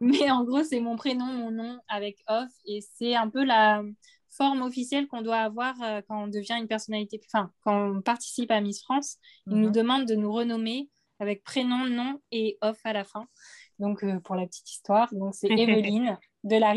mais 0.01 0.31
en 0.31 0.45
gros, 0.45 0.62
c'est 0.62 0.81
mon 0.81 0.97
prénom, 0.97 1.27
mon 1.27 1.51
nom 1.51 1.79
avec 1.89 2.18
off, 2.29 2.51
et 2.66 2.81
c'est 2.97 3.14
un 3.14 3.29
peu 3.29 3.45
la 3.45 3.83
forme 4.37 4.62
officielle 4.62 5.07
qu'on 5.07 5.22
doit 5.22 5.39
avoir 5.39 5.74
euh, 5.83 6.01
quand 6.07 6.24
on 6.24 6.29
devient 6.29 6.57
une 6.61 6.68
personnalité, 6.68 7.20
enfin, 7.33 7.51
quand 7.62 7.97
on 7.97 8.03
participe 8.03 8.51
à 8.51 8.61
Miss 8.61 8.83
France. 8.83 9.16
Ils 9.47 9.57
nous 9.57 9.68
mhm. 9.68 9.72
demandent 9.72 10.07
de 10.07 10.14
nous 10.14 10.33
renommer 10.33 10.91
avec 11.18 11.43
prénom, 11.43 11.87
nom 11.87 12.20
et 12.31 12.59
off 12.61 12.79
à 12.85 12.93
la 12.93 13.05
fin. 13.05 13.27
Donc, 13.79 14.05
euh, 14.05 14.20
pour 14.20 14.35
la 14.35 14.47
petite 14.47 14.70
histoire, 14.70 15.12
donc 15.14 15.35
c'est 15.35 15.49
Evelyne 15.51 16.18
de 16.45 16.57
la 16.57 16.72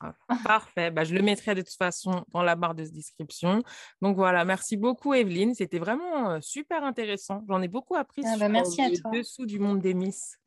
Ah, 0.00 0.14
parfait. 0.44 0.90
Bah, 0.90 1.04
je 1.04 1.14
le 1.14 1.22
mettrai 1.22 1.54
de 1.54 1.60
toute 1.62 1.76
façon 1.76 2.24
dans 2.32 2.42
la 2.42 2.56
barre 2.56 2.74
de 2.74 2.84
description. 2.84 3.62
Donc 4.02 4.16
voilà, 4.16 4.44
merci 4.44 4.76
beaucoup 4.76 5.14
Evelyne. 5.14 5.54
C'était 5.54 5.78
vraiment 5.78 6.30
euh, 6.30 6.38
super 6.40 6.84
intéressant. 6.84 7.44
J'en 7.48 7.62
ai 7.62 7.68
beaucoup 7.68 7.96
appris 7.96 8.22
ah, 8.26 8.36
bah, 8.36 8.64
sur 8.64 8.84
euh, 8.84 8.88
le 8.88 9.18
dessous 9.18 9.46
du 9.46 9.58
monde 9.58 9.80
des 9.80 9.94
Miss. 9.94 10.38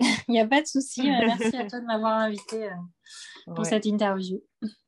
Il 0.00 0.32
n'y 0.32 0.40
a 0.40 0.46
pas 0.46 0.60
de 0.60 0.66
souci. 0.66 1.02
Euh, 1.02 1.26
merci 1.26 1.56
à 1.56 1.66
toi 1.68 1.80
de 1.80 1.86
m'avoir 1.86 2.18
invité 2.18 2.70
pour 3.54 3.64
cette 3.66 3.86
interview. 3.86 4.40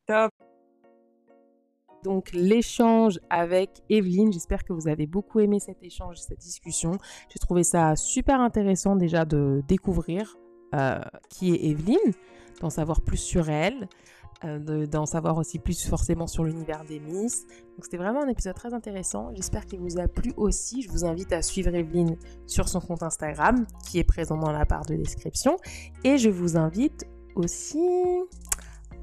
Top. 0.07 0.33
Donc 2.03 2.31
l'échange 2.33 3.21
avec 3.29 3.83
Evelyne, 3.91 4.33
j'espère 4.33 4.65
que 4.65 4.73
vous 4.73 4.89
avez 4.89 5.07
beaucoup 5.07 5.41
aimé 5.41 5.61
cet 5.61 5.83
échange, 5.83 6.17
cette 6.17 6.39
discussion. 6.39 6.93
J'ai 7.29 7.39
trouvé 7.39 7.63
ça 7.63 7.95
super 7.95 8.41
intéressant 8.41 8.97
déjà 8.97 9.27
de 9.27 9.63
découvrir 9.69 10.40
qui 11.29 11.55
est 11.55 11.71
Evelyne 11.71 12.13
d'en 12.61 12.71
savoir 12.71 13.01
plus 13.01 13.17
sur 13.17 13.49
elle, 13.49 13.89
euh, 14.45 14.87
d'en 14.87 15.05
savoir 15.05 15.37
aussi 15.37 15.59
plus 15.59 15.87
forcément 15.87 16.27
sur 16.27 16.45
l'univers 16.45 16.85
des 16.85 16.99
Miss. 16.99 17.47
Donc 17.47 17.85
c'était 17.85 17.99
vraiment 17.99 18.23
un 18.23 18.29
épisode 18.29 18.55
très 18.55 18.73
intéressant. 18.73 19.31
J'espère 19.35 19.67
qu'il 19.67 19.81
vous 19.81 19.99
a 19.99 20.09
plu 20.09 20.33
aussi. 20.39 20.81
Je 20.81 20.91
vous 20.91 21.05
invite 21.05 21.33
à 21.33 21.43
suivre 21.43 21.75
Evelyne 21.75 22.17
sur 22.47 22.69
son 22.69 22.81
compte 22.81 23.03
Instagram 23.03 23.67
qui 23.87 23.99
est 23.99 24.05
présent 24.05 24.39
dans 24.39 24.53
la 24.53 24.65
barre 24.65 24.87
de 24.87 24.95
description. 24.95 25.57
Et 26.05 26.17
je 26.17 26.31
vous 26.31 26.57
invite 26.57 27.05
aussi 27.35 27.87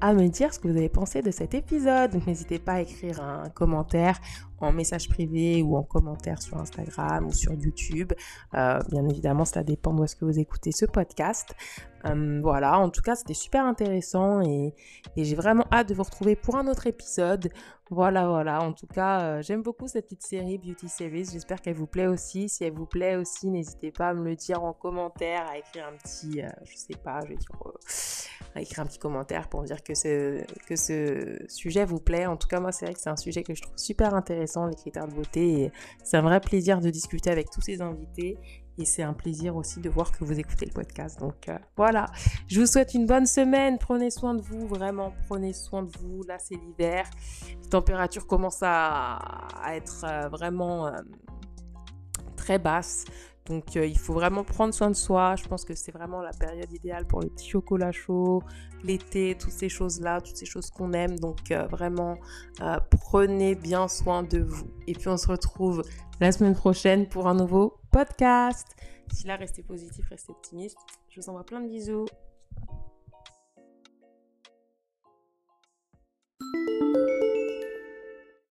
à 0.00 0.12
me 0.12 0.28
dire 0.28 0.52
ce 0.52 0.58
que 0.58 0.66
vous 0.66 0.76
avez 0.76 0.88
pensé 0.88 1.22
de 1.22 1.30
cet 1.30 1.54
épisode. 1.54 2.20
N'hésitez 2.26 2.58
pas 2.58 2.74
à 2.74 2.80
écrire 2.80 3.22
un 3.22 3.48
commentaire 3.48 4.18
en 4.60 4.72
message 4.72 5.08
privé 5.08 5.62
ou 5.62 5.76
en 5.76 5.82
commentaire 5.82 6.40
sur 6.42 6.56
Instagram 6.56 7.26
ou 7.26 7.32
sur 7.32 7.52
YouTube. 7.52 8.12
Euh, 8.54 8.80
bien 8.90 9.08
évidemment, 9.08 9.44
cela 9.44 9.62
dépend 9.64 9.94
de 9.94 10.06
ce 10.06 10.16
que 10.16 10.24
vous 10.24 10.38
écoutez 10.38 10.72
ce 10.72 10.86
podcast. 10.86 11.54
Euh, 12.04 12.40
voilà, 12.42 12.78
en 12.78 12.90
tout 12.90 13.02
cas, 13.02 13.14
c'était 13.14 13.34
super 13.34 13.64
intéressant 13.64 14.40
et, 14.42 14.74
j'ai 15.16 15.34
vraiment 15.34 15.64
hâte 15.72 15.88
de 15.88 15.94
vous 15.94 16.02
retrouver 16.02 16.36
pour 16.36 16.56
un 16.56 16.66
autre 16.68 16.86
épisode. 16.86 17.50
Voilà, 17.90 18.28
voilà. 18.28 18.62
En 18.62 18.72
tout 18.72 18.86
cas, 18.86 19.22
euh, 19.22 19.42
j'aime 19.42 19.62
beaucoup 19.62 19.88
cette 19.88 20.04
petite 20.04 20.22
série 20.22 20.58
Beauty 20.58 20.88
Series. 20.88 21.30
J'espère 21.32 21.60
qu'elle 21.60 21.74
vous 21.74 21.86
plaît 21.86 22.06
aussi. 22.06 22.48
Si 22.48 22.62
elle 22.64 22.74
vous 22.74 22.86
plaît 22.86 23.16
aussi, 23.16 23.48
n'hésitez 23.48 23.90
pas 23.90 24.10
à 24.10 24.14
me 24.14 24.24
le 24.24 24.36
dire 24.36 24.62
en 24.62 24.72
commentaire, 24.72 25.46
à 25.50 25.58
écrire 25.58 25.86
un 25.88 25.96
petit, 25.96 26.42
je 26.64 26.76
sais 26.76 26.98
pas, 27.02 27.20
je 27.24 27.30
vais 27.30 27.36
dire, 27.36 27.48
écrire 28.56 28.80
un 28.80 28.86
petit 28.86 28.98
commentaire 28.98 29.48
pour 29.48 29.62
me 29.62 29.66
dire 29.66 29.82
que 29.82 29.94
ce, 29.94 30.42
que 30.66 30.76
ce 30.76 31.38
sujet 31.48 31.84
vous 31.84 32.00
plaît. 32.00 32.26
En 32.26 32.36
tout 32.36 32.48
cas, 32.48 32.60
moi, 32.60 32.72
c'est 32.72 32.84
vrai 32.86 32.94
que 32.94 33.00
c'est 33.00 33.10
un 33.10 33.16
sujet 33.16 33.42
que 33.42 33.54
je 33.54 33.62
trouve 33.62 33.76
super 33.76 34.14
intéressant 34.14 34.66
les 34.66 34.76
critères 34.76 35.08
de 35.08 35.14
beauté. 35.14 35.72
C'est 36.04 36.16
un 36.16 36.22
vrai 36.22 36.40
plaisir 36.40 36.80
de 36.80 36.90
discuter 36.90 37.30
avec 37.30 37.50
tous 37.50 37.62
ces 37.62 37.80
invités 37.80 38.38
et 38.78 38.84
c'est 38.84 39.02
un 39.02 39.12
plaisir 39.12 39.56
aussi 39.56 39.80
de 39.80 39.90
voir 39.90 40.12
que 40.12 40.24
vous 40.24 40.38
écoutez 40.38 40.64
le 40.64 40.72
podcast. 40.72 41.18
Donc 41.18 41.48
euh, 41.48 41.58
voilà, 41.76 42.06
je 42.46 42.60
vous 42.60 42.66
souhaite 42.66 42.94
une 42.94 43.06
bonne 43.06 43.26
semaine. 43.26 43.76
Prenez 43.78 44.10
soin 44.10 44.34
de 44.34 44.40
vous, 44.40 44.68
vraiment, 44.68 45.12
prenez 45.28 45.52
soin 45.52 45.82
de 45.82 45.90
vous. 45.98 46.22
Là, 46.22 46.38
c'est 46.38 46.54
l'hiver. 46.54 47.04
Les 47.48 47.68
températures 47.68 48.26
commencent 48.26 48.62
à, 48.62 49.18
être 49.72 50.04
euh, 50.04 50.28
vraiment 50.28 50.86
euh, 50.86 50.92
très 52.36 52.58
basses. 52.58 53.04
Donc 53.46 53.76
il 53.76 53.98
faut 53.98 54.12
vraiment 54.12 54.44
prendre 54.44 54.74
soin 54.74 54.90
de 54.90 54.94
soi. 54.94 55.34
Je 55.36 55.48
pense 55.48 55.64
que 55.64 55.74
c'est 55.74 55.90
vraiment 55.90 56.20
la 56.20 56.32
période 56.32 56.70
idéale 56.70 57.06
pour 57.06 57.22
les 57.22 57.30
petits 57.30 57.48
chocolats 57.48 57.92
chauds, 57.92 58.42
l'été, 58.84 59.38
toutes 59.40 59.52
ces 59.52 59.70
choses-là, 59.70 60.20
toutes 60.20 60.36
ces 60.36 60.44
choses 60.44 60.68
qu'on 60.68 60.92
aime. 60.92 61.18
Donc 61.18 61.50
vraiment, 61.70 62.18
prenez 62.90 63.54
bien 63.54 63.88
soin 63.88 64.22
de 64.22 64.40
vous. 64.40 64.68
Et 64.86 64.92
puis 64.92 65.08
on 65.08 65.16
se 65.16 65.28
retrouve 65.28 65.82
la 66.20 66.30
semaine 66.30 66.54
prochaine 66.54 67.08
pour 67.08 67.26
un 67.26 67.32
nouveau 67.32 67.77
podcast. 67.90 68.76
D'ici 69.08 69.26
là, 69.26 69.36
restez 69.36 69.62
positif, 69.62 70.06
restez 70.08 70.30
optimiste. 70.30 70.78
Je 71.08 71.20
vous 71.20 71.28
envoie 71.28 71.44
plein 71.44 71.60
de 71.60 71.68
bisous. 71.68 72.06